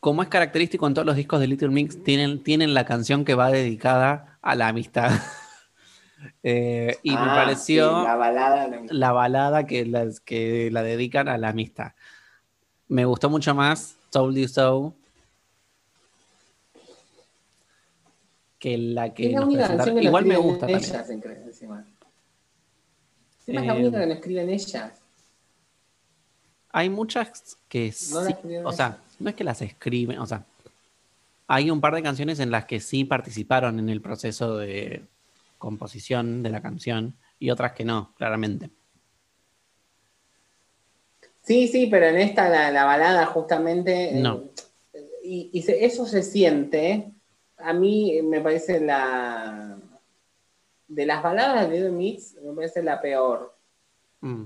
Como 0.00 0.22
es 0.22 0.28
característico 0.28 0.86
en 0.86 0.94
todos 0.94 1.06
los 1.06 1.16
discos 1.16 1.40
de 1.40 1.46
Little 1.48 1.68
Mix, 1.68 2.02
tienen, 2.04 2.42
tienen 2.42 2.74
la 2.74 2.84
canción 2.84 3.24
que 3.24 3.34
va 3.34 3.50
dedicada 3.50 4.38
a 4.42 4.54
la 4.54 4.68
amistad. 4.68 5.10
Eh, 6.42 6.96
y 7.02 7.10
me 7.10 7.16
Ah, 7.18 7.34
pareció 7.34 7.98
sí, 7.98 8.02
la 8.04 8.16
balada. 8.16 8.66
la- 8.68 8.80
la 8.88 9.12
balada 9.12 9.66
que, 9.66 9.84
las, 9.84 10.18
que 10.18 10.70
la 10.72 10.82
dedican 10.82 11.28
a 11.28 11.36
la 11.36 11.50
amistad. 11.50 11.92
Me 12.88 13.04
gustó 13.04 13.28
mucho 13.28 13.54
más 13.54 13.96
Told 14.10 14.36
You 14.36 14.48
So 14.48 14.94
que 18.66 18.78
la 18.78 19.14
que 19.14 19.26
Es 19.26 19.32
la 19.32 19.42
única 19.42 19.68
presentaron. 19.68 19.76
canción 19.76 19.94
que 19.96 20.02
no 20.02 20.08
Igual 20.08 20.24
me 20.26 20.34
escriben 20.34 20.50
gusta 20.50 20.66
también. 20.66 20.90
ellas, 20.90 21.10
encre- 21.10 21.42
encima. 21.46 21.86
Es 23.46 23.54
la 23.54 23.60
Eh, 23.76 23.80
única 23.80 24.00
que 24.00 24.06
no 24.06 24.12
escriben 24.14 24.50
ellas. 24.50 24.92
Hay 26.72 26.90
muchas 26.90 27.58
que 27.68 27.86
No 28.10 28.24
sí, 28.24 28.34
o 28.64 28.72
sea, 28.72 28.98
no 29.20 29.30
es 29.30 29.36
que 29.36 29.44
las 29.44 29.62
escriben, 29.62 30.18
o 30.18 30.26
sea, 30.26 30.44
hay 31.46 31.70
un 31.70 31.80
par 31.80 31.94
de 31.94 32.02
canciones 32.02 32.40
en 32.40 32.50
las 32.50 32.64
que 32.64 32.80
sí 32.80 33.04
participaron 33.04 33.78
en 33.78 33.88
el 33.88 34.00
proceso 34.02 34.56
de 34.56 35.04
composición 35.58 36.42
de 36.42 36.50
la 36.50 36.60
canción 36.60 37.14
y 37.38 37.50
otras 37.50 37.70
que 37.72 37.84
no, 37.84 38.14
claramente. 38.16 38.70
Sí, 41.42 41.68
sí, 41.68 41.86
pero 41.86 42.06
en 42.06 42.16
esta 42.16 42.48
la, 42.48 42.72
la 42.72 42.84
balada 42.84 43.26
justamente. 43.26 44.18
eh, 44.18 44.20
No. 44.20 44.42
y 45.22 45.50
y 45.52 45.62
se- 45.62 45.84
eso 45.84 46.04
se 46.04 46.24
siente. 46.24 47.12
A 47.58 47.72
mí 47.72 48.16
eh, 48.18 48.22
me 48.22 48.40
parece 48.40 48.80
la. 48.80 49.76
De 50.88 51.04
las 51.04 51.22
baladas 51.22 51.68
de 51.68 51.82
The 51.82 51.90
Mix, 51.90 52.36
me 52.42 52.52
parece 52.52 52.82
la 52.82 53.00
peor. 53.00 53.56
Mm, 54.20 54.44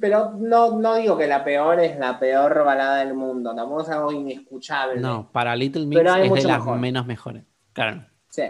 Pero 0.00 0.30
no, 0.32 0.78
no 0.78 0.94
digo 0.94 1.18
que 1.18 1.26
la 1.26 1.44
peor 1.44 1.80
es 1.80 1.98
la 1.98 2.18
peor 2.18 2.64
balada 2.64 2.98
del 3.04 3.12
mundo, 3.14 3.54
tampoco 3.54 3.82
es 3.82 3.88
algo 3.90 4.10
inescuchable. 4.12 5.00
No, 5.00 5.30
para 5.30 5.54
Little 5.54 5.84
Mix 5.86 6.00
es 6.00 6.32
de 6.32 6.42
las 6.48 6.58
mejor. 6.60 6.78
menos 6.78 7.06
mejores. 7.06 7.44
Claro. 7.74 8.06
Sí, 8.30 8.42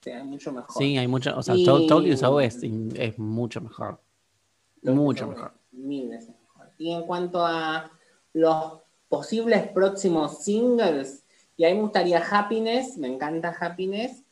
sí, 0.00 0.10
hay 0.10 0.22
mucho 0.24 0.50
mejor. 0.52 0.70
Sí, 0.82 0.96
hay 0.96 1.06
mucho, 1.08 1.36
o 1.36 1.42
sea, 1.42 1.54
Y- 1.54 1.66
So 2.16 2.40
es, 2.40 2.58
es 2.62 3.18
mucho 3.18 3.60
mejor. 3.60 4.00
Mucho 4.82 5.26
mejor. 5.26 5.52
Mil 5.72 6.08
veces 6.08 6.34
mejor. 6.40 6.70
Y 6.78 6.92
en 6.92 7.02
cuanto 7.02 7.44
a 7.44 7.90
los 8.32 8.78
posibles 9.08 9.68
próximos 9.68 10.42
singles, 10.42 11.21
y 11.56 11.64
ahí 11.64 11.74
me 11.74 11.82
gustaría 11.82 12.22
Happiness, 12.30 12.96
me 12.96 13.08
encanta 13.08 13.56
Happiness, 13.60 14.22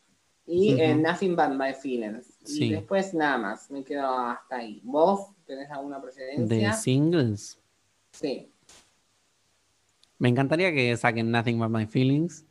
y 0.46 0.80
eh, 0.80 0.94
Nothing 0.94 1.36
But 1.36 1.50
My 1.50 1.72
Feelings. 1.74 2.26
Sí. 2.44 2.64
Y 2.64 2.70
después 2.72 3.14
nada 3.14 3.38
más, 3.38 3.70
me 3.70 3.84
quedo 3.84 4.08
hasta 4.08 4.56
ahí. 4.56 4.80
¿Vos 4.82 5.28
tenés 5.46 5.70
alguna 5.70 5.96
De 5.98 6.02
preferencia? 6.02 6.72
singles. 6.72 7.60
Sí. 8.10 8.50
Me 10.18 10.28
encantaría 10.28 10.72
que 10.72 10.96
saquen 10.96 11.30
Nothing 11.30 11.58
But 11.58 11.70
My 11.70 11.86
Feelings 11.86 12.44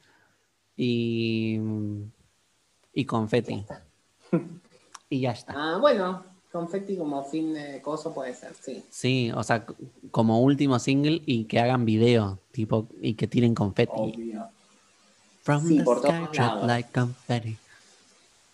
y, 0.78 1.59
y 2.93 3.05
Confetti. 3.05 3.65
Y 5.09 5.22
ya 5.22 5.32
está. 5.32 5.53
Ah, 5.55 5.78
bueno, 5.80 6.24
Confetti 6.51 6.95
como 6.97 7.24
fin 7.24 7.53
de 7.53 7.82
coso 7.82 8.13
puede 8.13 8.34
ser, 8.34 8.53
sí. 8.53 8.84
Sí, 8.89 9.32
o 9.36 9.43
sea, 9.43 9.65
como 10.11 10.41
último 10.41 10.80
single 10.80 11.22
y 11.26 11.45
que 11.45 11.59
hagan 11.59 11.84
video, 11.84 12.39
tipo, 12.51 12.88
y 13.01 13.15
que 13.15 13.28
tiren 13.28 13.53
confetti. 13.53 13.91
Obvio. 13.93 14.49
From 15.50 15.68
Sí, 15.68 15.78
the 15.80 15.84
por 15.84 16.00
todos 16.00 16.28
sky 16.30 16.38
lados. 16.38 16.68
like 16.68 16.91
confetti. 16.93 17.58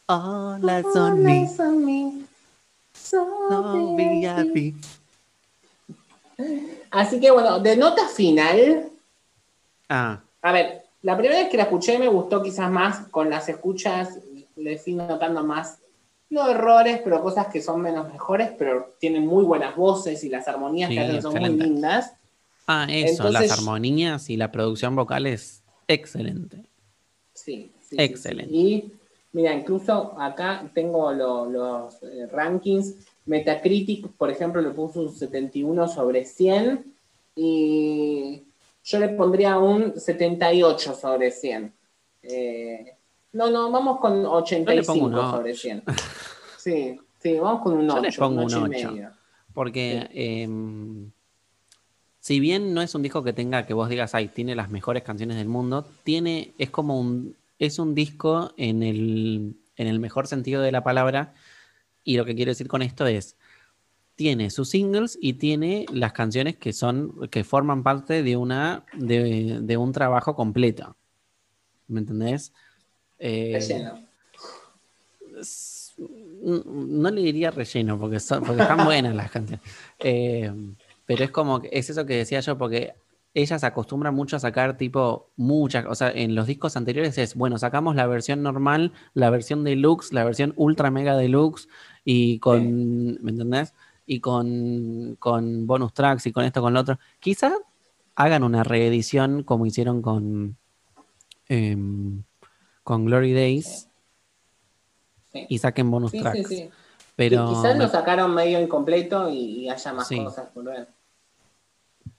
All 0.07 0.63
eyes 0.69 0.85
on 0.95 1.21
me, 1.21 1.45
on 1.59 1.85
me. 1.85 2.23
So 2.93 3.27
so 3.49 3.95
VIP. 3.97 4.53
VIP. 4.53 4.75
Así 6.91 7.19
que 7.19 7.31
bueno, 7.31 7.59
de 7.59 7.75
nota 7.75 8.07
final, 8.07 8.85
Ah, 9.89 10.21
a 10.41 10.51
ver, 10.53 10.83
la 11.01 11.17
primera 11.17 11.37
vez 11.41 11.49
que 11.49 11.57
la 11.57 11.63
escuché 11.63 11.99
me 11.99 12.07
gustó 12.07 12.41
quizás 12.41 12.71
más, 12.71 13.07
con 13.09 13.29
las 13.29 13.49
escuchas 13.49 14.17
le 14.55 14.77
fui 14.77 14.93
notando 14.93 15.43
más, 15.43 15.79
no 16.29 16.49
errores, 16.49 17.01
pero 17.03 17.21
cosas 17.21 17.47
que 17.47 17.61
son 17.61 17.81
menos 17.81 18.07
mejores, 18.11 18.51
pero 18.57 18.95
tienen 19.01 19.27
muy 19.27 19.43
buenas 19.43 19.75
voces 19.75 20.23
y 20.23 20.29
las 20.29 20.47
armonías 20.47 20.87
Sí, 20.89 20.95
que 20.95 21.01
hacen 21.01 21.21
son 21.21 21.33
muy 21.39 21.49
lindas. 21.49 22.13
ah, 22.67 22.87
eso, 22.89 23.23
Entonces- 23.27 23.49
las 23.49 23.59
armonías 23.59 24.29
y 24.29 24.37
la 24.37 24.49
producción 24.49 24.95
vocal 24.95 25.25
es 25.27 25.61
excelente. 25.89 26.63
Sí, 27.35 27.71
sí, 27.81 27.89
sí, 27.89 27.95
Excelente. 28.01 28.51
sí. 28.51 28.57
Y 28.59 28.93
mira, 29.33 29.53
incluso 29.53 30.19
acá 30.19 30.69
tengo 30.73 31.11
lo- 31.13 31.45
los 31.49 32.01
eh, 32.01 32.25
rankings. 32.31 32.95
Metacritic, 33.27 34.07
por 34.17 34.29
ejemplo, 34.31 34.61
le 34.61 34.69
puso 34.71 35.01
un 35.01 35.11
71 35.13 35.87
sobre 35.87 36.25
100 36.25 36.93
y 37.35 38.43
yo 38.83 38.99
le 38.99 39.09
pondría 39.09 39.57
un 39.57 39.99
78 39.99 40.93
sobre 40.95 41.31
100. 41.31 41.73
Eh, 42.23 42.93
no, 43.33 43.49
no, 43.51 43.69
vamos 43.71 43.99
con 43.99 44.25
85 44.25 45.05
un 45.05 45.13
sobre 45.31 45.51
ocho. 45.51 45.59
100. 45.61 45.83
Sí, 46.57 46.99
sí, 47.19 47.37
vamos 47.39 47.61
con 47.61 47.73
un 47.73 47.89
8. 47.89 47.95
Yo 47.97 48.01
le 48.01 48.11
pongo 48.13 48.43
un 48.43 48.51
y 48.51 48.53
8. 48.55 48.67
medio. 48.67 49.11
Porque 49.53 50.07
em, 50.13 51.11
si 52.25 52.39
bien 52.39 52.73
no 52.73 52.81
es 52.81 52.95
un 52.95 53.03
disco 53.03 53.23
que 53.23 53.33
tenga 53.33 53.67
que 53.67 53.75
vos 53.75 53.87
digas, 53.87 54.15
ay, 54.15 54.29
tiene 54.29 54.55
las 54.55 54.71
mejores 54.71 55.03
canciones 55.03 55.37
del 55.37 55.47
mundo, 55.47 55.87
tiene, 56.03 56.55
es 56.57 56.71
como 56.71 56.99
un, 56.99 57.35
es 57.59 57.77
un 57.77 57.93
disco 57.93 58.51
en 58.57 58.81
el, 58.81 59.55
en 59.75 59.85
el 59.85 59.99
mejor 59.99 60.25
sentido 60.25 60.63
de 60.63 60.71
la 60.71 60.83
palabra. 60.83 61.35
Y 62.03 62.17
lo 62.17 62.25
que 62.25 62.33
quiero 62.33 62.49
decir 62.49 62.67
con 62.67 62.81
esto 62.81 63.05
es, 63.05 63.35
tiene 64.15 64.49
sus 64.49 64.69
singles 64.69 65.19
y 65.21 65.33
tiene 65.33 65.85
las 65.93 66.13
canciones 66.13 66.55
que 66.55 66.73
son, 66.73 67.29
que 67.29 67.43
forman 67.43 67.83
parte 67.83 68.23
de 68.23 68.37
una, 68.37 68.87
de, 68.93 69.59
de 69.61 69.77
un 69.77 69.91
trabajo 69.91 70.35
completo. 70.35 70.95
¿Me 71.87 71.99
entendés? 71.99 72.53
Eh, 73.19 73.51
Relleno. 73.53 73.99
no 76.65 77.11
le 77.11 77.21
diría 77.21 77.51
relleno 77.51 77.99
porque, 77.99 78.19
son, 78.19 78.43
porque 78.43 78.63
están 78.63 78.83
buenas 78.83 79.13
las 79.15 79.29
canciones. 79.29 79.63
Eh, 79.99 80.51
pero 81.05 81.23
es 81.23 81.31
como, 81.31 81.61
que- 81.61 81.69
es 81.71 81.89
eso 81.89 82.05
que 82.05 82.15
decía 82.17 82.39
yo, 82.39 82.57
porque 82.57 82.93
ella 83.33 83.59
se 83.59 83.65
acostumbra 83.65 84.11
mucho 84.11 84.37
a 84.37 84.39
sacar 84.39 84.77
tipo 84.77 85.29
muchas, 85.35 85.85
o 85.87 85.95
sea, 85.95 86.09
en 86.09 86.35
los 86.35 86.47
discos 86.47 86.77
anteriores 86.77 87.17
es, 87.17 87.35
bueno, 87.35 87.57
sacamos 87.57 87.95
la 87.95 88.07
versión 88.07 88.41
normal, 88.41 88.93
la 89.13 89.29
versión 89.29 89.63
deluxe, 89.65 90.13
la 90.13 90.23
versión 90.23 90.53
ultra 90.55 90.89
mega 90.89 91.17
deluxe 91.17 91.67
y 92.05 92.39
con, 92.39 93.21
¿me 93.23 93.31
entendés? 93.31 93.73
Y 94.05 94.19
con, 94.21 95.15
con 95.19 95.67
bonus 95.67 95.93
tracks 95.93 96.25
y 96.27 96.31
con 96.31 96.45
esto, 96.45 96.61
con 96.61 96.73
lo 96.73 96.79
otro. 96.79 96.97
Quizá 97.19 97.53
hagan 98.15 98.43
una 98.43 98.63
reedición 98.63 99.43
como 99.43 99.65
hicieron 99.65 100.01
con, 100.01 100.55
em, 101.49 102.23
con 102.83 103.05
Glory 103.05 103.33
Days 103.33 103.89
Sí. 105.33 105.45
y 105.49 105.57
saquen 105.57 105.91
bonus 105.91 106.11
tracks. 106.13 106.47
sí. 106.47 106.69
Pero, 107.17 107.49
Y 107.51 107.55
quizás 107.55 107.77
lo 107.77 107.87
sacaron 107.87 108.33
medio 108.35 108.59
incompleto 108.61 109.29
y, 109.29 109.35
y 109.63 109.69
haya 109.69 109.93
más 109.93 110.07
cosas 110.09 110.49
por 110.53 110.65
ver. 110.65 110.87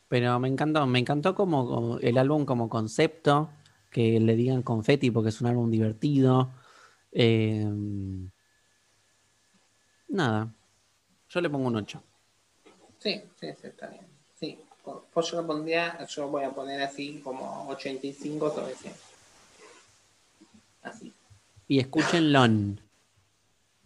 Pero 0.09 0.39
me 0.39 0.49
encantó, 0.49 0.87
me 0.87 0.99
encantó 0.99 1.35
como, 1.35 1.67
como 1.69 1.99
el 1.99 2.19
álbum 2.19 2.45
como 2.45 2.69
concepto, 2.69 3.51
que 3.91 4.21
le 4.21 4.37
digan 4.37 4.63
confetti 4.63 5.11
porque 5.11 5.31
es 5.31 5.41
un 5.41 5.49
álbum 5.49 5.71
divertido. 5.71 6.51
Eh, 7.13 7.67
nada, 10.09 10.53
yo 11.29 11.41
le 11.41 11.51
pongo 11.51 11.69
un 11.69 11.77
8. 11.77 12.03
Sí, 12.99 13.23
sí, 13.41 13.49
sí, 13.61 13.67
está 13.67 13.89
bien. 13.89 14.07
Sí, 14.39 14.59
pues 15.13 15.31
yo 15.31 15.41
lo 15.41 15.47
pondría, 15.47 16.05
yo 16.07 16.29
voy 16.29 16.45
a 16.45 16.51
poner 16.51 16.83
así 16.83 17.21
como 17.25 17.67
85 17.69 18.55
sobre 18.55 18.75
100. 18.75 18.93
Así. 20.83 21.13
Y 21.69 21.81
escúchenlo, 21.81 22.45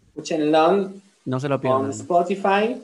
Escúchenlo 0.09 0.93
no 1.25 1.41
se 1.41 1.49
lo 1.49 1.61
con 1.61 1.61
pierdan. 1.61 1.91
Spotify 1.91 2.81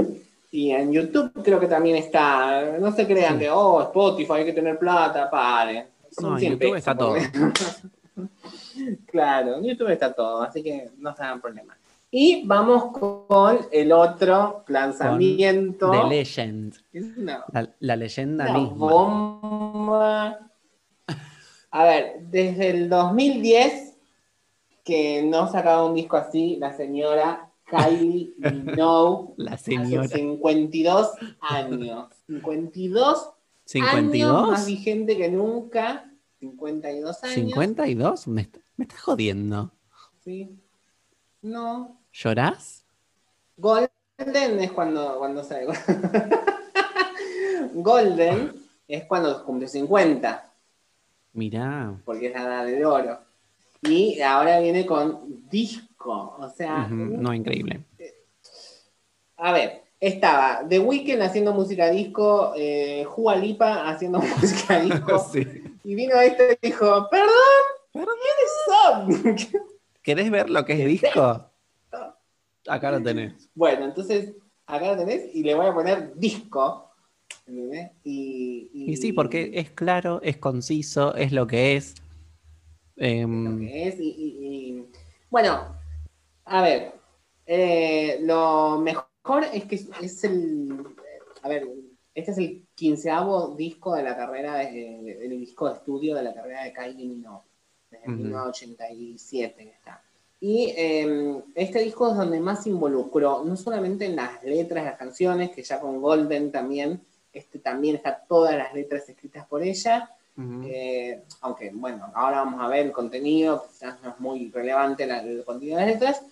y 0.56 0.70
en 0.72 0.90
YouTube 0.90 1.32
creo 1.42 1.60
que 1.60 1.66
también 1.66 1.96
está. 1.96 2.78
No 2.78 2.90
se 2.92 3.06
crean 3.06 3.34
Sí. 3.34 3.40
que, 3.40 3.50
oh, 3.50 3.82
Spotify 3.82 4.32
hay 4.32 4.44
que 4.46 4.52
tener 4.54 4.78
plata, 4.78 5.28
pare. 5.30 5.88
Son 6.10 6.30
No, 6.30 6.32
en 6.36 6.40
100 6.40 6.52
YouTube 6.52 6.72
pesos, 6.72 6.78
está 6.78 6.96
todo. 6.96 7.14
claro, 9.06 9.56
en 9.56 9.64
YouTube 9.64 9.88
está 9.90 10.12
todo, 10.12 10.42
así 10.42 10.62
que 10.62 10.90
no 10.98 11.14
se 11.14 11.22
hagan 11.22 11.40
problema. 11.40 11.76
Y 12.10 12.46
vamos 12.46 12.92
con 12.98 13.58
el 13.70 13.92
otro 13.92 14.64
lanzamiento. 14.68 15.90
The 15.90 16.04
Legend, 16.08 16.74
una- 17.18 17.44
la, 17.52 17.68
la 17.80 17.96
leyenda 17.96 18.44
Una 18.48 18.58
misma. 18.58 18.76
bomba. 18.76 20.38
A 21.70 21.84
ver, 21.84 22.20
desde 22.20 22.70
el 22.70 22.88
2010 22.88 23.94
que 24.84 25.22
no 25.24 25.50
sacaba 25.50 25.84
un 25.84 25.94
disco 25.94 26.16
así, 26.16 26.56
la 26.56 26.72
señora 26.74 27.45
Kylie 27.66 28.34
Minogue. 28.38 29.34
La 29.36 29.52
Hace 29.52 29.72
señora. 29.72 30.08
52 30.08 31.10
años. 31.40 32.08
52, 32.26 33.30
años 33.82 34.48
más 34.48 34.64
¿52? 34.64 34.66
vigente 34.66 35.16
que 35.16 35.28
nunca. 35.28 36.10
52 36.40 37.24
años. 37.24 37.58
¿52? 37.58 38.26
Me, 38.28 38.48
me 38.76 38.84
estás 38.84 39.00
jodiendo. 39.00 39.72
Sí. 40.24 40.56
No. 41.42 41.98
¿Llorás? 42.12 42.84
Golden 43.56 43.90
es 44.18 44.72
cuando, 44.72 45.18
cuando 45.18 45.42
sale. 45.44 45.66
Golden 47.74 48.54
es 48.88 49.04
cuando 49.04 49.44
cumple 49.44 49.68
50. 49.68 50.52
Mirá. 51.32 52.00
porque 52.04 52.28
es 52.28 52.32
la 52.32 52.42
edad 52.42 52.64
de 52.64 52.84
oro. 52.84 53.18
Y 53.82 54.20
ahora 54.22 54.58
viene 54.60 54.86
con 54.86 55.48
disco, 55.50 55.85
o 56.04 56.48
sea, 56.56 56.86
No, 56.88 57.32
increíble. 57.34 57.80
a 59.36 59.52
ver, 59.52 59.82
estaba 60.00 60.62
The 60.68 60.78
Weeknd 60.78 61.22
haciendo 61.22 61.52
música 61.52 61.90
disco, 61.90 62.52
eh, 62.56 63.04
Jua 63.06 63.36
Lipa 63.36 63.88
haciendo 63.88 64.18
música 64.40 64.80
disco, 64.80 65.18
Sí. 65.32 65.46
y 65.84 65.94
vino 65.94 66.18
este 66.20 66.58
y 66.62 66.66
dijo, 66.68 67.08
perdón, 67.10 67.28
¿quiénes 67.92 69.34
son? 69.44 69.60
¿Querés 70.02 70.30
ver 70.30 70.50
lo 70.50 70.64
que 70.64 70.74
es 70.74 70.86
disco? 70.86 71.50
Acá 72.68 72.90
lo 72.90 73.02
tenés. 73.02 73.48
bueno, 73.54 73.84
entonces, 73.84 74.34
acá 74.66 74.88
lo 74.92 74.96
tenés, 74.96 75.32
y 75.34 75.42
le 75.44 75.54
voy 75.54 75.66
a 75.66 75.74
poner 75.74 76.14
disco. 76.16 76.82
Y, 78.02 78.70
Y 78.72 78.96
sí, 78.96 79.12
porque 79.12 79.52
es 79.54 79.70
claro, 79.70 80.20
es 80.22 80.36
conciso, 80.38 81.14
es 81.14 81.30
lo 81.30 81.46
que 81.46 81.76
es. 81.76 81.94
lo 82.96 83.04
Em, 83.06 83.60
que 83.60 83.88
es. 83.88 83.96
Y- 84.00 84.84
bueno, 85.30 85.75
a 86.46 86.62
ver, 86.62 86.92
eh, 87.46 88.18
lo 88.22 88.78
mejor 88.78 89.44
es 89.52 89.64
que 89.64 89.74
es, 90.00 90.24
el. 90.24 90.84
A 91.42 91.48
ver, 91.48 91.68
este 92.14 92.30
es 92.32 92.38
el 92.38 92.66
quinceavo 92.74 93.54
disco 93.56 93.94
de 93.94 94.02
la 94.02 94.16
carrera, 94.16 94.54
de- 94.56 95.18
el 95.24 95.30
disco 95.40 95.68
de 95.68 95.74
estudio 95.74 96.14
de 96.14 96.22
la 96.22 96.34
carrera 96.34 96.64
de 96.64 96.72
Kylie 96.72 97.06
Minogue, 97.06 97.44
desde 97.90 98.08
Ujú. 98.08 98.16
1987 98.16 99.64
que 99.64 99.70
está. 99.70 100.02
Y 100.40 100.72
eh, 100.76 101.42
este 101.54 101.80
disco 101.80 102.10
es 102.10 102.16
donde 102.16 102.40
más 102.40 102.62
se 102.62 102.70
involucró, 102.70 103.42
no 103.44 103.56
solamente 103.56 104.04
en 104.06 104.16
las 104.16 104.42
letras 104.44 104.84
de 104.84 104.90
las 104.90 104.98
canciones, 104.98 105.50
que 105.50 105.62
ya 105.62 105.80
con 105.80 106.00
Golden 106.00 106.52
también, 106.52 107.00
este 107.32 107.58
también 107.58 107.96
está 107.96 108.22
todas 108.28 108.54
las 108.56 108.72
letras 108.74 109.08
escritas 109.08 109.46
por 109.46 109.62
ella, 109.62 110.10
eh, 110.64 111.22
aunque 111.40 111.70
bueno, 111.72 112.12
ahora 112.14 112.38
vamos 112.44 112.62
a 112.62 112.68
ver 112.68 112.86
el 112.86 112.92
contenido, 112.92 113.64
quizás 113.66 114.00
no 114.02 114.10
es 114.10 114.20
muy 114.20 114.50
relevante 114.50 115.06
la- 115.06 115.20
el 115.22 115.42
contenido 115.44 115.78
de 115.78 115.86
las 115.86 115.94
letras, 115.94 116.22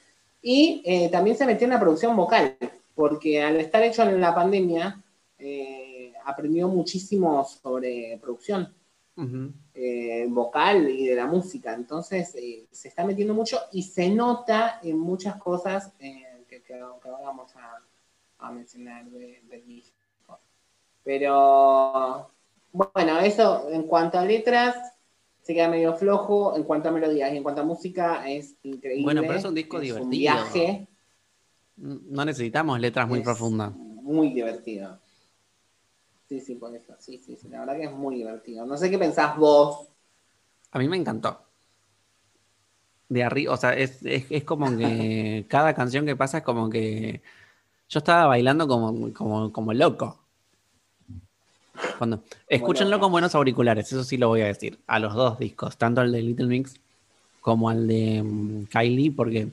y 0.45 0.82
eh, 0.84 1.09
también 1.11 1.36
se 1.38 1.47
metió 1.47 1.64
en 1.64 1.72
la 1.72 1.80
producción 1.80 2.14
vocal, 2.14 2.57
porque 2.95 3.42
al 3.42 3.57
estar 3.57 3.82
hecho 3.82 4.03
en 4.03 4.20
la 4.20 4.34
pandemia, 4.34 5.03
eh, 5.38 6.12
aprendió 6.26 6.68
muchísimo 6.68 7.42
sobre 7.45 8.18
producción 8.20 8.72
eh, 9.74 10.26
vocal 10.28 10.88
y 10.90 11.07
de 11.07 11.14
la 11.14 11.26
música, 11.26 11.72
entonces 11.72 12.30
se 12.70 12.88
está 12.88 13.05
metiendo 13.05 13.32
mucho 13.32 13.59
y 13.72 13.82
se 13.82 14.09
nota 14.11 14.80
en 14.82 14.99
muchas 14.99 15.36
cosas 15.36 15.92
que, 15.99 16.26
que- 16.49 16.62
vamos 17.24 17.55
a, 17.57 17.80
a 18.47 18.53
mencionar 18.53 19.07
de- 19.07 19.40
del 19.49 19.66
disco. 19.66 19.95
Pero 21.03 22.30
bueno, 22.72 23.20
eso 23.20 23.68
en 23.70 23.84
cuanto 23.84 24.18
a 24.18 24.24
letras 24.24 24.74
se 25.45 25.53
queda 25.53 25.68
medio 25.68 25.95
flojo, 25.95 26.57
en 26.57 26.62
cuanto 26.62 26.88
a 26.88 26.92
melodías 26.92 27.30
y 27.32 27.36
en 27.36 27.42
cuanto 27.42 27.61
a 27.61 27.64
música 27.64 28.26
es 28.28 28.57
increíble. 28.62 29.05
Bueno, 29.05 29.20
pero 29.20 29.34
es 29.34 29.45
un 29.45 29.55
disco 29.55 29.76
un 29.76 29.82
divertido. 29.82 30.09
viaje 30.09 30.88
No 31.76 32.24
necesitamos 32.24 32.80
letras 32.80 33.07
muy 33.07 33.18
es 33.18 33.24
profundas. 33.24 33.74
Muy 33.74 34.30
divertido. 34.32 34.99
Sí, 36.28 36.40
sí, 36.40 36.55
por 36.55 36.74
eso. 36.74 36.95
Sí, 36.99 37.18
sí, 37.18 37.36
sí, 37.36 37.49
la 37.49 37.61
verdad 37.61 37.76
que 37.76 37.84
es 37.84 37.92
muy 37.92 38.16
divertido. 38.16 38.64
No 38.64 38.78
sé 38.78 38.90
qué 38.90 38.97
pensás 38.97 39.36
vos. 39.36 39.86
A 40.70 40.78
mí 40.78 40.88
me 40.88 40.97
encantó. 40.97 41.42
De 43.11 43.22
arriba, 43.22 43.53
o 43.53 43.57
sea, 43.59 43.74
es, 43.76 44.03
es, 44.03 44.24
es 44.30 44.45
como 44.45 44.74
que 44.78 45.45
cada 45.51 45.74
canción 45.74 46.07
que 46.07 46.16
pasa 46.16 46.38
es 46.38 46.45
como 46.45 46.70
que 46.70 47.20
yo 47.90 47.99
estaba 47.99 48.26
bailando 48.26 48.66
como, 48.66 49.12
como, 49.12 49.53
como 49.53 49.74
loco. 49.74 50.24
Cuando, 51.99 52.22
escúchenlo 52.49 52.99
con 53.01 53.12
buenos 53.12 53.34
auriculares, 53.34 53.86
eso 53.92 54.05
sí 54.05 54.16
lo 54.16 54.28
voy 54.28 54.40
a 54.42 54.47
decir. 54.47 54.78
A 54.86 54.99
los 54.99 55.14
dos 55.14 55.38
discos, 55.38 55.76
tanto 55.76 56.01
al 56.01 56.12
de 56.12 56.22
Little 56.22 56.47
Mix 56.47 56.74
como 57.40 57.68
al 57.68 57.86
de 57.86 58.22
mm, 58.22 58.64
Kylie, 58.66 59.11
porque 59.12 59.49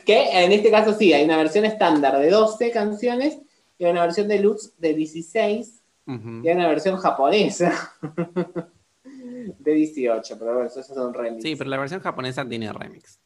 que 0.04 0.44
en 0.44 0.52
este 0.52 0.70
caso 0.70 0.94
sí, 0.94 1.12
hay 1.12 1.24
una 1.24 1.36
versión 1.36 1.64
estándar 1.64 2.18
de 2.18 2.30
12 2.30 2.70
canciones 2.70 3.38
y 3.78 3.84
una 3.84 4.02
versión 4.02 4.28
deluxe 4.28 4.72
de 4.78 4.94
16 4.94 5.82
Ujú. 6.06 6.40
y 6.42 6.48
hay 6.48 6.54
una 6.54 6.68
versión 6.68 6.96
japonesa 6.96 7.92
de 9.58 9.72
18, 9.72 10.38
pero 10.38 10.54
bueno, 10.54 10.68
eso 10.68 10.80
es 10.80 10.90
un 10.90 11.14
remix. 11.14 11.42
Sí, 11.42 11.56
pero 11.56 11.70
la 11.70 11.78
versión 11.78 12.00
japonesa 12.00 12.46
tiene 12.48 12.72
remix. 12.72 13.18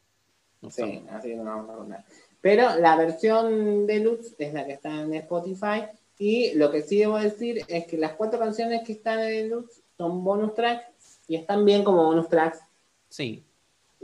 Sí, 0.71 1.03
así 1.11 1.35
no 1.35 1.45
vamos 1.45 1.71
a 1.71 1.75
contar. 1.77 2.05
Pero 2.41 2.77
la 2.79 2.97
versión 2.97 3.87
deluxe 3.87 4.35
es 4.39 4.53
la 4.53 4.67
que 4.67 4.73
está 4.75 5.01
en 5.03 5.15
Spotify. 5.15 5.85
Y 6.19 6.55
lo 6.55 6.71
que 6.71 6.83
sí 6.83 6.99
debo 6.99 7.19
decir 7.19 7.63
es 7.67 7.87
que 7.87 7.97
las 7.99 8.13
cuatro 8.13 8.39
canciones 8.39 8.83
que 8.87 8.93
están 8.93 9.19
en 9.21 9.27
deluxe 9.49 9.83
son 9.97 10.23
bonus 10.23 10.55
tracks 10.55 10.85
y 11.27 11.37
están 11.37 11.65
bien 11.65 11.83
como 11.83 12.05
bonus 12.05 12.29
tracks. 12.29 12.61
Sí, 13.09 13.43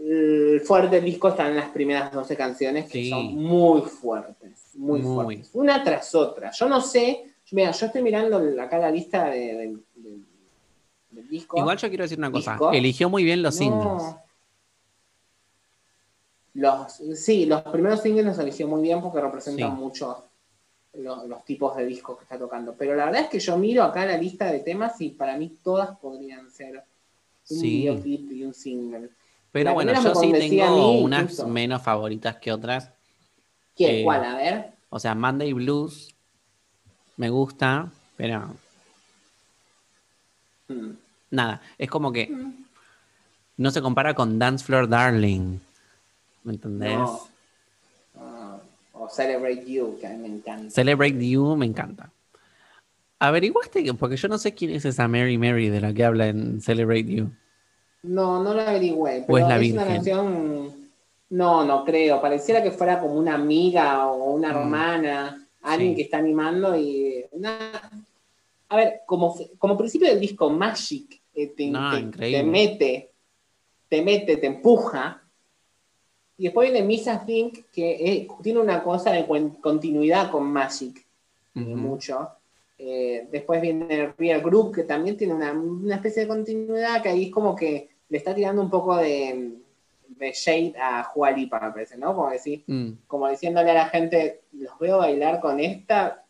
El 0.03 0.63
fuerte 0.63 0.97
del 0.97 1.05
disco 1.05 1.29
están 1.29 1.49
en 1.49 1.57
las 1.57 1.69
primeras 1.71 2.11
12 2.11 2.35
canciones 2.35 2.87
que 2.87 3.03
Sí. 3.03 3.11
son 3.11 3.35
muy 3.37 3.83
fuertes, 3.83 4.71
muy, 4.75 5.03
Muy. 5.03 5.15
fuertes. 5.27 5.51
Una 5.53 5.85
tras 5.85 6.15
otra. 6.15 6.51
Yo 6.53 6.69
no 6.71 6.81
sé, 6.81 7.25
mira, 7.53 7.71
yo 7.73 7.85
estoy 7.87 8.01
mirando 8.03 8.39
acá 8.63 8.79
la 8.79 8.91
lista 8.91 9.27
de- 9.29 9.55
del- 9.55 9.85
del- 9.97 10.25
del 11.11 11.29
disco. 11.29 11.59
Igual 11.59 11.77
yo 11.77 11.89
quiero 11.91 12.05
decir 12.05 12.17
una 12.19 12.31
cosa. 12.33 12.53
Disco. 12.53 12.73
Eligió 12.73 13.11
muy 13.11 13.25
bien 13.25 13.43
los 13.43 13.55
No. 13.57 13.59
singles. 13.59 14.17
Los, 16.55 16.95
sí, 17.15 17.47
los 17.47 17.63
primeros 17.63 18.01
singles 18.03 18.27
los 18.27 18.39
eligió 18.39 18.67
muy 18.67 18.83
bien 18.83 19.01
porque 19.01 19.21
representan 19.21 19.71
Sí. 19.77 19.77
mucho 19.81 20.25
lo- 20.95 21.25
los 21.27 21.45
tipos 21.45 21.77
de 21.77 21.87
discos 21.87 22.19
que 22.19 22.25
está 22.25 22.37
tocando. 22.39 22.75
Pero 22.75 22.97
la 22.97 23.05
verdad 23.07 23.23
es 23.23 23.29
que 23.29 23.39
yo 23.39 23.57
miro 23.57 23.85
acá 23.85 24.05
la 24.07 24.17
lista 24.17 24.51
de 24.51 24.59
temas 24.61 25.01
y 25.01 25.11
para 25.11 25.37
mí 25.37 25.57
todas 25.63 25.97
podrían 25.99 26.51
ser 26.51 26.83
un 27.51 27.57
Sí. 27.57 27.79
videoclip 27.79 28.33
y 28.33 28.45
un 28.45 28.55
single. 28.55 29.11
Pero 29.53 29.71
La 29.71 29.75
bueno, 29.75 29.93
yo 29.93 30.15
sí 30.15 30.33
tengo 30.33 30.77
mí, 30.77 31.03
unas 31.05 31.23
incluso. 31.23 31.47
menos 31.49 31.83
favoritas 31.83 32.37
que 32.37 32.53
otras. 32.53 32.91
¿Quién? 33.77 33.97
Eh, 33.97 34.05
¿Cuál? 34.05 34.25
A 34.25 34.37
ver. 34.37 34.73
O 34.91 34.99
sea, 34.99 35.15
Monday 35.15 35.53
Blues 35.53 36.15
me 37.17 37.31
gusta, 37.31 37.91
pero 38.17 38.55
Hmm. 40.69 40.93
nada, 41.31 41.61
es 41.79 41.89
como 41.91 42.13
que 42.13 42.31
no 43.57 43.71
se 43.71 43.83
compara 43.83 44.15
con 44.15 44.39
Dance 44.39 44.65
Floor 44.65 44.89
Darling. 44.89 45.59
¿Me 46.45 46.53
entendés? 46.55 46.93
No. 46.99 47.21
Ah, 48.19 48.59
o 48.95 49.09
Celebrate 49.09 49.65
You, 49.67 49.99
que 50.01 50.07
a 50.07 50.11
mí 50.11 50.17
me 50.19 50.29
encanta. 50.29 50.71
Celebrate 50.71 51.29
You 51.29 51.57
me 51.57 51.67
encanta. 51.67 52.11
¿Averiguaste? 53.19 53.85
que- 53.85 53.95
Porque 53.95 54.17
yo 54.17 54.29
no 54.29 54.39
sé 54.39 54.55
quién 54.55 54.71
es 54.71 54.85
esa 54.85 55.07
Mary 55.09 55.37
Mary 55.37 55.69
de 55.69 55.81
la 55.81 55.93
que 55.93 56.05
habla 56.05 56.29
en 56.29 56.61
Celebrate 56.61 57.05
You. 57.05 57.31
No, 58.03 58.43
no 58.43 58.55
lo 58.55 58.63
averigüé. 58.63 59.21
¿O 59.23 59.27
Pero 59.27 59.39
es 59.39 59.43
la 59.43 59.47
una 59.49 59.59
Virgen? 59.59 59.85
canción. 59.87 60.75
No, 61.31 61.65
no 61.65 61.85
creo. 61.85 62.21
Pareciera 62.21 62.63
que 62.63 62.71
fuera 62.71 62.99
como 62.99 63.15
una 63.15 63.35
amiga 63.35 64.07
o 64.07 64.33
una 64.33 64.53
Mm. 64.53 64.57
hermana, 64.57 65.47
alguien 65.63 65.91
Sí. 65.93 65.97
que 65.97 66.03
está 66.03 66.19
animando 66.19 66.75
y. 66.77 67.25
una- 67.33 67.91
A 68.73 68.77
ver, 68.77 69.01
como, 69.05 69.35
como 69.59 69.77
principio 69.77 70.09
del 70.09 70.21
disco 70.21 70.49
Magic, 70.49 71.21
eh, 71.35 71.49
te, 71.49 71.67
No, 71.71 71.91
te- 71.91 71.99
increíble. 72.01 72.39
te 72.39 72.45
mete, 72.45 73.11
te 73.89 74.01
mete, 74.03 74.37
te 74.37 74.47
empuja. 74.47 75.20
Y 76.41 76.45
después 76.45 76.73
viene 76.73 76.87
Misa 76.87 77.23
Think, 77.27 77.67
que 77.71 77.91
eh, 77.91 78.29
tiene 78.43 78.61
una 78.61 78.83
cosa 78.83 79.13
de 79.13 79.27
continuidad 79.61 80.31
con 80.31 80.51
Magic 80.51 81.07
Ujú. 81.55 81.67
mucho. 81.77 82.31
Eh, 82.79 83.29
después 83.31 83.61
viene 83.61 84.15
Real 84.17 84.41
Group, 84.41 84.75
que 84.77 84.85
también 84.85 85.19
tiene 85.19 85.35
una, 85.35 85.53
una 85.53 85.97
especie 85.97 86.23
de 86.23 86.29
continuidad, 86.29 87.03
que 87.03 87.11
ahí 87.11 87.25
es 87.27 87.31
como 87.31 87.55
que 87.55 87.91
le 88.09 88.17
está 88.17 88.35
tirando 88.35 88.63
un 88.63 88.71
poco 88.71 88.97
de, 88.97 89.59
de 90.09 90.33
shade 90.33 90.73
a 90.81 91.03
Jualipa, 91.05 91.61
me 91.61 91.73
parece, 91.73 91.99
¿no? 91.99 92.15
Como 92.15 92.31
decir, 92.31 92.65
Mm, 92.67 92.93
como 93.07 93.29
diciéndole 93.29 93.71
a 93.73 93.75
la 93.75 93.89
gente, 93.91 94.41
los 94.53 94.79
veo 94.79 94.97
bailar 94.97 95.41
con 95.41 95.61
esta, 95.61 96.25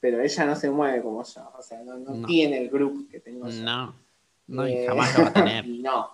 pero 0.00 0.18
ella 0.22 0.46
no 0.46 0.56
se 0.56 0.70
mueve 0.70 1.02
como 1.02 1.22
yo. 1.22 1.42
O 1.58 1.60
sea, 1.60 1.82
no, 1.82 1.98
no 1.98 2.14
No. 2.14 2.26
tiene 2.26 2.56
el 2.56 2.70
grupo 2.70 3.00
que 3.10 3.20
tengo 3.20 3.46
yo. 3.50 3.62
No, 3.62 3.94
no, 4.46 4.66
y 4.66 4.72
Eh, 4.72 4.86
jamás 4.86 5.14
lo 5.14 5.24
va 5.24 5.28
a 5.28 5.32
tener. 5.34 5.66
y 5.66 5.82
no, 5.82 6.10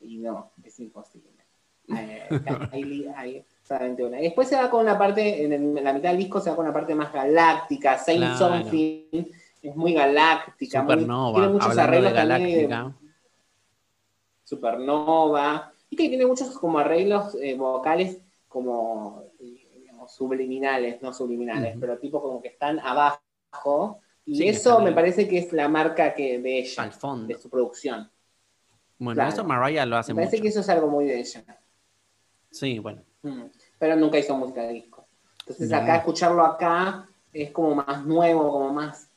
y 0.00 0.16
no, 0.16 0.50
es 0.64 0.80
imposible. 0.80 1.27
Eh, 1.96 2.28
ahí, 3.16 3.44
solamente 3.62 4.04
una. 4.04 4.20
Y 4.20 4.24
después 4.24 4.48
se 4.48 4.56
va 4.56 4.68
con 4.70 4.82
una 4.82 4.98
parte, 4.98 5.44
en, 5.44 5.74
la 5.82 5.92
mitad 5.92 6.10
del 6.10 6.18
disco 6.18 6.40
se 6.40 6.50
va 6.50 6.56
con 6.56 6.66
una 6.66 6.74
parte 6.74 6.94
más 6.94 7.12
galáctica, 7.12 7.96
Saint 7.98 8.20
Claro. 8.20 8.36
Something, 8.38 9.24
es 9.62 9.74
muy 9.76 9.94
galáctica, 9.94 10.82
muy- 10.82 10.92
Supernova, 10.94 11.34
tiene 11.38 11.52
muchos 11.52 11.74
de 11.76 11.82
arreglos 11.82 12.12
de. 12.12 12.92
Supernova, 14.44 15.72
y 15.90 15.96
que 15.96 16.08
tiene 16.08 16.26
muchos 16.26 16.58
como 16.58 16.78
arreglos 16.78 17.34
eh, 17.40 17.54
vocales 17.56 18.18
como 18.48 19.24
digamos, 19.38 20.12
subliminales, 20.14 21.02
no 21.02 21.12
subliminales, 21.12 21.76
pero 21.78 21.98
tipo 21.98 22.22
como 22.22 22.40
que 22.40 22.48
están 22.48 22.78
abajo, 22.80 24.00
y 24.24 24.36
Sí, 24.36 24.48
eso 24.48 24.80
me 24.80 24.92
parece 24.92 25.26
que 25.26 25.38
es 25.38 25.52
la 25.52 25.68
marca 25.68 26.12
que 26.14 26.38
de 26.38 26.58
ella, 26.58 26.82
Al 26.82 26.92
fondo. 26.92 27.26
de 27.26 27.40
su 27.40 27.48
producción. 27.48 28.10
Bueno, 28.98 29.14
claro. 29.16 29.30
eso 29.32 29.44
Mariah 29.44 29.86
lo 29.86 29.96
hace 29.96 30.12
Me 30.12 30.22
parece 30.22 30.36
mucho. 30.36 30.42
que 30.42 30.48
eso 30.48 30.60
es 30.60 30.68
algo 30.68 30.88
muy 30.88 31.06
de 31.06 31.20
ella. 31.20 31.44
Sí, 32.50 32.78
bueno. 32.78 33.02
Mm. 33.22 33.42
Pero 33.78 33.96
nunca 33.96 34.18
hizo 34.18 34.36
música 34.36 34.62
de 34.62 34.72
disco. 34.74 35.06
Entonces 35.40 35.70
No. 35.70 35.76
acá 35.78 35.96
escucharlo 35.96 36.44
acá 36.44 37.08
es 37.32 37.50
como 37.50 37.74
más 37.74 38.04
nuevo, 38.06 38.50
como 38.50 38.72
más... 38.72 39.10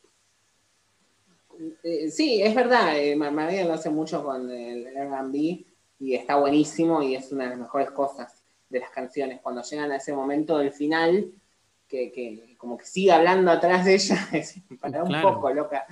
Eh, 1.83 2.09
sí, 2.09 2.41
es 2.41 2.55
verdad, 2.55 2.97
eh, 2.97 3.15
Mar- 3.15 3.31
María 3.31 3.65
lo 3.65 3.73
hace 3.73 3.89
mucho 3.89 4.23
con 4.23 4.49
el 4.49 4.87
R&B 4.87 5.65
y 5.99 6.15
está 6.15 6.37
buenísimo 6.37 7.03
y 7.03 7.15
es 7.15 7.31
una 7.31 7.43
de 7.43 7.49
las 7.51 7.59
mejores 7.59 7.91
cosas 7.91 8.43
de 8.69 8.79
las 8.79 8.89
canciones. 8.89 9.39
Cuando 9.41 9.61
llegan 9.61 9.91
a 9.91 9.97
ese 9.97 10.13
momento 10.13 10.57
del 10.57 10.71
final, 10.71 11.31
que, 11.87 12.11
que 12.11 12.55
como 12.57 12.77
que 12.77 12.85
sigue 12.85 13.11
hablando 13.11 13.51
atrás 13.51 13.85
de 13.85 13.95
ella, 13.95 14.17
es 14.33 14.55
para 14.79 15.03
un 15.03 15.09
Claro. 15.09 15.35
poco 15.35 15.53
loca. 15.53 15.85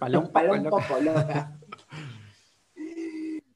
Para 0.00 0.18
un 0.20 0.32
poco 0.70 1.00
loca. 1.00 1.52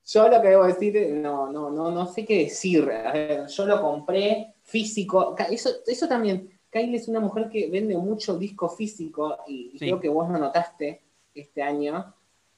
Yo 0.07 0.29
lo 0.29 0.43
que 0.43 0.49
debo 0.49 0.65
decir, 0.67 1.11
no, 1.15 1.51
no, 1.51 1.71
no, 1.71 1.91
no 1.91 2.07
sé 2.07 2.25
qué 2.25 2.39
decir. 2.45 2.91
A 2.91 3.13
ver, 3.13 3.47
yo 3.47 3.67
lo 3.67 3.81
compré 3.81 4.55
físico. 4.63 5.35
Eso, 5.51 5.71
eso 5.87 6.09
también. 6.09 6.51
Kylie 6.71 6.97
es 6.97 7.07
una 7.09 7.21
mujer 7.21 7.49
que 7.51 7.69
vende 7.71 7.97
mucho 7.97 8.37
disco 8.39 8.69
físico 8.69 9.37
y 9.47 9.73
Sí. 9.73 9.79
creo 9.79 10.01
que 10.01 10.09
vos 10.09 10.29
lo 10.31 10.39
notaste 10.39 11.03
este 11.35 11.63
año. 11.63 12.15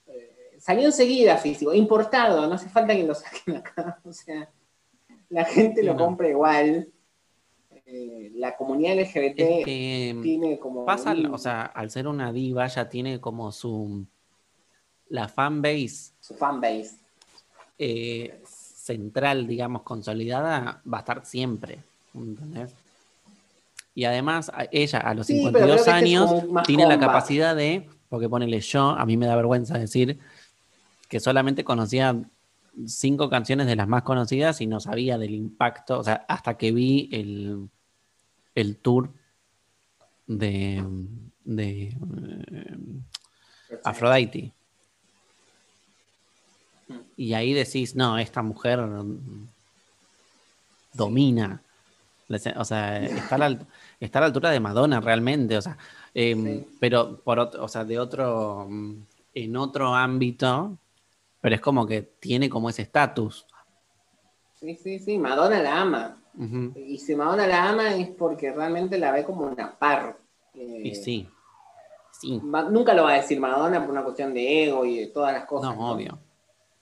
Eh, 0.06 0.56
salió 0.58 0.86
enseguida 0.86 1.36
físico, 1.36 1.74
importado, 1.74 2.46
no 2.46 2.54
hace 2.54 2.68
falta 2.68 2.94
que 2.94 3.02
lo 3.04 3.14
saquen 3.14 3.56
acá. 3.56 4.00
O 4.04 4.12
sea, 4.12 4.50
la 5.28 5.44
gente 5.44 5.80
Sí, 5.80 5.86
lo 5.86 5.94
no. 5.94 6.04
compra 6.04 6.28
igual. 6.28 6.88
Eh, 7.86 8.30
la 8.36 8.56
comunidad 8.56 8.94
LGBT 8.98 9.40
Es 9.58 9.64
que 9.66 10.18
tiene 10.22 10.58
como. 10.58 10.86
pasa, 10.86 11.12
un- 11.12 11.26
o 11.26 11.36
sea, 11.38 11.64
al 11.66 11.90
ser 11.90 12.06
una 12.08 12.32
diva 12.32 12.66
ya 12.68 12.88
tiene 12.88 13.20
como 13.20 13.52
su 13.52 14.06
la 15.08 15.28
fan 15.28 15.60
base 15.60 16.12
su 16.20 16.34
fanbase. 16.34 17.03
Eh, 17.78 18.42
central, 18.46 19.46
digamos, 19.46 19.82
consolidada, 19.82 20.82
va 20.90 20.98
a 20.98 21.00
estar 21.00 21.24
siempre. 21.24 21.78
¿Entendés? 22.14 22.74
Y 23.94 24.04
además, 24.04 24.50
ella 24.72 24.98
a 24.98 25.14
los 25.14 25.26
Sí, 25.26 25.40
pero 25.52 25.66
creo 25.66 25.78
52 25.78 25.84
que 25.84 25.90
este 25.90 25.90
es 25.90 25.96
años 25.96 26.64
tiene 26.66 26.86
la 26.86 26.98
capacidad 26.98 27.54
de, 27.54 27.88
porque 28.08 28.28
ponele 28.28 28.60
yo, 28.60 28.90
a 28.90 29.06
mí 29.06 29.16
me 29.16 29.26
da 29.26 29.36
vergüenza 29.36 29.78
decir 29.78 30.18
que 31.08 31.20
solamente 31.20 31.62
conocía 31.62 32.20
cinco 32.86 33.30
canciones 33.30 33.66
de 33.66 33.76
las 33.76 33.86
más 33.86 34.02
conocidas 34.02 34.60
y 34.60 34.66
no 34.66 34.80
sabía 34.80 35.16
del 35.16 35.34
impacto, 35.34 36.00
o 36.00 36.04
sea, 36.04 36.24
hasta 36.28 36.56
que 36.56 36.72
vi 36.72 37.08
el, 37.12 37.68
el 38.54 38.76
tour 38.78 39.10
de, 40.26 40.84
de 41.44 41.82
eh, 41.82 42.76
Aphrodite. 43.84 44.52
Mm. 46.88 46.94
Y 47.16 47.34
ahí 47.34 47.52
decís, 47.52 47.94
no, 47.96 48.18
esta 48.18 48.42
mujer 48.42 48.80
domina. 50.92 51.60
O 52.56 52.64
sea, 52.64 53.02
está 53.04 53.34
a 53.34 53.38
la, 53.38 53.46
alt- 53.50 53.66
está 54.00 54.18
a 54.18 54.22
la 54.22 54.26
altura 54.26 54.50
de 54.50 54.60
Madonna 54.60 55.00
realmente. 55.00 55.56
O 55.56 55.62
sea, 55.62 55.76
em, 56.14 56.44
Sí. 56.44 56.66
pero 56.80 57.18
por 57.20 57.38
o 57.38 57.68
sea, 57.68 57.84
de 57.84 57.98
otro, 57.98 58.66
mm, 58.68 58.94
en 59.34 59.56
otro 59.56 59.94
ámbito, 59.94 60.76
pero 61.40 61.54
es 61.54 61.60
como 61.60 61.86
que 61.86 62.02
tiene 62.02 62.48
como 62.48 62.70
ese 62.70 62.82
estatus. 62.82 63.46
Sí, 64.60 64.76
sí, 64.76 64.98
sí, 64.98 65.18
Madonna 65.18 65.60
la 65.62 65.80
ama. 65.80 66.16
Y 66.74 66.98
si 66.98 67.14
Madonna 67.14 67.46
la 67.46 67.68
ama 67.68 67.94
es 67.94 68.08
porque 68.08 68.50
realmente 68.52 68.98
la 68.98 69.12
ve 69.12 69.24
como 69.24 69.42
una 69.42 69.72
par. 69.72 70.16
Eh, 70.54 70.80
Y 70.84 70.94
sí. 70.94 71.28
Sí. 72.20 72.40
Nunca 72.70 72.94
lo 72.94 73.04
va 73.04 73.12
a 73.12 73.16
decir 73.16 73.38
Madonna 73.38 73.80
por 73.80 73.90
una 73.90 74.02
cuestión 74.02 74.32
de 74.32 74.64
ego 74.64 74.84
y 74.84 74.98
de 75.00 75.06
todas 75.08 75.32
las 75.32 75.44
cosas. 75.44 75.76
No, 75.76 75.90
obvio. 75.92 76.18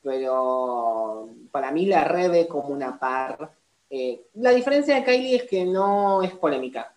Pero 0.02 1.28
para 1.50 1.70
mí 1.70 1.86
la 1.86 2.04
revé 2.04 2.48
como 2.48 2.68
una 2.68 2.98
par. 2.98 3.52
Eh, 3.88 4.26
la 4.34 4.50
diferencia 4.50 4.94
de 4.96 5.04
Kylie 5.04 5.36
es 5.36 5.42
que 5.44 5.64
no 5.64 6.22
es 6.22 6.32
polémica. 6.34 6.94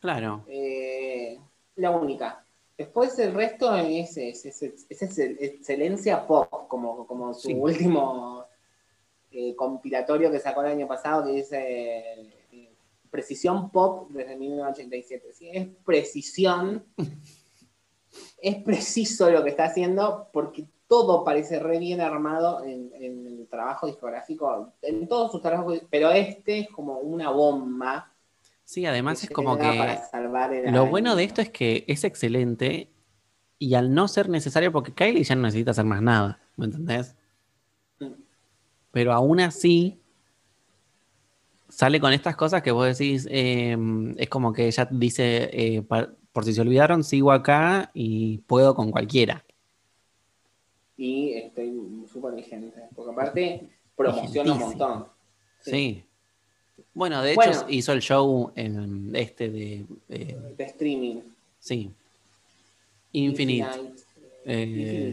Claro. 0.00 0.44
Eh, 0.48 1.38
la 1.76 1.90
única. 1.90 2.44
Después 2.76 3.16
el 3.20 3.32
resto 3.32 3.74
es, 3.76 4.16
es, 4.16 4.44
es- 4.44 4.62
es- 4.62 4.86
es 4.88 5.02
excel- 5.02 5.36
excelencia 5.40 6.26
pop, 6.26 6.66
como, 6.68 7.06
como 7.06 7.32
su 7.32 7.48
Sí. 7.48 7.54
último 7.54 8.44
eh, 9.30 9.54
compilatorio 9.56 10.30
que 10.30 10.38
sacó 10.40 10.60
el 10.62 10.68
año 10.72 10.86
pasado, 10.86 11.24
que 11.26 11.32
dice 11.32 12.30
Precisión 13.10 13.70
Pop 13.70 14.08
desde 14.10 14.36
1987. 14.36 15.32
Sí, 15.32 15.48
es 15.52 15.68
precisión, 15.84 16.84
es 18.42 18.56
preciso 18.62 19.30
lo 19.30 19.42
que 19.44 19.50
está 19.50 19.64
haciendo 19.66 20.28
porque 20.32 20.66
todo 20.94 21.24
parece 21.24 21.58
re 21.58 21.80
bien 21.80 22.00
armado 22.00 22.62
en, 22.62 22.92
en 22.94 23.26
el 23.26 23.48
trabajo 23.48 23.88
discográfico, 23.88 24.72
en 24.80 25.08
todos 25.08 25.32
sus 25.32 25.42
trabajos, 25.42 25.80
pero 25.90 26.12
este 26.12 26.60
es 26.60 26.68
como 26.68 26.98
una 26.98 27.30
bomba. 27.30 28.12
Sí, 28.64 28.86
además 28.86 29.18
que 29.18 29.26
es 29.26 29.32
como 29.32 29.56
que 29.56 29.76
para 29.76 30.06
salvar 30.06 30.54
el 30.54 30.72
lo 30.72 30.82
año. 30.82 30.90
bueno 30.90 31.16
de 31.16 31.24
esto 31.24 31.42
es 31.42 31.50
que 31.50 31.84
es 31.88 32.04
excelente 32.04 32.92
y 33.58 33.74
al 33.74 33.92
no 33.92 34.06
ser 34.06 34.28
necesario, 34.28 34.70
porque 34.70 34.92
Kylie 34.92 35.24
ya 35.24 35.34
no 35.34 35.42
necesita 35.42 35.72
hacer 35.72 35.84
más 35.84 36.00
nada, 36.00 36.38
¿me 36.56 36.66
entendés? 36.66 37.16
Mm. 37.98 38.12
Pero 38.92 39.12
aún 39.12 39.40
así 39.40 40.00
sale 41.68 41.98
con 41.98 42.12
estas 42.12 42.36
cosas 42.36 42.62
que 42.62 42.70
vos 42.70 42.86
decís, 42.86 43.26
eh, 43.32 43.76
es 44.16 44.28
como 44.28 44.52
que 44.52 44.68
ella 44.68 44.86
dice, 44.92 45.50
eh, 45.52 45.82
por 45.82 46.44
si 46.44 46.54
se 46.54 46.60
olvidaron, 46.60 47.02
sigo 47.02 47.32
acá 47.32 47.90
y 47.94 48.38
puedo 48.46 48.76
con 48.76 48.92
cualquiera. 48.92 49.44
Y 50.96 51.32
estoy 51.34 51.72
súper 52.12 52.34
vigente. 52.34 52.80
Porque 52.94 53.12
aparte 53.12 53.62
promociona 53.96 54.52
un 54.52 54.58
montón. 54.58 55.06
Sí. 55.60 56.04
Bueno, 56.92 57.22
de 57.22 57.32
hecho 57.32 57.66
hizo 57.68 57.92
el 57.92 58.00
show 58.00 58.52
en 58.56 59.10
este 59.14 59.48
de... 59.50 59.84
eh, 60.08 60.36
De 60.56 60.64
streaming. 60.64 61.20
sí. 61.60 61.90
Infinite. 63.12 63.68
eh, 63.74 63.94
Eh, 64.46 64.62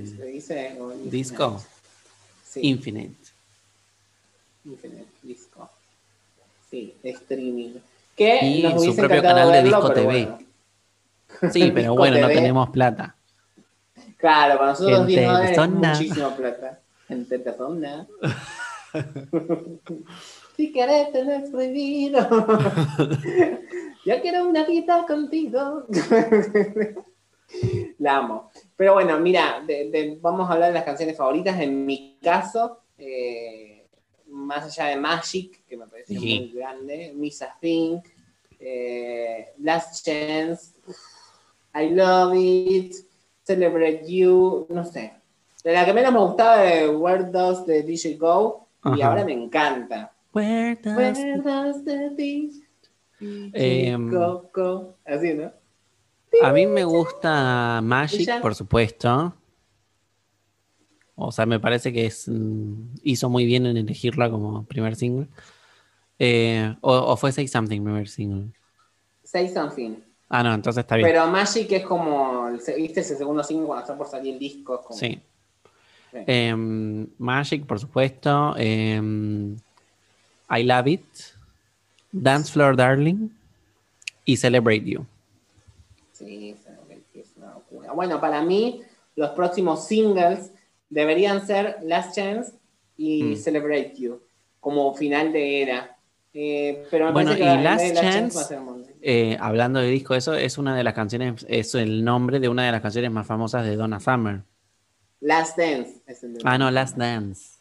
Infinite, 0.01 0.17
¿se 0.17 0.25
dice? 0.25 0.69
Infinite. 0.77 1.09
Disco. 1.09 1.63
Sí, 2.43 2.59
Infinite. 2.63 3.15
Infinite 4.65 5.05
Disco. 5.21 5.69
Sí, 6.69 6.93
de 7.03 7.09
streaming. 7.11 7.73
Que 8.15 8.39
Y 8.45 8.63
nos 8.63 8.83
su 8.83 8.95
propio 8.95 9.21
canal 9.21 9.51
de 9.51 9.61
verlo, 9.61 9.77
Disco 9.77 9.93
TV. 9.93 10.05
bueno. 10.25 10.39
Sí, 11.53 11.71
pero 11.73 11.93
bueno, 11.95 12.19
no 12.19 12.27
tenemos 12.27 12.69
plata. 12.71 13.15
Claro, 14.21 14.57
para 14.57 14.69
nosotros 14.71 14.97
Gente 14.99 15.11
10 15.13 15.25
dólares 15.27 15.57
de 15.57 15.63
es 15.63 15.69
muchísima 15.69 16.35
plata. 16.35 16.79
Gente 17.07 17.37
de 17.37 17.53
zona. 17.53 18.07
si 20.55 20.71
querés 20.71 21.11
tenés 21.11 21.49
prohibido. 21.49 22.19
Yo 24.05 24.21
quiero 24.21 24.47
una 24.47 24.65
cita 24.65 25.05
contigo. 25.07 25.85
La 27.99 28.17
amo. 28.17 28.51
Pero 28.75 28.93
bueno, 28.93 29.19
mira, 29.19 29.61
de- 29.65 29.89
de- 29.89 30.17
vamos 30.21 30.49
a 30.49 30.53
hablar 30.53 30.69
de 30.69 30.75
las 30.75 30.83
canciones 30.85 31.17
favoritas. 31.17 31.59
En 31.59 31.85
mi 31.85 32.17
caso, 32.21 32.79
eh, 32.97 33.85
más 34.27 34.63
allá 34.65 34.89
de 34.89 34.95
Magic, 34.97 35.65
que 35.67 35.77
me 35.77 35.87
parece 35.87 36.13
Sí. 36.17 36.39
muy 36.39 36.51
grande, 36.53 37.11
Misa 37.15 37.55
Think, 37.59 38.05
eh, 38.59 39.49
Last 39.59 40.05
Chance, 40.05 40.73
I 41.75 41.89
Love 41.89 42.35
It, 42.35 42.95
Celebrate 43.43 44.03
You, 44.07 44.67
no 44.69 44.85
sé. 44.85 45.13
De 45.63 45.73
la 45.73 45.85
que 45.85 45.93
menos 45.93 46.11
me 46.13 46.19
gustaba 46.19 46.57
de 46.61 46.89
Where 46.89 47.25
Does 47.25 47.65
the 47.65 47.83
DJ 47.83 48.17
Go, 48.17 48.67
y 48.95 49.01
ahora 49.01 49.23
me 49.23 49.33
encanta. 49.33 50.11
Where 50.33 50.75
does- 50.81 50.95
Where 50.97 51.41
does 51.41 51.83
the 51.85 52.09
DJ 52.15 52.61
Em, 53.53 54.09
go, 54.09 54.49
go? 54.53 54.97
Así, 55.05 55.33
¿no? 55.33 55.51
A 56.41 56.51
mí 56.51 56.65
me 56.65 56.83
gusta 56.83 57.79
Magic, 57.83 58.41
por 58.41 58.55
supuesto. 58.55 59.35
O 61.15 61.31
sea, 61.31 61.45
me 61.45 61.59
parece 61.59 61.93
que 61.93 62.05
es 62.07 62.27
mm, 62.27 62.95
hizo 63.03 63.29
muy 63.29 63.45
bien 63.45 63.65
en 63.67 63.77
elegirla 63.77 64.31
como 64.31 64.63
primer 64.65 64.95
single. 64.95 65.27
Eh, 66.17 66.75
o, 66.81 66.93
o 66.93 67.17
fue 67.17 67.31
Say 67.31 67.47
Something 67.47 67.83
primer 67.83 68.07
single. 68.07 68.51
Say 69.23 69.47
Something. 69.49 69.97
Ah, 70.33 70.43
no, 70.43 70.53
entonces 70.53 70.81
está 70.81 70.95
bien. 70.95 71.09
Pero 71.09 71.27
Magic 71.27 71.69
es 71.73 71.85
como, 71.85 72.49
¿viste 72.51 73.01
ese 73.01 73.17
segundo 73.17 73.43
single 73.43 73.65
cuando 73.67 73.81
está 73.81 73.97
por 73.97 74.07
salir 74.07 74.33
el 74.33 74.39
disco? 74.39 74.75
Es 74.79 74.85
como, 74.85 74.97
sí. 74.99 75.19
Sí. 76.11 76.17
Em, 76.25 77.05
Magic, 77.17 77.65
por 77.65 77.79
supuesto. 77.79 78.55
Em, 78.57 79.57
I 80.49 80.63
Love 80.63 80.87
It. 80.87 81.05
Dance 82.13 82.51
Floor 82.51 82.77
Darling. 82.77 83.29
Y 84.23 84.37
Celebrate 84.37 84.83
You. 84.85 85.05
Sí, 86.13 86.55
es 87.13 87.27
una 87.35 87.53
locura. 87.53 87.91
Bueno, 87.91 88.21
para 88.21 88.41
mí, 88.41 88.81
los 89.17 89.31
próximos 89.31 89.85
singles 89.85 90.51
deberían 90.89 91.45
ser 91.45 91.77
Last 91.83 92.15
Chance 92.15 92.53
y 92.97 93.23
Mm. 93.23 93.35
Celebrate 93.35 93.93
You, 93.97 94.21
como 94.59 94.93
final 94.93 95.33
de 95.33 95.61
era. 95.63 95.90
Eh, 96.33 96.85
pero 96.89 97.07
me 97.07 97.11
Bueno, 97.11 97.31
parece 97.31 97.43
y 97.43 97.47
que 97.47 97.55
la- 97.55 97.61
Last 97.61 97.93
Chance- 97.95 98.37
va 98.37 98.41
a 98.41 98.45
ser 98.45 98.59
muy- 98.61 98.85
Eh, 99.01 99.37
hablando 99.39 99.79
de 99.79 99.87
disco, 99.89 100.15
eso 100.15 100.33
es 100.33 100.57
una 100.57 100.75
de 100.75 100.83
las 100.83 100.93
canciones, 100.93 101.45
es 101.49 101.75
el 101.75 102.03
nombre 102.05 102.39
de 102.39 102.47
una 102.47 102.65
de 102.65 102.71
las 102.71 102.81
canciones 102.81 103.11
más 103.11 103.27
famosas 103.27 103.65
de 103.65 103.75
Donna 103.75 103.99
Summer. 103.99 104.41
Last 105.19 105.57
Dance 105.57 106.01
es 106.07 106.23
el 106.23 106.37
Ah, 106.43 106.57
no, 106.57 106.71
Last 106.71 106.97
Dance. 106.97 107.59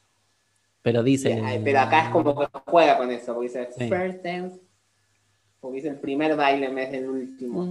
Pero 0.82 1.02
dice. 1.02 1.42
Pero 1.64 1.80
acá 1.80 2.04
es 2.04 2.08
como 2.10 2.38
que 2.38 2.46
juega 2.66 2.96
con 2.96 3.10
eso, 3.10 3.34
porque 3.34 3.48
dice 3.48 3.68
Sí. 3.76 3.88
First 3.88 4.22
Dance, 4.24 4.60
porque 5.60 5.76
dice 5.76 5.88
el 5.88 5.96
primer 5.98 6.36
baile 6.36 6.66
en 6.66 6.74
vez 6.74 6.90
del 6.92 7.06
último. 7.08 7.62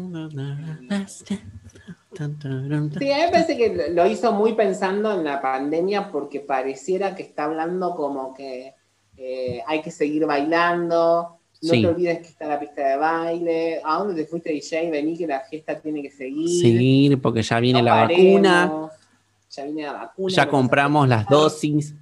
Tan. 2.16 2.92
Sí, 3.00 3.12
a 3.12 3.18
mí 3.18 3.22
me 3.24 3.30
parece 3.32 3.58
que 3.58 3.90
lo 3.92 4.06
hizo 4.08 4.32
muy 4.34 4.54
pensando 4.54 5.12
en 5.14 5.24
la 5.24 5.42
pandemia 5.42 6.12
porque 6.12 6.40
pareciera 6.40 7.16
que 7.16 7.24
está 7.24 7.46
hablando 7.46 7.96
como 7.96 8.34
que 8.34 8.74
eh, 9.20 9.62
hay 9.68 9.82
que 9.82 9.92
seguir 9.92 10.26
bailando, 10.26 11.38
no 11.62 11.70
Sí. 11.74 11.82
te 11.82 11.88
olvides 11.88 12.20
que 12.20 12.28
está 12.28 12.48
la 12.48 12.58
pista 12.60 12.88
de 12.88 12.96
baile, 12.96 13.82
¿a 13.84 13.98
dónde 13.98 14.16
te 14.24 14.30
fuiste 14.30 14.50
DJ? 14.52 14.90
Vení 14.90 15.18
que 15.18 15.28
la 15.28 15.42
fiesta 15.42 15.78
tiene 15.80 16.02
que 16.02 16.10
seguir. 16.10 16.62
Seguir, 16.62 17.22
porque 17.22 17.42
ya 17.42 17.60
viene 17.60 17.80
no 17.80 17.86
la 17.86 17.96
vacuna. 18.08 18.90
Ya 19.52 19.64
viene 19.66 19.82
la 19.84 19.94
vacuna. 19.94 20.34
Ya 20.34 20.48
compramos 20.48 21.08
las 21.10 21.28
dosis. 21.28 21.94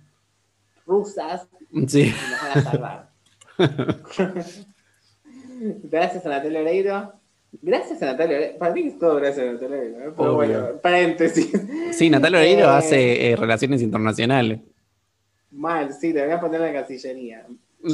Rusas 0.86 1.48
Sí. 1.88 2.02
y 2.04 2.32
nos 2.32 2.42
van 2.42 2.52
a 2.52 2.62
salvar. 2.72 3.10
gracias 5.84 6.26
a 6.26 6.30
Natalia 6.30 6.62
Oreiro. 6.62 7.14
Gracias 7.62 8.02
a 8.02 8.06
Natalia 8.08 8.38
Oreiro. 8.38 8.58
Para 8.58 8.74
mí 8.74 8.82
es 8.88 9.00
todo 9.00 9.16
gracias 9.16 9.48
a 9.48 9.54
Natalia 9.54 9.78
Oreiro. 9.78 10.00
¿eh? 10.00 10.14
Pero 10.16 10.36
bueno, 10.36 10.68
paréntesis. 10.82 11.52
Sí, 11.92 12.10
Natalia 12.10 12.40
Oreiro 12.40 12.66
Eh, 12.66 12.70
hace 12.70 13.32
eh, 13.32 13.36
relaciones 13.36 13.82
internacionales. 13.82 14.60
Mal, 15.58 15.92
sí, 15.92 16.14
te 16.14 16.24
voy 16.24 16.32
a 16.32 16.40
poner 16.40 16.62
en 16.62 16.74
la 16.74 16.82
casillería. 16.82 17.46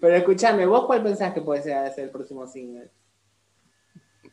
Pero 0.00 0.14
escúchame, 0.16 0.66
¿vos 0.66 0.84
cuál 0.86 1.02
pensás 1.02 1.32
que 1.32 1.40
puede 1.40 1.62
ser 1.62 1.92
el 1.96 2.10
próximo 2.10 2.46
single? 2.46 2.90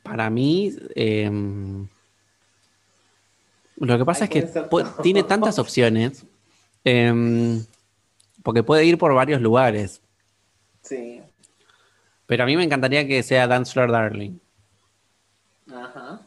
Para 0.03 0.29
mí, 0.29 0.75
eh, 0.95 1.29
lo 3.77 3.97
que 3.97 4.05
pasa 4.05 4.25
Ay, 4.25 4.39
es 4.39 4.51
que 4.51 4.61
puede 4.61 4.87
tiene 5.03 5.23
tantas 5.23 5.59
opciones, 5.59 6.25
eh, 6.83 7.61
porque 8.43 8.63
puede 8.63 8.83
ir 8.85 8.97
por 8.97 9.13
varios 9.13 9.41
lugares. 9.41 10.01
Sí. 10.81 11.21
Pero 12.25 12.43
a 12.43 12.47
mí 12.47 12.57
me 12.57 12.63
encantaría 12.63 13.07
que 13.07 13.21
sea 13.21 13.47
Dance 13.47 13.73
Floor 13.73 13.91
Darling. 13.91 14.39
Ajá. 15.71 16.21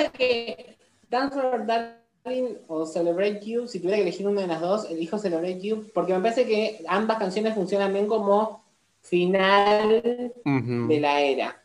Pasa 0.00 0.12
que 0.12 0.76
Dance 1.10 1.34
for 1.40 1.66
Darling 1.66 2.56
o 2.68 2.86
Celebrate 2.86 3.40
You, 3.44 3.66
si 3.66 3.78
tuviera 3.80 3.96
que 3.96 4.02
elegir 4.02 4.26
una 4.26 4.42
de 4.42 4.46
las 4.46 4.60
dos, 4.60 4.90
elijo 4.90 5.18
Celebrate 5.18 5.60
You, 5.60 5.90
porque 5.92 6.14
me 6.14 6.20
parece 6.20 6.46
que 6.46 6.82
ambas 6.88 7.18
canciones 7.18 7.54
funcionan 7.54 7.92
bien 7.92 8.06
como 8.06 8.62
final 9.02 10.02
de 10.02 11.00
la 11.00 11.20
era. 11.20 11.62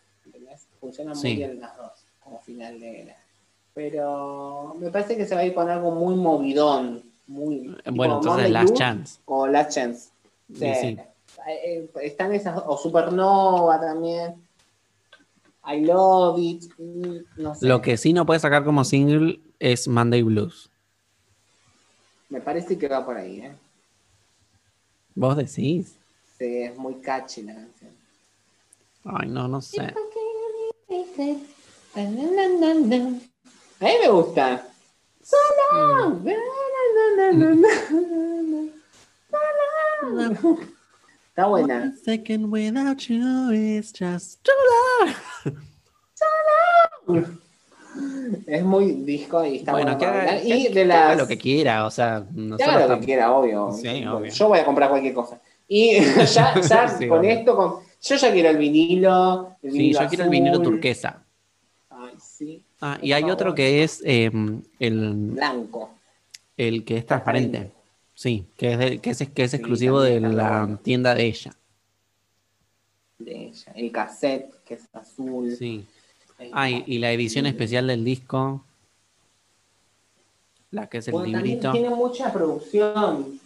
Funcionan 0.79 1.17
muy 1.17 1.35
bien 1.35 1.59
las 1.59 1.75
dos, 1.77 2.05
como 2.19 2.39
final 2.41 2.79
de 2.79 3.01
era. 3.03 3.17
Pero 3.73 4.75
me 4.79 4.89
parece 4.89 5.17
que 5.17 5.25
se 5.25 5.35
va 5.35 5.41
a 5.41 5.45
ir 5.45 5.53
con 5.53 5.69
algo 5.69 5.91
muy 5.91 6.15
movidón. 6.15 7.03
Muy, 7.27 7.75
Bueno, 7.91 8.17
entonces 8.17 8.51
Last 8.51 8.75
Chance. 8.75 9.19
O 9.25 9.47
Last 9.47 9.71
Chance. 9.71 10.09
Sí, 10.53 10.59
Sí. 10.59 10.73
sí. 10.81 10.97
Eh, 11.47 11.89
están 12.01 12.33
esas, 12.33 12.61
o 12.65 12.77
Supernova 12.77 13.79
también. 13.79 14.44
I 15.67 15.81
Love 15.85 16.39
It. 16.39 16.63
mm, 16.77 17.17
No 17.37 17.55
sé. 17.55 17.65
Lo 17.67 17.81
que 17.81 17.97
sí 17.97 18.13
no 18.13 18.25
puede 18.25 18.39
sacar 18.39 18.63
como 18.63 18.83
single 18.83 19.39
es 19.59 19.87
Monday 19.87 20.21
Blues. 20.23 20.69
Me 22.29 22.41
parece 22.41 22.77
que 22.77 22.87
va 22.87 23.05
por 23.05 23.17
ahí, 23.17 23.39
¿eh? 23.41 23.55
¿Vos 25.15 25.37
decís? 25.37 25.95
Sí, 26.37 26.63
es 26.63 26.77
muy 26.77 26.95
catchy 26.95 27.43
la 27.43 27.53
canción. 27.55 27.91
Ay, 29.05 29.29
no, 29.29 29.47
no 29.47 29.61
sé. 29.61 29.81
A 29.81 29.93
mí 33.85 33.93
me 34.01 34.09
gusta. 34.09 34.67
Solo. 35.21 36.21
Está 41.35 41.47
buena. 41.47 41.93
Second 42.01 42.45
without 42.49 42.97
you 43.09 43.51
is 43.51 43.91
just 43.91 44.41
too 44.41 44.51
long. 47.09 47.39
Es 48.47 48.63
muy 48.63 48.93
disco 49.03 49.45
y 49.45 49.57
está 49.57 49.73
Bueno, 49.73 49.97
bueno. 49.97 49.99
que 49.99 50.05
haga, 50.05 50.41
y 50.41 50.67
que 50.67 50.73
de 50.73 50.81
haga 50.93 51.07
las. 51.09 51.17
lo 51.17 51.27
que 51.27 51.37
quiera, 51.37 51.85
o 51.85 51.91
sea, 51.91 52.25
nosotros 52.33 52.75
haga 52.75 52.87
lo 52.87 52.99
que 53.01 53.05
quiera, 53.05 53.31
obvio. 53.33 53.71
Sí, 53.73 54.05
obvio. 54.05 54.31
Yo 54.31 54.47
voy 54.47 54.59
a 54.59 54.65
comprar 54.65 54.89
cualquier 54.89 55.13
cosa. 55.13 55.41
Y 55.67 55.99
ya, 56.33 56.55
ya 56.61 56.87
Sí, 56.87 57.07
con 57.09 57.19
obvio. 57.19 57.29
esto, 57.31 57.55
con... 57.55 57.73
yo 58.01 58.15
ya 58.15 58.31
quiero 58.31 58.49
el 58.49 58.57
vinilo. 58.57 59.55
El 59.61 59.71
Sí, 59.71 59.77
vinilo 59.77 60.01
yo 60.01 60.07
quiero 60.07 60.23
el 60.23 60.29
vinilo 60.29 60.61
turquesa. 60.61 61.21
Ay, 61.89 62.13
sí. 62.17 62.63
Ah, 62.79 62.97
y 63.01 63.11
hay 63.11 63.21
favor. 63.23 63.33
otro 63.35 63.55
que 63.55 63.83
es 63.83 64.01
eh, 64.05 64.31
el, 64.79 65.13
Blanco. 65.31 65.89
el 66.55 66.85
que 66.85 66.97
es 66.99 67.05
transparente. 67.05 67.71
Sí, 68.15 68.45
que 68.57 68.71
es, 68.73 68.79
de- 68.79 68.99
que 68.99 69.09
es, 69.11 69.17
que 69.29 69.43
es 69.43 69.51
Sí, 69.51 69.57
exclusivo 69.57 70.01
de 70.01 70.19
la 70.21 70.79
tienda 70.81 71.13
de 71.13 71.25
ella. 71.25 71.53
de 73.19 73.47
ella. 73.47 73.71
El 73.75 73.91
cassette, 73.91 74.53
que 74.65 74.73
es 74.75 74.87
azul. 74.93 75.55
Sí. 75.55 75.85
El- 76.39 76.49
Ah, 76.53 76.69
y, 76.69 76.83
y 76.87 76.97
la 76.99 77.11
edición 77.11 77.45
especial 77.45 77.87
del 77.87 78.03
disco. 78.03 78.63
La 80.71 80.87
que 80.87 80.97
es 80.99 81.07
el 81.07 81.13
Bueno, 81.13 81.31
también 81.33 81.43
librito. 81.55 81.71
tiene 81.71 81.89
mucha 81.89 82.31
producción. 82.33 83.39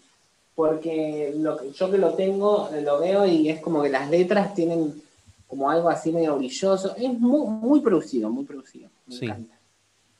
Porque 0.55 1.33
lo 1.37 1.57
que- 1.57 1.71
yo 1.71 1.89
que 1.89 1.97
lo 1.97 2.13
tengo, 2.15 2.69
lo 2.83 2.99
veo 2.99 3.25
y 3.25 3.47
es 3.49 3.61
como 3.61 3.81
que 3.81 3.89
las 3.89 4.09
letras 4.09 4.53
tienen 4.53 5.01
como 5.47 5.69
algo 5.69 5.89
así 5.89 6.11
medio 6.11 6.35
brilloso. 6.37 6.95
Es 6.97 7.13
muy, 7.17 7.47
muy 7.49 7.79
producido, 7.79 8.29
muy 8.29 8.43
producido. 8.43 8.89
Me 9.07 9.15
Sí. 9.15 9.25
encanta. 9.25 9.55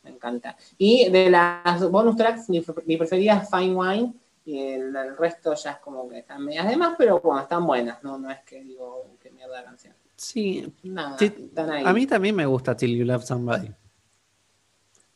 Me 0.03 0.09
encanta. 0.11 0.57
Y 0.77 1.09
de 1.09 1.29
las 1.29 1.89
bonus 1.91 2.15
tracks, 2.15 2.47
mi, 2.49 2.63
mi 2.85 2.95
preferida 2.97 3.37
es 3.43 3.49
Fine 3.49 3.75
Wine. 3.75 4.13
Y 4.49 4.57
el, 4.73 4.95
el 4.95 5.15
resto 5.15 5.53
ya 5.53 5.73
es 5.73 5.77
como 5.77 6.09
que 6.09 6.17
están 6.19 6.43
medias 6.43 6.67
de 6.67 6.75
más, 6.75 6.95
pero 6.97 7.19
bueno, 7.19 7.39
están 7.41 7.67
buenas. 7.67 8.01
No, 8.03 8.17
no 8.17 8.31
es 8.31 8.39
que 8.39 8.63
digo, 8.63 9.05
qué 9.21 9.29
mierda 9.29 9.59
la 9.59 9.63
canción. 9.65 9.93
Sí, 10.15 10.73
Nada, 10.81 11.19
Sí, 11.19 11.25
están 11.25 11.69
ahí. 11.69 11.83
a 11.85 11.93
mí 11.93 12.07
también 12.07 12.35
me 12.35 12.47
gusta 12.47 12.75
Till 12.75 12.97
You 12.97 13.05
Love 13.05 13.23
Somebody. 13.23 13.71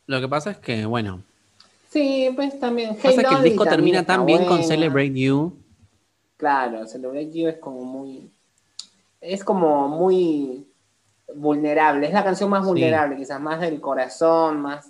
Lo 0.06 0.20
que 0.20 0.28
pasa 0.28 0.52
es 0.52 0.58
que, 0.58 0.86
bueno, 0.86 1.20
Sí, 1.90 2.30
pues 2.36 2.60
también. 2.60 2.94
pasa 2.94 3.08
Hey 3.10 3.24
que 3.28 3.34
el 3.34 3.42
disco 3.42 3.64
termina 3.64 4.04
tan 4.06 4.24
bien 4.24 4.46
con. 4.46 4.62
Celebrate 4.62 5.12
You. 5.14 5.56
Claro, 6.36 6.86
Celebrate 6.86 7.32
You 7.32 7.48
es 7.48 7.58
como 7.58 7.84
muy. 7.84 8.30
Es 9.20 9.42
como 9.42 9.88
muy 9.88 10.64
vulnerable. 11.34 12.06
Es 12.06 12.12
la 12.12 12.22
canción 12.22 12.50
más 12.50 12.62
Sí. 12.62 12.68
vulnerable, 12.68 13.16
quizás 13.16 13.40
más 13.40 13.60
del 13.60 13.80
corazón, 13.80 14.60
más. 14.60 14.88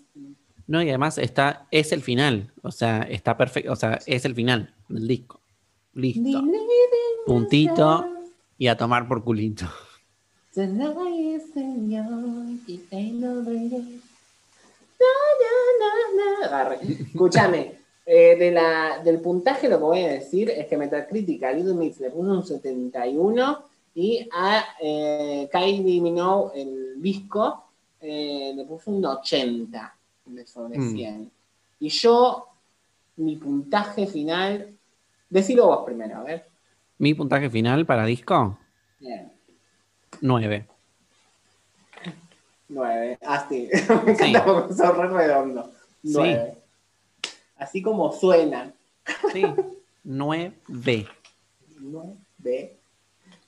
No, 0.66 0.82
y 0.82 0.88
además 0.88 1.18
está, 1.18 1.66
es 1.70 1.92
el 1.92 2.00
final. 2.00 2.52
O 2.62 2.70
sea, 2.70 3.02
está 3.02 3.36
perfecto. 3.36 3.72
O 3.72 3.76
sea, 3.76 4.00
es 4.06 4.24
el 4.24 4.34
final 4.34 4.74
del 4.88 5.06
disco. 5.06 5.40
Listo. 5.92 6.42
Puntito 7.26 8.06
y 8.58 8.66
a 8.68 8.76
tomar 8.76 9.06
por 9.06 9.22
culito. 9.22 9.66
Escúchame, 17.08 17.72
eh, 18.06 18.36
de 18.36 18.50
la, 18.52 19.00
del 19.02 19.20
puntaje 19.20 19.68
lo 19.68 19.78
que 19.78 19.84
voy 19.84 20.00
a 20.00 20.12
decir 20.12 20.50
es 20.50 20.66
que 20.66 20.76
Metacritic 20.76 21.42
a 21.42 21.52
Little 21.52 21.74
Mix 21.74 22.00
le 22.00 22.10
puso 22.10 22.30
un 22.30 22.46
71 22.46 23.58
y 23.94 24.28
a 24.32 24.64
eh, 24.80 25.48
Kylie 25.50 26.00
Minogue, 26.00 26.60
el 26.60 27.02
disco, 27.02 27.64
eh, 28.00 28.52
le 28.54 28.64
puso 28.64 28.90
un 28.90 29.04
80 29.04 29.96
de 30.26 30.46
sobre 30.46 30.78
Mm. 30.78 30.94
100. 30.94 31.30
Y 31.80 31.88
yo, 31.88 32.48
mi 33.16 33.36
puntaje 33.36 34.06
final, 34.06 34.74
decilo 35.28 35.66
vos 35.66 35.84
primero, 35.84 36.16
a 36.18 36.22
ver. 36.22 36.46
Mi 36.98 37.14
puntaje 37.14 37.50
final 37.50 37.84
para 37.86 38.04
disco, 38.06 38.58
Bien. 39.00 39.30
9. 40.20 40.66
9. 42.68 43.18
Ah, 43.26 43.46
sí. 43.48 43.68
Me 44.04 44.12
encanta 44.12 44.44
porque 44.44 44.74
re 44.74 45.08
redondo. 45.08 45.64
Sí. 46.02 46.12
9. 46.12 46.54
Así 47.56 47.82
como 47.82 48.12
suena. 48.12 48.72
Sí, 49.32 49.44
9. 50.04 50.52
9. 51.78 52.76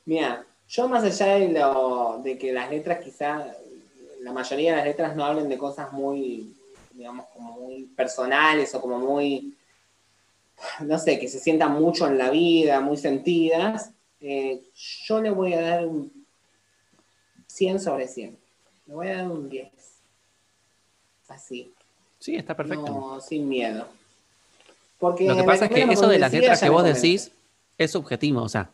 Mira, 0.04 0.44
yo 0.68 0.88
más 0.88 1.04
allá 1.04 1.34
de, 1.36 1.48
lo, 1.48 2.20
de 2.22 2.36
que 2.38 2.52
las 2.52 2.70
letras 2.70 3.02
quizá, 3.02 3.46
la 4.20 4.32
mayoría 4.32 4.72
de 4.72 4.76
las 4.76 4.86
letras 4.86 5.16
no 5.16 5.24
hablen 5.24 5.48
de 5.48 5.58
cosas 5.58 5.92
muy, 5.92 6.55
digamos, 6.97 7.26
como 7.26 7.53
muy 7.61 7.84
personales 7.97 8.74
o 8.74 8.80
como 8.80 8.99
muy, 8.99 9.55
no 10.80 10.99
sé, 10.99 11.18
que 11.18 11.28
se 11.28 11.38
sientan 11.38 11.72
mucho 11.80 12.07
en 12.07 12.16
la 12.16 12.30
vida, 12.30 12.80
muy 12.80 12.97
sentidas, 12.97 13.90
eh, 14.20 14.62
yo 15.05 15.20
le 15.20 15.30
voy 15.30 15.53
a 15.53 15.61
dar 15.61 15.86
un 15.86 16.11
100 17.47 17.80
sobre 17.80 18.09
100. 18.09 18.36
Le 18.86 18.94
voy 18.94 19.09
a 19.09 19.16
dar 19.18 19.30
un 19.30 19.49
10. 19.49 19.68
Así. 21.28 21.72
Sí, 22.18 22.36
está 22.36 22.57
perfecto. 22.57 22.86
No, 22.86 23.20
sin 23.20 23.49
miedo. 23.49 23.86
Porque 24.99 25.26
Lo 25.26 25.36
que 25.36 25.42
pasa 25.44 25.66
es 25.66 25.70
que 25.72 25.82
eso 25.82 26.09
de 26.09 26.18
las 26.18 26.32
letras 26.32 26.61
que 26.61 26.70
vos 26.70 26.84
decís 26.84 27.30
es 27.76 27.90
subjetivo. 27.90 28.42
O 28.42 28.49
sea, 28.49 28.70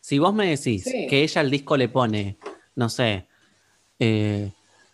si 0.00 0.18
vos 0.18 0.34
me 0.34 0.48
decís 0.50 0.84
Sí. 0.84 1.06
que 1.06 1.22
ella 1.22 1.40
al 1.40 1.50
disco 1.50 1.76
le 1.78 1.88
pone, 1.88 2.36
no 2.74 2.90
sé, 2.90 3.26
eh, 3.98 4.50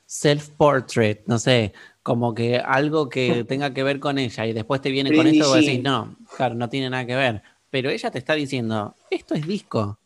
self-portrait, 0.07 1.23
no 1.27 1.39
sé, 1.39 1.73
como 2.03 2.35
que 2.35 2.59
algo 2.59 3.09
que 3.09 3.45
tenga 3.49 3.73
que 3.75 3.83
ver 3.83 4.01
con 4.01 4.19
ella 4.19 4.47
y 4.47 4.53
después 4.53 4.81
te 4.81 4.91
viene 4.91 5.15
con 5.15 5.27
esto 5.27 5.39
y 5.45 5.49
vos 5.49 5.55
decís, 5.57 5.83
no, 5.83 6.17
claro, 6.37 6.55
no 6.55 6.69
tiene 6.69 6.91
nada 6.91 7.07
que 7.07 7.17
ver. 7.17 7.43
Pero 7.71 7.91
ella 7.91 8.11
te 8.11 8.19
está 8.19 8.35
diciendo, 8.35 8.95
esto 9.11 9.35
es 9.35 9.47
disco. 9.47 9.99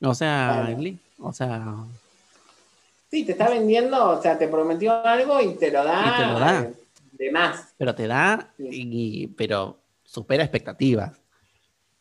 O 0.00 0.14
sea, 0.14 0.64
Claro. 0.76 0.96
o 1.20 1.32
sea, 1.32 1.74
Sí, 3.10 3.24
te 3.24 3.32
está 3.32 3.50
vendiendo, 3.50 4.10
o 4.10 4.22
sea, 4.22 4.38
te 4.38 4.48
prometió 4.48 5.04
algo 5.06 5.40
y 5.40 5.54
te 5.56 5.70
lo 5.70 5.84
da. 5.84 6.04
Y 6.16 6.20
te 6.22 6.26
lo 6.32 6.38
da. 6.38 6.70
De 7.12 7.30
más. 7.30 7.74
pero 7.76 7.94
te 7.94 8.06
da, 8.08 8.48
Sí. 8.56 8.68
y, 8.72 9.26
pero 9.28 9.78
supera 10.02 10.42
expectativas 10.42 11.12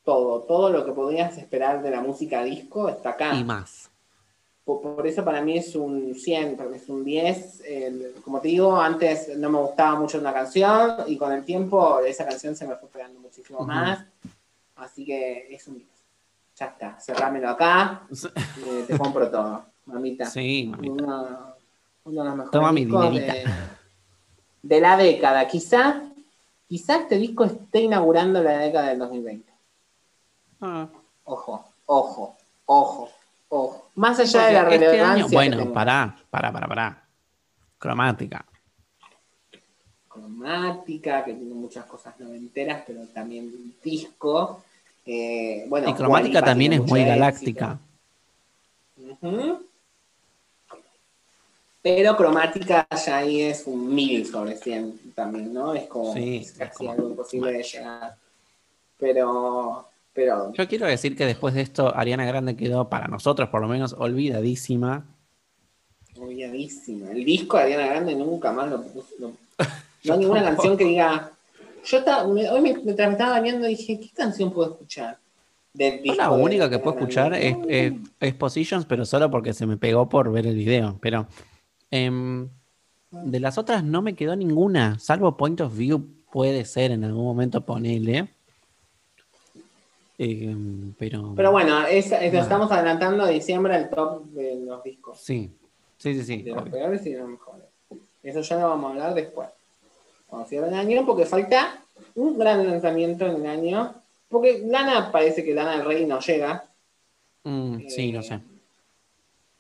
Todo, 0.04 0.42
todo 0.44 0.70
lo 0.72 0.84
que 0.86 0.94
podías 0.94 1.38
esperar 1.38 1.84
de 1.84 1.92
la 1.92 2.02
música 2.02 2.44
disco 2.44 2.90
está 2.90 3.10
acá. 3.12 3.36
y 3.36 3.44
más. 3.44 3.91
Por, 4.80 4.96
por 4.96 5.08
eso 5.08 5.26
para 5.26 5.42
mí 5.42 5.58
es 5.58 5.76
un 5.76 6.14
100, 6.16 6.56
porque 6.58 6.78
es 6.78 6.88
un 6.90 7.04
10. 7.04 7.62
El- 7.66 8.14
como 8.24 8.40
te 8.40 8.48
digo, 8.50 8.76
antes 8.80 9.36
no 9.38 9.50
me 9.50 9.58
gustaba 9.60 10.00
mucho 10.00 10.20
una 10.20 10.32
canción 10.34 10.96
y 11.08 11.18
con 11.18 11.32
el 11.34 11.44
tiempo 11.44 12.00
esa 12.00 12.26
canción 12.26 12.56
se 12.56 12.68
me 12.68 12.76
fue 12.76 12.90
pegando 12.90 13.20
muchísimo 13.20 13.62
más. 13.66 14.06
Así 14.76 15.06
que 15.06 15.54
es 15.54 15.68
un 15.68 15.76
10. 15.78 15.88
Ya 16.58 16.66
está, 16.68 17.00
cerrámelo 17.00 17.50
acá. 17.50 18.04
eh, 18.12 18.86
te 18.88 18.98
compro 18.98 19.30
todo, 19.30 19.64
mamita. 19.86 20.26
Sí, 20.28 20.68
mamita. 20.70 20.94
Uno, 20.94 21.56
uno 22.06 22.24
de 22.24 22.28
los 22.30 22.36
mejores 22.38 22.52
Toma 22.52 22.72
mi 22.72 22.86
discos 22.86 23.12
dinerita. 23.12 23.34
de, 23.34 23.46
de 24.64 24.82
la 24.82 24.98
década. 24.98 25.48
Quizá, 25.48 26.04
quizá 26.68 26.98
este 26.98 27.18
disco 27.18 27.46
esté 27.46 27.82
inaugurando 27.82 28.42
la 28.44 28.58
década 28.60 28.90
del 28.90 29.00
2020. 29.00 29.52
Ah. 30.62 30.88
Ojo, 31.24 31.66
ojo, 31.86 32.36
ojo, 32.66 33.10
Más 33.96 34.20
allá 34.20 34.46
de 34.48 34.54
la 34.54 34.62
este 34.62 34.78
relevancia. 34.78 35.14
año, 35.14 35.28
bueno, 35.30 35.74
pará, 35.74 36.16
pará, 36.30 36.52
pará, 36.52 36.68
pará. 36.68 37.04
Cromática. 37.78 38.46
cromática, 40.08 41.24
que 41.24 41.34
tiene 41.34 41.54
muchas 41.54 41.86
cosas 41.86 42.20
noventeras, 42.20 42.84
pero 42.86 43.02
también 43.14 43.74
disco. 43.84 44.64
Eh, 45.06 45.66
bueno, 45.68 45.90
Y 45.90 45.94
cromática 45.94 46.42
también 46.42 46.74
es 46.74 46.82
muy 46.82 47.04
galáctica. 47.04 47.80
Pero 51.82 52.16
cromática 52.16 52.88
ya 53.06 53.18
ahí 53.18 53.42
es 53.42 53.64
un 53.66 53.94
mil 53.94 54.26
sobre 54.28 54.56
100 54.56 55.14
también, 55.16 55.54
¿no? 55.54 55.74
Es 55.74 55.88
como 55.88 56.14
Sí, 56.14 56.38
es 56.38 56.52
es 56.52 56.58
casi 56.58 56.78
como 56.78 56.92
algo 56.92 57.10
imposible 57.10 57.52
de 57.54 57.64
llegar. 57.64 58.16
Pero, 59.00 59.88
pero 60.14 60.52
Yo 60.54 60.68
quiero 60.68 60.86
decir 60.88 61.16
que 61.16 61.26
después 61.26 61.54
de 61.54 61.62
esto, 61.62 61.96
Ariana 61.96 62.26
Grande 62.26 62.56
quedó, 62.56 62.90
para 62.90 63.08
nosotros 63.08 63.50
por 63.50 63.62
lo 63.62 63.68
menos, 63.68 63.94
olvidadísima. 63.98 65.06
Olvidadísimo. 66.20 67.10
El 67.10 67.24
disco 67.24 67.58
de 67.58 67.64
Ariana 67.64 67.88
Grande 67.88 68.16
nunca 68.16 68.52
más 68.52 68.70
lo 68.70 68.82
puso. 68.84 69.08
No, 69.20 69.32
no 70.04 70.14
hay 70.14 70.20
ninguna 70.20 70.44
canción 70.44 70.78
que 70.78 70.84
diga. 70.86 71.32
Yo 71.84 71.98
estaba, 71.98 72.28
me- 72.28 72.50
hoy 72.50 72.62
me, 72.62 72.74
mientras 72.76 73.08
me 73.08 73.14
estaba 73.14 73.40
bañando 73.40 73.66
dije, 73.68 74.00
¿qué 74.00 74.10
canción 74.14 74.52
puedo 74.52 74.72
escuchar? 74.72 75.18
Del 75.74 76.02
disco 76.04 76.18
la 76.18 76.36
de 76.36 76.44
única 76.44 76.70
que 76.70 76.80
puedo 76.80 76.98
escuchar 76.98 77.34
es- 77.34 77.56
es 78.20 78.34
Positions, 78.36 78.86
pero 78.86 79.06
solo 79.06 79.32
porque 79.32 79.54
se 79.54 79.66
me 79.66 79.78
pegó 79.78 80.10
por 80.10 80.32
ver 80.32 80.46
el 80.46 80.56
video. 80.56 80.98
Pero 81.02 81.28
em, 81.90 82.50
de 83.10 83.40
las 83.40 83.58
otras 83.58 83.84
no 83.84 84.02
me 84.02 84.14
quedó 84.16 84.36
ninguna, 84.36 85.00
salvo 85.00 85.38
Point 85.38 85.62
of 85.62 85.76
View, 85.76 86.06
puede 86.32 86.66
ser 86.66 86.92
en 86.92 87.04
algún 87.06 87.24
momento 87.24 87.66
ponele. 87.66 88.30
Em, 90.24 90.94
pero, 91.00 91.34
Pero 91.36 91.52
bueno, 91.52 91.86
es, 91.88 92.12
es- 92.12 92.32
Nada. 92.32 92.44
estamos 92.44 92.72
adelantando 92.72 93.24
a 93.24 93.28
diciembre 93.30 93.76
el 93.76 93.90
top 93.90 94.24
de 94.28 94.56
los 94.64 94.84
discos. 94.84 95.20
sí, 95.20 95.52
sí, 95.98 96.14
sí, 96.14 96.24
sí. 96.24 96.42
de 96.44 96.52
los 96.52 96.70
peores 96.70 97.04
y 97.08 97.14
de 97.14 97.20
los 97.20 97.30
mejores. 97.30 97.66
Eso 98.22 98.42
ya 98.42 98.60
lo 98.60 98.70
vamos 98.70 98.90
a 98.90 98.94
hablar 98.94 99.14
después. 99.16 99.50
Cuando 100.28 100.48
cierre 100.48 100.68
el 100.68 100.76
año, 100.76 101.06
porque 101.08 101.26
falta 101.26 101.76
un 102.14 102.38
gran 102.38 102.68
lanzamiento 102.68 103.26
en 103.26 103.38
el 103.38 103.46
año. 103.48 103.96
Porque 104.30 104.64
Lana 104.66 105.12
parece 105.12 105.44
que 105.44 105.56
Lana 105.56 105.72
del 105.78 105.86
Rey 105.86 106.06
no 106.06 106.20
llega. 106.20 106.66
Mm, 107.44 107.78
sí, 107.90 108.12
no 108.12 108.20
Eh, 108.20 108.24
sé. 108.24 108.40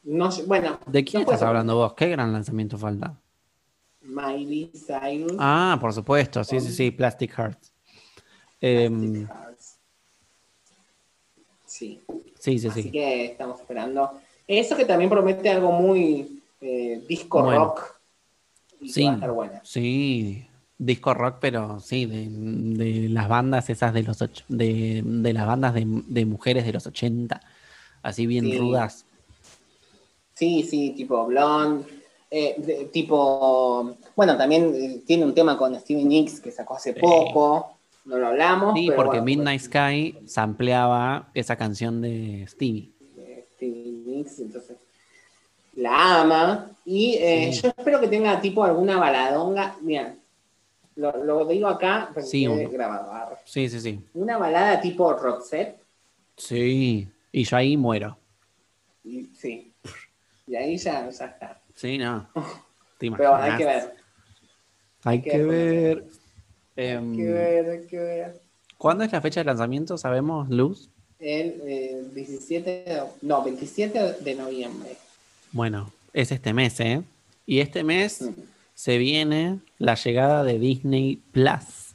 No, 0.04 0.30
lle- 0.30 0.46
bueno, 0.46 0.80
¿De 0.86 1.04
quién 1.04 1.24
no 1.24 1.32
estás 1.32 1.42
hablando 1.42 1.76
vos? 1.76 1.94
¿Qué 1.96 2.08
gran 2.08 2.32
lanzamiento 2.32 2.78
falta? 2.78 3.16
Miley 4.02 4.72
Cyrus. 4.76 5.34
Ah, 5.40 5.78
por 5.82 5.92
supuesto, 5.92 6.44
sí, 6.44 6.60
sí, 6.60 6.72
sí, 6.72 6.92
Plastic 6.92 7.34
Hearts. 7.36 7.72
Em, 8.62 9.26
Hearts. 9.28 9.51
Sí, 11.82 12.00
sí, 12.40 12.60
sí, 12.60 12.68
así 12.68 12.84
sí. 12.84 12.92
que 12.92 13.26
estamos 13.26 13.60
esperando. 13.60 14.12
Eso 14.48 14.76
que 14.76 14.86
también 14.86 15.10
promete 15.10 15.50
algo 15.50 15.72
muy 15.72 16.42
eh, 16.62 17.02
disco 17.08 17.42
Bueno. 17.42 17.66
rock. 17.66 17.96
Y 18.80 18.90
Sí, 18.90 19.04
va 19.06 19.12
a 19.12 19.14
estar 19.16 19.32
buena. 19.32 19.62
sí, 19.64 20.46
disco 20.78 21.14
rock, 21.14 21.38
pero 21.40 21.80
sí, 21.80 22.06
de, 22.06 22.28
de 22.30 23.10
las 23.10 23.28
bandas 23.28 23.70
esas 23.70 23.94
de 23.94 24.04
los 24.04 24.18
de, 24.48 25.02
de 25.04 25.34
las 25.34 25.48
bandas 25.48 25.74
de, 25.74 25.84
de 25.86 26.26
mujeres 26.26 26.66
de 26.66 26.74
los 26.74 26.86
80, 26.86 27.42
así 28.04 28.26
bien 28.28 28.46
Sí. 28.46 28.58
rudas. 28.58 29.06
Sí, 30.36 30.64
sí, 30.64 30.92
tipo 30.92 31.26
Blonde. 31.26 31.86
eh, 32.32 32.90
tipo. 32.94 33.96
Bueno, 34.16 34.38
también 34.38 34.74
eh, 34.74 35.02
tiene 35.06 35.26
un 35.26 35.34
tema 35.36 35.58
con 35.58 35.78
Stevie 35.80 36.06
Nicks 36.06 36.40
que 36.40 36.52
sacó 36.52 36.76
hace 36.76 36.94
Sí. 36.94 37.00
poco. 37.00 37.78
No 38.06 38.18
lo 38.18 38.28
hablamos. 38.28 38.74
Sí, 38.78 38.86
pero 38.88 38.96
porque 38.98 39.20
bueno, 39.20 39.26
Midnight 39.26 39.62
Sky 39.62 40.18
sampleaba 40.28 41.30
esa 41.34 41.56
canción 41.56 42.02
de 42.02 42.46
Stevie. 42.48 42.92
Stevie 43.56 43.92
Nicks, 44.06 44.40
entonces 44.40 44.78
la 45.76 46.22
ama. 46.22 46.72
Y 46.84 47.16
eh, 47.20 47.52
Sí. 47.54 47.62
yo 47.62 47.70
espero 47.70 48.00
que 48.02 48.08
tenga 48.08 48.42
tipo 48.42 48.64
alguna 48.64 48.98
baladonga. 48.98 49.76
Mira, 49.82 50.16
lo, 50.96 51.24
lo 51.24 51.46
digo 51.46 51.68
acá, 51.68 52.10
porque 52.14 52.28
Sí, 52.28 52.48
uno. 52.48 52.70
grabado. 52.70 53.38
Sí, 53.46 53.70
sí, 53.70 53.80
sí. 53.80 54.00
Una 54.16 54.38
balada 54.38 54.82
tipo 54.82 55.14
Roxette. 55.14 55.78
Sí, 56.36 57.08
y 57.32 57.44
yo 57.44 57.56
ahí 57.58 57.78
muero. 57.78 58.18
Y, 59.04 59.28
sí. 59.36 59.72
Y 60.48 60.56
ahí 60.56 60.76
ya, 60.78 61.08
ya 61.10 61.26
está. 61.26 61.62
Sí, 61.76 61.98
no. 62.00 62.28
¿Te 62.98 63.12
Pero 63.12 63.36
hay 63.36 63.58
que 63.58 63.66
ver. 63.66 63.96
Hay 65.04 65.22
que 65.22 65.30
que 65.32 65.38
ver. 65.44 65.96
ver. 65.98 66.06
Hay 66.78 67.16
que 67.16 67.32
ver, 67.32 67.88
que 67.88 67.98
ver. 68.00 68.42
¿Cuándo 68.78 69.04
es 69.04 69.12
la 69.12 69.22
fecha 69.22 69.42
de 69.42 69.46
lanzamiento? 69.46 69.98
¿Sabemos, 69.98 70.50
Luz? 70.50 70.90
El 71.20 71.62
eh, 71.66 72.04
17, 72.16 72.70
de- 72.70 73.02
no, 73.22 73.44
27 73.44 74.14
de 74.22 74.36
noviembre. 74.36 74.96
Bueno, 75.52 75.92
es 76.14 76.32
este 76.32 76.54
mes, 76.54 76.80
¿eh? 76.80 77.02
Y 77.46 77.60
este 77.60 77.84
mes 77.84 78.22
Mm. 78.22 78.30
se 78.74 78.98
viene 78.98 79.60
la 79.78 79.96
llegada 79.96 80.44
de 80.44 80.58
Disney 80.58 81.22
Plus. 81.32 81.94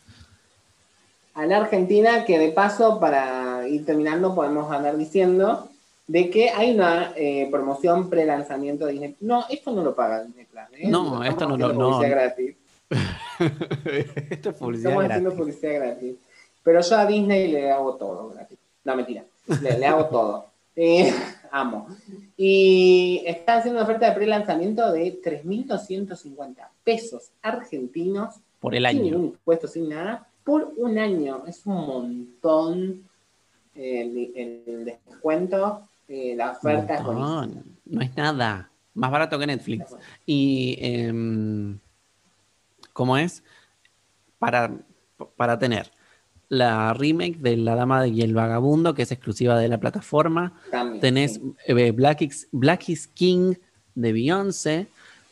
A 1.34 1.44
la 1.46 1.58
Argentina, 1.58 2.24
que 2.24 2.38
de 2.38 2.50
paso, 2.50 3.00
para 3.00 3.66
ir 3.68 3.84
terminando, 3.84 4.34
podemos 4.34 4.70
andar 4.72 4.96
diciendo 4.96 5.68
de 6.06 6.30
que 6.30 6.50
hay 6.50 6.72
una 6.74 7.12
eh, 7.16 7.48
promoción 7.50 8.08
pre-lanzamiento 8.08 8.86
de 8.86 8.92
Disney. 8.92 9.16
No, 9.20 9.44
esto 9.50 9.72
no 9.72 9.82
lo 9.82 9.94
paga 9.94 10.22
Disney 10.24 10.44
Plus. 10.46 10.62
¿eh? 10.78 10.88
No, 10.88 11.22
Estamos 11.24 11.28
esto 11.28 11.48
no 11.48 11.56
lo- 11.56 11.72
no. 11.72 11.98
gratis. 11.98 12.54
Esto 14.30 14.50
es 14.50 14.56
publicidad 14.56 14.90
Estamos 14.92 15.04
gratis. 15.04 15.10
haciendo 15.10 15.34
publicidad 15.36 15.74
gratis. 15.74 16.14
Pero 16.62 16.80
yo 16.80 16.96
a 16.96 17.06
Disney 17.06 17.48
le 17.52 17.70
hago 17.70 17.94
todo 17.96 18.30
gratis. 18.30 18.58
No, 18.84 18.96
mentira. 18.96 19.24
Le, 19.62 19.78
le 19.78 19.86
hago 19.86 20.06
todo. 20.06 20.46
Eh, 20.78 21.10
amo. 21.52 21.86
Y 22.36 23.22
están 23.26 23.60
haciendo 23.60 23.78
una 23.80 23.84
oferta 23.88 24.10
de 24.10 24.14
pre-lanzamiento 24.14 24.92
de 24.92 25.22
3.250 25.22 26.54
pesos 26.84 27.30
argentinos 27.40 28.34
Por 28.60 28.74
el 28.74 28.82
sin 28.86 28.88
año. 28.98 29.02
ningún 29.04 29.24
impuesto, 29.28 29.66
sin 29.68 29.88
nada, 29.88 30.28
por 30.44 30.74
un 30.76 30.98
año. 30.98 31.44
Es 31.46 31.64
un 31.64 31.76
montón 31.86 33.08
eh, 33.74 34.02
el, 34.02 34.66
el 34.68 34.84
descuento. 34.84 35.80
eh, 36.08 36.34
la 36.36 36.50
oferta 36.50 36.96
es 36.96 37.04
buenísima. 37.04 37.48
No 37.86 38.00
es 38.02 38.14
nada. 38.14 38.70
Más 38.92 39.10
barato 39.10 39.38
que 39.38 39.46
Netflix. 39.46 39.96
Y, 40.26 40.76
em, 40.78 41.78
¿cómo 42.96 43.16
es? 43.18 43.42
Para, 44.38 44.72
para 45.36 45.58
tener 45.58 45.90
la 46.48 46.94
remake 46.94 47.38
de 47.38 47.56
La 47.56 47.74
Dama 47.74 48.06
y 48.06 48.22
el 48.22 48.32
Vagabundo, 48.34 48.94
que 48.94 49.02
es 49.02 49.12
exclusiva 49.12 49.58
de 49.58 49.68
la 49.68 49.78
plataforma. 49.78 50.54
También, 50.70 51.00
Tenés 51.00 51.34
sí. 51.34 51.54
eh, 51.66 51.90
Black, 51.90 52.22
is, 52.22 52.48
Black 52.52 52.88
is 52.88 53.06
King 53.08 53.54
de 53.94 54.12
Beyoncé. 54.12 54.86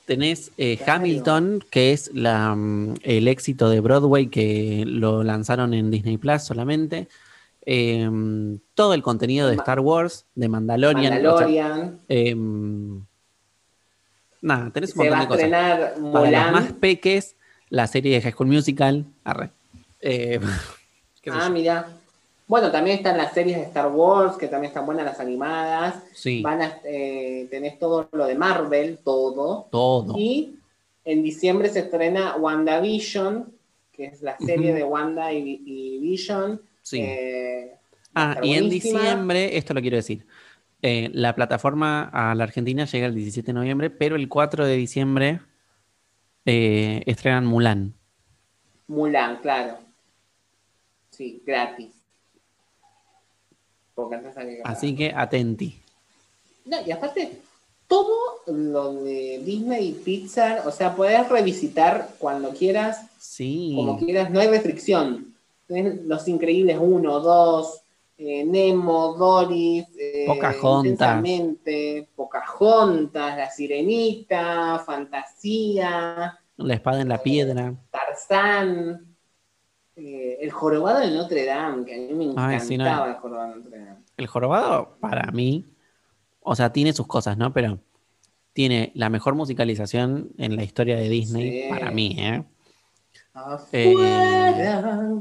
Tenés 0.07 0.51
eh, 0.59 0.77
Claro. 0.77 1.01
Hamilton, 1.01 1.65
que 1.71 1.93
es 1.93 2.11
la, 2.15 2.55
mm, 2.55 2.95
el 3.03 3.29
éxito 3.29 3.71
de 3.71 3.81
Broadway 3.81 4.27
que 4.27 4.85
lo 4.87 5.23
lanzaron 5.23 5.73
en 5.73 5.91
Disney 5.91 6.19
Plus 6.19 6.43
solamente. 6.43 7.09
Em, 7.67 8.59
todo 8.75 8.93
el 8.93 9.03
contenido 9.03 9.49
de 9.49 9.55
Star 9.57 9.81
Wars, 9.81 10.27
de 10.35 10.49
Mandalorian. 10.49 11.13
o 11.27 11.39
sea, 11.39 11.47
Mandalorian. 11.47 12.01
em, 12.09 13.03
nada, 14.43 14.71
tenés 14.71 14.91
un 14.97 15.05
se 15.05 15.11
montón 15.11 15.19
va 15.19 15.23
de 15.23 15.29
cosas. 15.29 16.13
Para 16.13 16.51
más 16.51 16.73
peques, 16.73 17.37
la 17.75 17.87
serie 17.87 18.15
de 18.15 18.23
High 18.23 18.33
School 18.33 18.49
Musical. 18.49 19.05
Arre. 19.25 19.51
Eh, 20.01 20.41
Ah, 21.31 21.49
mira. 21.49 21.89
Bueno, 22.47 22.71
también 22.71 22.99
están 22.99 23.17
las 23.17 23.33
series 23.33 23.57
de 23.57 23.63
Star 23.65 23.89
Wars, 23.91 24.37
que 24.37 24.47
también 24.49 24.69
están 24.69 24.85
buenas 24.85 25.07
las 25.07 25.19
animadas. 25.21 26.03
sí, 26.13 26.43
Van 26.43 26.61
a, 26.61 26.79
eh, 26.85 27.49
tenés 27.51 27.79
todo 27.79 28.09
lo 28.13 28.27
de 28.27 28.35
Marvel, 28.35 28.99
todo. 29.03 29.67
todo. 29.71 30.15
Y 30.19 30.57
en 31.07 31.23
diciembre 31.23 31.71
se 31.71 31.79
estrena 31.81 32.37
WandaVision, 32.37 33.51
que 33.93 34.05
es 34.07 34.21
la 34.21 34.37
serie 34.37 34.75
de 34.75 34.85
Wanda 34.85 35.33
y, 35.33 35.63
y 35.65 35.99
Vision. 36.01 36.61
Sí. 36.83 37.01
Eh, 37.01 37.71
Ah, 38.17 38.37
y 38.43 38.53
en 38.55 38.69
diciembre, 38.69 39.57
esto 39.57 39.73
lo 39.75 39.81
quiero 39.81 39.97
decir. 39.97 40.25
eh, 40.83 41.11
la 41.15 41.35
plataforma 41.35 42.11
a 42.13 42.35
la 42.35 42.45
Argentina 42.45 42.85
llega 42.85 43.07
el 43.07 43.15
17 43.15 43.47
de 43.47 43.53
noviembre, 43.55 43.89
pero 43.91 44.15
el 44.17 44.29
4 44.29 44.67
de 44.67 44.77
diciembre 44.77 45.41
eh, 46.47 47.03
estrenan 47.07 47.47
Mulan. 47.47 47.95
Mulan, 48.89 49.39
claro. 49.41 49.79
Sí, 51.11 51.43
gratis. 51.47 51.93
Porque 53.95 54.17
antes 54.17 54.37
había. 54.37 54.63
Así 54.65 54.95
que 54.97 55.13
atenti. 55.15 55.81
No, 56.65 56.79
y 56.85 56.91
aparte, 56.91 57.41
todo 57.87 58.41
lo 58.47 58.95
de 59.05 59.41
Disney 59.45 59.89
y 59.89 59.93
Pixar, 59.93 60.67
o 60.67 60.73
sea, 60.73 60.97
podés 60.97 61.29
revisitar 61.29 62.11
cuando 62.19 62.51
quieras, 62.51 63.07
Sí. 63.19 63.73
como 63.77 63.99
quieras, 63.99 64.31
no 64.31 64.41
hay 64.41 64.49
restricción. 64.49 65.35
Los 65.69 66.29
Increíbles 66.29 66.79
1, 66.81 67.21
2, 67.21 67.81
eh, 68.17 68.45
Nemo, 68.45 69.15
Doris, 69.15 69.87
eh, 69.99 70.25
Pocahontas. 70.27 71.23
La 73.37 73.51
Sirenita, 73.51 74.83
Fantasía, 74.85 76.39
La 76.57 76.75
espada 76.75 77.01
en 77.01 77.09
la 77.09 77.23
piedra. 77.23 77.75
Tarzán, 77.91 79.07
eh, 79.97 80.39
El 80.41 80.51
Jorobado 80.51 81.01
de 81.01 81.11
Notre 81.11 81.45
Dame, 81.45 81.85
que 81.85 81.95
a 81.95 81.99
mí 81.99 82.15
me 82.15 82.25
encantaba 82.25 82.49
Ay, 82.49 82.61
sí, 82.61 82.77
no. 82.77 83.07
El 83.07 83.15
Jorobado 83.17 83.49
de 83.51 83.57
Notre 83.57 83.79
Dame. 83.79 84.05
El 84.17 84.27
jorobado, 84.29 84.97
para 85.01 85.33
mí, 85.33 85.65
o 86.41 86.55
sea, 86.55 86.73
tiene 86.73 86.93
sus 86.93 87.07
cosas, 87.09 87.37
¿no? 87.37 87.53
Pero 87.53 87.81
tiene 88.53 88.93
la 88.95 89.11
mejor 89.11 89.35
musicalización 89.35 90.31
en 90.39 90.55
la 90.55 90.63
historia 90.63 90.97
de 90.97 91.09
Disney, 91.09 91.63
Sí. 91.63 91.69
para 91.69 91.91
mí, 91.91 92.17
¿eh? 92.19 92.45
Afuera. 93.35 95.21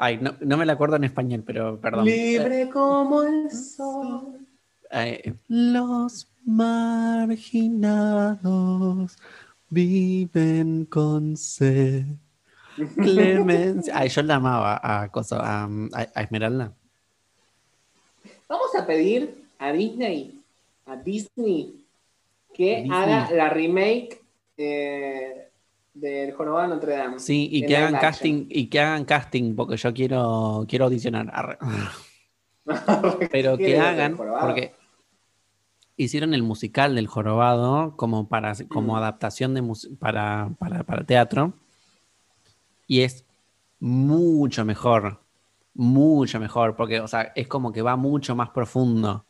Ay, 0.00 0.18
no, 0.22 0.34
no 0.40 0.56
me 0.56 0.64
la 0.64 0.74
acuerdo 0.74 0.94
en 0.96 1.04
español, 1.04 1.42
pero 1.44 1.78
perdón. 1.80 2.04
Libre 2.06 2.70
como 2.70 3.22
el 3.24 3.50
sol. 3.50 4.38
Eh, 4.92 5.34
los 5.48 6.28
marginados 7.88 9.16
viven 9.68 10.84
con 10.86 11.36
sed. 11.36 12.04
Clemencia. 12.94 13.92
Ay, 13.98 14.08
yo 14.08 14.22
la 14.22 14.36
amaba 14.36 14.80
a, 14.82 15.08
cosa- 15.10 15.40
a, 15.42 15.64
a- 15.64 16.06
a 16.14 16.22
Esmeralda. 16.22 16.72
Vamos 18.48 18.74
a 18.76 18.86
pedir 18.86 19.44
a 19.58 19.72
Disney, 19.72 20.40
a 20.86 20.96
Disney, 20.96 21.84
que 22.54 22.76
Disney. 22.82 22.90
haga 22.92 23.30
la 23.32 23.50
remake 23.50 24.22
eh, 24.56 25.47
del 26.00 26.32
Jorobado 26.32 26.68
Notre 26.68 26.96
Dame. 26.96 27.18
Sí, 27.18 27.48
y 27.50 27.66
que 27.66 27.76
hagan 27.76 27.94
action. 27.96 28.10
casting, 28.10 28.46
y 28.48 28.66
que 28.68 28.80
hagan 28.80 29.04
casting, 29.04 29.54
porque 29.54 29.76
yo 29.76 29.92
quiero, 29.94 30.64
quiero 30.68 30.84
audicionar. 30.86 31.58
Pero 33.30 33.56
que 33.56 33.64
¿Quieren 33.64 33.82
hacer 33.82 33.94
hagan, 34.00 34.16
porque 34.16 34.74
hicieron 35.96 36.34
el 36.34 36.42
musical 36.42 36.94
del 36.94 37.06
jorobado 37.06 37.96
como 37.96 38.28
para 38.28 38.52
como 38.68 38.94
Mm. 38.94 38.96
adaptación 38.96 39.54
de 39.54 39.72
para, 39.98 40.50
para, 40.58 40.84
para 40.84 41.04
teatro. 41.04 41.54
Y 42.86 43.00
es 43.02 43.24
mucho 43.80 44.64
mejor. 44.64 45.20
Mucho 45.74 46.38
mejor. 46.40 46.76
Porque, 46.76 47.00
o 47.00 47.08
sea, 47.08 47.32
es 47.34 47.48
como 47.48 47.72
que 47.72 47.82
va 47.82 47.96
mucho 47.96 48.34
más 48.36 48.50
profundo. 48.50 49.24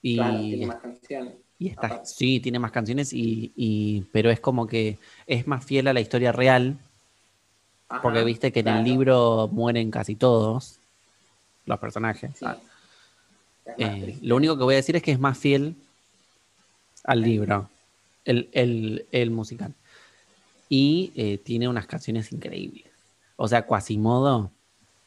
Y, 0.00 0.16
Claro, 0.16 0.38
tiene 0.40 0.66
más 0.66 0.76
canciones. 0.80 1.34
Y 1.58 1.72
sí, 2.04 2.40
tiene 2.40 2.58
más 2.58 2.70
canciones, 2.70 3.12
y, 3.12 3.52
y- 3.56 4.02
pero 4.12 4.30
es 4.30 4.40
como 4.40 4.66
que 4.66 4.98
es 5.26 5.46
más 5.46 5.64
fiel 5.64 5.88
a 5.88 5.92
la 5.92 6.00
historia 6.00 6.32
real. 6.32 6.76
Ajá, 7.88 8.02
Porque 8.02 8.22
viste 8.24 8.52
que 8.52 8.60
en 8.60 8.68
el 8.68 8.84
libro 8.84 9.48
mueren 9.50 9.90
casi 9.90 10.14
todos 10.14 10.78
los 11.66 11.78
personajes. 11.78 12.30
sí. 12.36 12.44
Ah, 12.46 12.58
eh, 13.76 14.18
lo 14.22 14.36
único 14.36 14.56
que 14.56 14.64
voy 14.64 14.74
a 14.74 14.78
decir 14.78 14.96
es 14.96 15.02
que 15.02 15.12
es 15.12 15.20
más 15.20 15.38
fiel 15.38 15.74
al 17.04 17.22
libro, 17.22 17.68
el, 18.24 18.48
el- 18.52 19.06
el 19.12 19.30
musical. 19.30 19.74
Y 20.68 21.12
eh, 21.16 21.38
tiene 21.38 21.68
unas 21.68 21.86
canciones 21.86 22.32
increíbles. 22.32 22.84
O 23.36 23.48
sea, 23.48 23.66
Quasimodo 23.66 24.50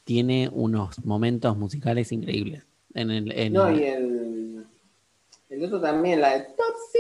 tiene 0.04 0.50
unos 0.52 1.04
momentos 1.06 1.56
musicales 1.58 2.12
increíbles. 2.12 2.64
En 2.94 3.12
el, 3.12 3.32
en- 3.32 3.54
No, 3.54 3.72
y 3.72 3.84
el, 3.84 4.11
el 5.52 5.64
otro 5.66 5.80
también, 5.82 6.22
la 6.22 6.38
de 6.38 6.46
Topsy. 6.56 7.00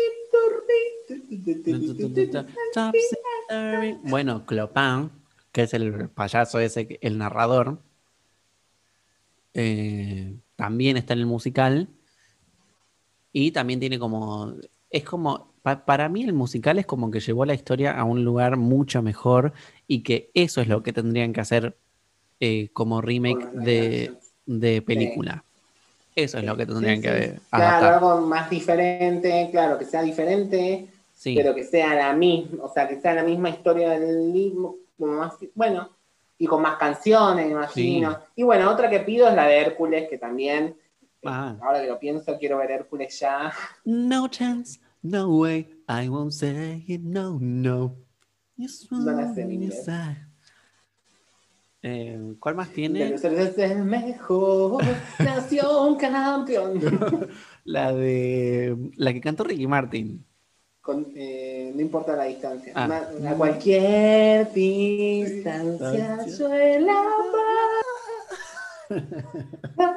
Bueno, 4.03 4.45
Clopin, 4.45 5.10
que 5.52 5.64
es 5.64 5.73
el 5.73 6.10
payaso 6.10 6.60
ese, 6.60 6.99
el 7.02 7.18
narrador, 7.18 7.80
eh, 9.53 10.36
también 10.56 10.98
está 10.98 11.14
en 11.14 11.19
el 11.19 11.26
musical. 11.26 11.90
Y 13.34 13.52
también 13.52 13.80
tiene 13.80 13.98
como. 13.99 14.53
Es 14.90 15.03
como. 15.06 15.53
pa- 15.61 15.86
para 15.86 16.10
mí, 16.10 16.23
el 16.23 16.34
musical 16.34 16.80
es 16.80 16.86
como 16.86 17.10
que 17.11 17.19
llevó 17.22 17.45
la 17.45 17.53
historia 17.53 17.98
a 17.98 18.03
un 18.03 18.23
lugar 18.26 18.57
mucho 18.57 19.02
mejor. 19.02 19.53
Y 19.88 20.03
que 20.03 20.30
eso 20.34 20.61
es 20.61 20.68
lo 20.68 20.84
que 20.84 20.94
tendrían 20.94 21.32
que 21.34 21.41
hacer 21.41 21.78
eh, 22.40 22.69
como 22.73 23.02
remake 23.02 23.45
de, 23.53 24.18
de 24.45 24.82
película. 24.82 25.45
Eso 26.16 26.38
es 26.40 26.44
lo 26.44 26.58
que 26.58 26.66
tendrían 26.66 26.98
Sí, 26.98 27.02
que 27.04 27.24
sí. 27.24 27.40
Claro, 27.50 27.66
adaptar. 27.66 27.94
algo 27.94 28.22
más 28.28 28.50
diferente, 28.50 29.48
claro, 29.52 29.78
que 29.78 29.86
sea 29.86 30.02
diferente, 30.02 30.88
Sí. 31.14 31.36
pero 31.36 31.54
que 31.56 31.64
sea 31.64 31.96
la 31.96 32.14
misma, 32.14 32.64
o 32.64 32.74
sea, 32.74 32.88
que 32.88 33.00
sea 33.00 33.14
la 33.14 33.24
misma 33.24 33.50
historia 33.50 33.92
del 34.00 34.34
libro, 34.34 34.76
como 34.98 35.14
más, 35.14 35.34
bueno, 35.56 35.90
y 36.38 36.48
con 36.48 36.62
más 36.62 36.78
canciones, 36.78 37.50
imagino. 37.50 38.18
Y 38.36 38.44
bueno, 38.44 38.70
otra 38.72 38.90
que 38.90 39.00
pido 39.02 39.28
es 39.30 39.36
la 39.36 39.46
de 39.48 39.58
Hércules, 39.60 40.10
que 40.10 40.18
también, 40.18 40.76
Ah. 41.24 41.56
ahora 41.62 41.82
que 41.82 41.88
lo 41.88 42.00
pienso, 42.00 42.38
quiero 42.40 42.58
ver 42.58 42.72
Hércules 42.72 43.18
ya. 43.20 43.54
No 43.86 44.28
chance, 44.28 44.80
no 45.04 45.28
way, 45.30 45.84
I 45.88 46.10
won't 46.10 46.32
say 46.32 46.84
it, 46.88 47.02
no, 47.02 47.38
no. 47.40 47.96
Yes, 48.58 48.88
No 48.92 49.12
la 49.12 49.34
sé 49.34 49.42
en 49.44 49.50
yes, 49.52 49.62
inglés. 49.62 49.88
I- 49.88 50.18
Eh, 51.84 52.36
¿Cuál 52.40 52.56
más 52.56 52.70
De 52.70 52.76
tiene? 52.76 53.14
es 53.16 53.24
el 53.24 53.84
mejor, 53.84 54.84
nació 55.20 55.84
un 55.88 55.95
campeón. 55.98 56.80
La 57.64 57.91
de. 57.91 58.78
La 58.98 59.14
que 59.14 59.22
cantó 59.22 59.44
Ricky 59.44 59.66
Martin. 59.68 60.24
Con, 60.82 61.12
eh, 61.16 61.72
no 61.76 61.82
importa 61.82 62.16
la 62.16 62.24
distancia. 62.24 62.74
Ah. 62.76 63.08
A 63.30 63.34
cualquier 63.36 64.52
distancia 64.52 66.14
amar. 66.16 67.06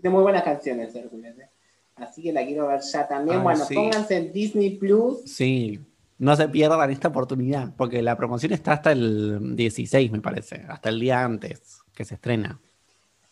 Tiene 0.00 0.10
muy 0.10 0.22
buenas 0.22 0.42
canciones, 0.44 0.94
Hércules. 0.94 1.38
¿eh? 1.38 1.50
Así 1.96 2.22
que 2.22 2.32
la 2.32 2.46
quiero 2.46 2.68
ver 2.68 2.80
ya 2.80 3.06
también. 3.06 3.36
Ay, 3.38 3.42
bueno, 3.42 3.64
sí. 3.66 3.74
pónganse 3.74 4.16
en 4.16 4.32
Disney 4.32 4.78
Plus. 4.78 5.22
Sí. 5.26 5.78
No 6.18 6.34
se 6.34 6.48
pierdan 6.48 6.90
esta 6.90 7.08
oportunidad, 7.08 7.74
porque 7.76 8.02
la 8.02 8.16
promoción 8.16 8.52
está 8.52 8.72
hasta 8.72 8.92
el 8.92 9.54
16, 9.54 10.10
me 10.12 10.20
parece. 10.20 10.64
Hasta 10.68 10.88
el 10.88 10.98
día 10.98 11.22
antes 11.22 11.78
que 11.94 12.04
se 12.04 12.14
estrena. 12.14 12.58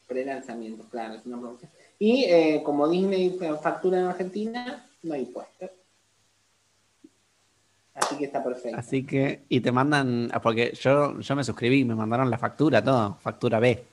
Pre-lanzamiento, 0.06 0.84
claro, 0.90 1.14
es 1.14 1.24
una 1.24 1.40
promoción. 1.40 1.70
Y 1.98 2.24
eh, 2.24 2.62
como 2.64 2.88
Disney 2.88 3.38
factura 3.62 4.00
en 4.00 4.06
Argentina, 4.06 4.84
no 5.02 5.14
hay 5.14 5.22
impuestos. 5.22 5.70
Así 7.94 8.16
que 8.16 8.24
está 8.24 8.42
perfecto. 8.42 8.76
Así 8.76 9.04
que. 9.04 9.44
Y 9.48 9.60
te 9.60 9.70
mandan. 9.70 10.28
ah, 10.32 10.40
Porque 10.40 10.72
yo, 10.80 11.18
yo 11.20 11.36
me 11.36 11.44
suscribí, 11.44 11.84
me 11.84 11.94
mandaron 11.94 12.28
la 12.28 12.38
factura, 12.38 12.82
todo. 12.82 13.16
Factura 13.20 13.60
B. 13.60 13.84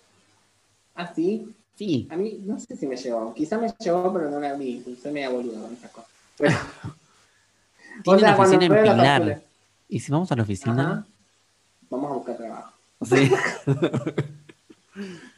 Ah, 0.95 1.13
sí. 1.15 1.53
Sí. 1.75 2.07
A 2.11 2.15
mí 2.15 2.41
no 2.43 2.59
sé 2.59 2.75
si 2.75 2.87
me 2.87 2.97
llegó. 2.97 3.33
Quizá 3.33 3.57
me 3.57 3.71
llegó, 3.79 4.11
pero 4.11 4.29
no 4.29 4.39
la 4.39 4.53
vi. 4.55 4.83
Soy 5.01 5.11
media 5.11 5.29
boluda 5.29 5.61
con 5.61 5.73
esas 5.73 5.91
cosas. 5.91 6.09
Pero, 6.37 6.51
Tiene 8.03 8.19
sea, 8.19 8.35
una 8.35 8.43
oficina 8.43 8.65
en 8.65 8.83
Pilar. 8.83 9.41
¿Y 9.89 9.99
si 9.99 10.11
vamos 10.11 10.31
a 10.31 10.35
la 10.35 10.43
oficina? 10.43 10.91
Ajá. 10.91 11.05
Vamos 11.89 12.11
a 12.11 12.13
buscar 12.15 12.37
trabajo. 12.37 12.71
Sí. 13.03 13.31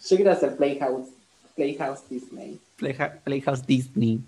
Yo 0.09 0.15
quiero 0.17 0.31
hacer 0.31 0.55
Playhouse, 0.55 1.07
Playhouse 1.55 2.01
Disney. 2.09 2.59
Playha- 2.77 3.19
Playhouse 3.23 3.65
Disney 3.65 4.19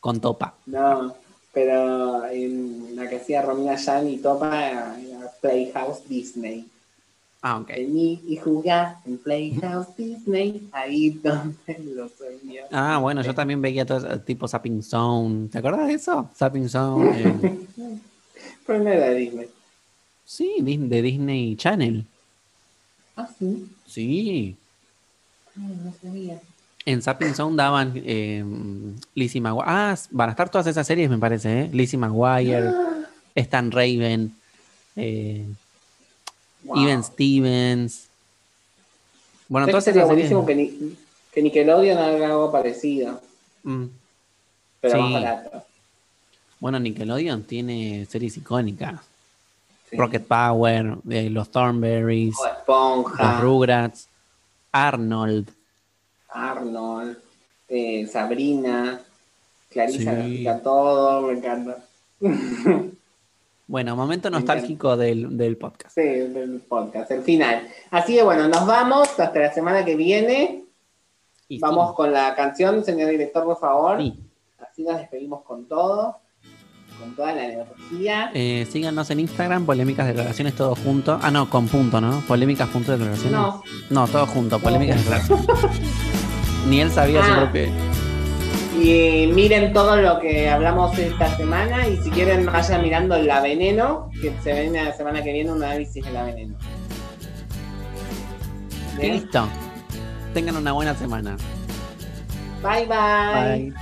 con 0.00 0.20
topa. 0.20 0.54
No, 0.66 1.14
pero 1.52 2.26
en 2.26 2.94
la 2.94 3.08
que 3.08 3.16
hacía 3.16 3.42
Romina 3.42 3.74
Yan 3.76 4.08
y 4.08 4.18
Topa 4.18 4.68
era 4.68 4.96
Playhouse 5.40 6.06
Disney. 6.08 6.66
Ah, 7.48 7.58
ok. 7.58 7.68
Vení 7.68 8.20
y 8.26 8.36
jugá 8.38 9.00
en 9.06 9.18
Playhouse 9.18 9.94
Disney, 9.96 10.68
ahí 10.72 11.10
donde 11.22 11.78
lo 11.94 12.08
soñó. 12.08 12.62
Ah, 12.72 12.98
bueno, 12.98 13.22
yo 13.22 13.36
también 13.36 13.62
veía 13.62 13.86
todo 13.86 14.20
tipo 14.22 14.48
Zapping 14.48 14.82
Zone. 14.82 15.46
¿Te 15.48 15.58
acuerdas 15.58 15.86
de 15.86 15.94
eso? 15.94 16.28
Zapping 16.34 16.68
Zone. 16.68 17.08
eh, 17.22 17.98
Pero 18.66 18.80
no 18.80 18.90
era 18.90 19.10
de 19.10 19.14
Disney. 19.14 19.48
sí, 20.24 20.56
de 20.60 21.02
Disney 21.02 21.54
Channel. 21.54 22.04
Ah, 23.14 23.28
sí. 23.38 23.68
Sí. 23.86 24.56
Ay, 25.56 25.78
no 25.84 25.94
sabía. 26.02 26.40
En 26.84 27.00
Zapping 27.00 27.32
Zone 27.32 27.54
daban 27.54 27.92
eh, 27.94 28.44
Lizzie 29.14 29.40
McGuire. 29.40 29.70
Ah, 29.70 29.96
van 30.10 30.30
a 30.30 30.32
estar 30.32 30.48
todas 30.48 30.66
esas 30.66 30.84
series, 30.84 31.08
me 31.08 31.18
parece, 31.18 31.60
¿eh? 31.60 31.70
Lizzie 31.72 31.96
McGuire, 31.96 32.72
Stan 33.36 33.70
Raven, 33.70 34.34
eh, 34.96 35.46
Wow. 36.66 36.82
Even 36.82 37.02
Stevens. 37.04 38.08
Bueno, 39.48 39.66
¿Sabes 39.66 39.72
todas 39.72 39.84
que 39.84 39.90
sería 39.92 40.04
buenísimo 40.06 40.44
que, 40.44 40.54
ni- 40.54 40.96
que 41.32 41.42
Nickelodeon 41.42 41.98
haga 41.98 42.26
algo 42.26 42.50
parecido, 42.50 43.20
Mm. 43.62 43.84
pero 44.80 44.94
Sí. 44.94 45.00
más 45.00 45.12
barato. 45.22 45.64
Bueno, 46.58 46.78
Nickelodeon 46.80 47.42
tiene 47.44 48.06
series 48.10 48.36
icónicas. 48.36 49.00
Sí. 49.90 49.96
Rocket 49.96 50.26
Power, 50.26 50.96
eh, 51.10 51.30
los 51.30 51.48
Thornberries, 51.50 52.34
Esponja. 52.58 53.32
los 53.34 53.40
Rugrats, 53.40 54.08
Arnold. 54.72 55.48
Arnold, 56.30 57.16
eh, 57.68 58.06
Sabrina, 58.10 59.00
Clarisa 59.70 60.24
Sí. 60.24 60.44
todo, 60.64 61.22
me 61.22 61.34
encanta. 61.38 61.84
Bueno, 63.68 63.96
momento 63.96 64.30
Me 64.30 64.36
nostálgico 64.36 64.96
del, 64.96 65.36
del 65.36 65.56
podcast. 65.56 65.94
Sí, 65.94 66.02
del 66.02 66.60
podcast, 66.68 67.10
el 67.10 67.22
final. 67.22 67.66
Así 67.90 68.14
que 68.14 68.22
bueno, 68.22 68.48
nos 68.48 68.64
vamos 68.66 69.08
hasta 69.18 69.38
la 69.40 69.52
semana 69.52 69.84
que 69.84 69.96
viene. 69.96 70.62
Y 71.48 71.58
Vamos 71.60 71.90
sí, 71.90 71.96
con 71.96 72.12
la 72.12 72.34
canción, 72.34 72.84
señor 72.84 73.10
director, 73.10 73.44
por 73.44 73.58
favor. 73.58 74.00
sí. 74.00 74.14
Así 74.58 74.82
nos 74.82 74.96
despedimos 74.98 75.42
con 75.42 75.66
todo, 75.68 76.16
con 76.98 77.14
toda 77.14 77.32
la 77.34 77.44
energía. 77.44 78.30
Eh, 78.34 78.66
síganos 78.70 79.10
en 79.10 79.20
Instagram, 79.20 79.64
polémicas 79.66 80.06
declaraciones, 80.06 80.54
todo 80.54 80.74
junto. 80.74 81.18
Ah, 81.22 81.30
no, 81.30 81.48
con 81.50 81.68
punto, 81.68 82.00
¿no? 82.00 82.20
Polémicas 82.26 82.68
punto 82.68 82.92
declaraciones. 82.92 83.32
No. 83.32 83.62
No, 83.90 84.06
todo 84.08 84.26
junto, 84.26 84.58
polémicas 84.58 84.96
declaraciones. 84.98 85.46
Ni 86.68 86.80
él 86.80 86.90
sabía 86.90 87.24
su 87.24 87.32
Ah. 87.32 87.40
propio. 87.42 87.68
Y 88.76 89.28
miren 89.32 89.72
todo 89.72 89.96
lo 89.96 90.20
que 90.20 90.48
hablamos 90.48 90.98
esta 90.98 91.34
semana 91.36 91.88
y 91.88 91.96
si 91.96 92.10
quieren 92.10 92.44
vayan 92.44 92.82
mirando 92.82 93.16
La 93.18 93.40
Veneno, 93.40 94.10
que 94.20 94.32
se 94.42 94.52
viene 94.52 94.84
la 94.84 94.92
semana 94.92 95.22
que 95.22 95.32
viene 95.32 95.50
un 95.50 95.62
análisis 95.62 96.04
de 96.04 96.12
La 96.12 96.24
Veneno. 96.24 96.56
Y 99.00 99.10
listo. 99.10 99.48
Tengan 100.34 100.56
una 100.56 100.72
buena 100.72 100.94
semana. 100.94 101.36
Bye, 102.62 102.86
bye. 102.86 103.72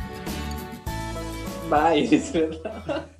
Bye. 1.68 2.08
Bye. 2.08 3.04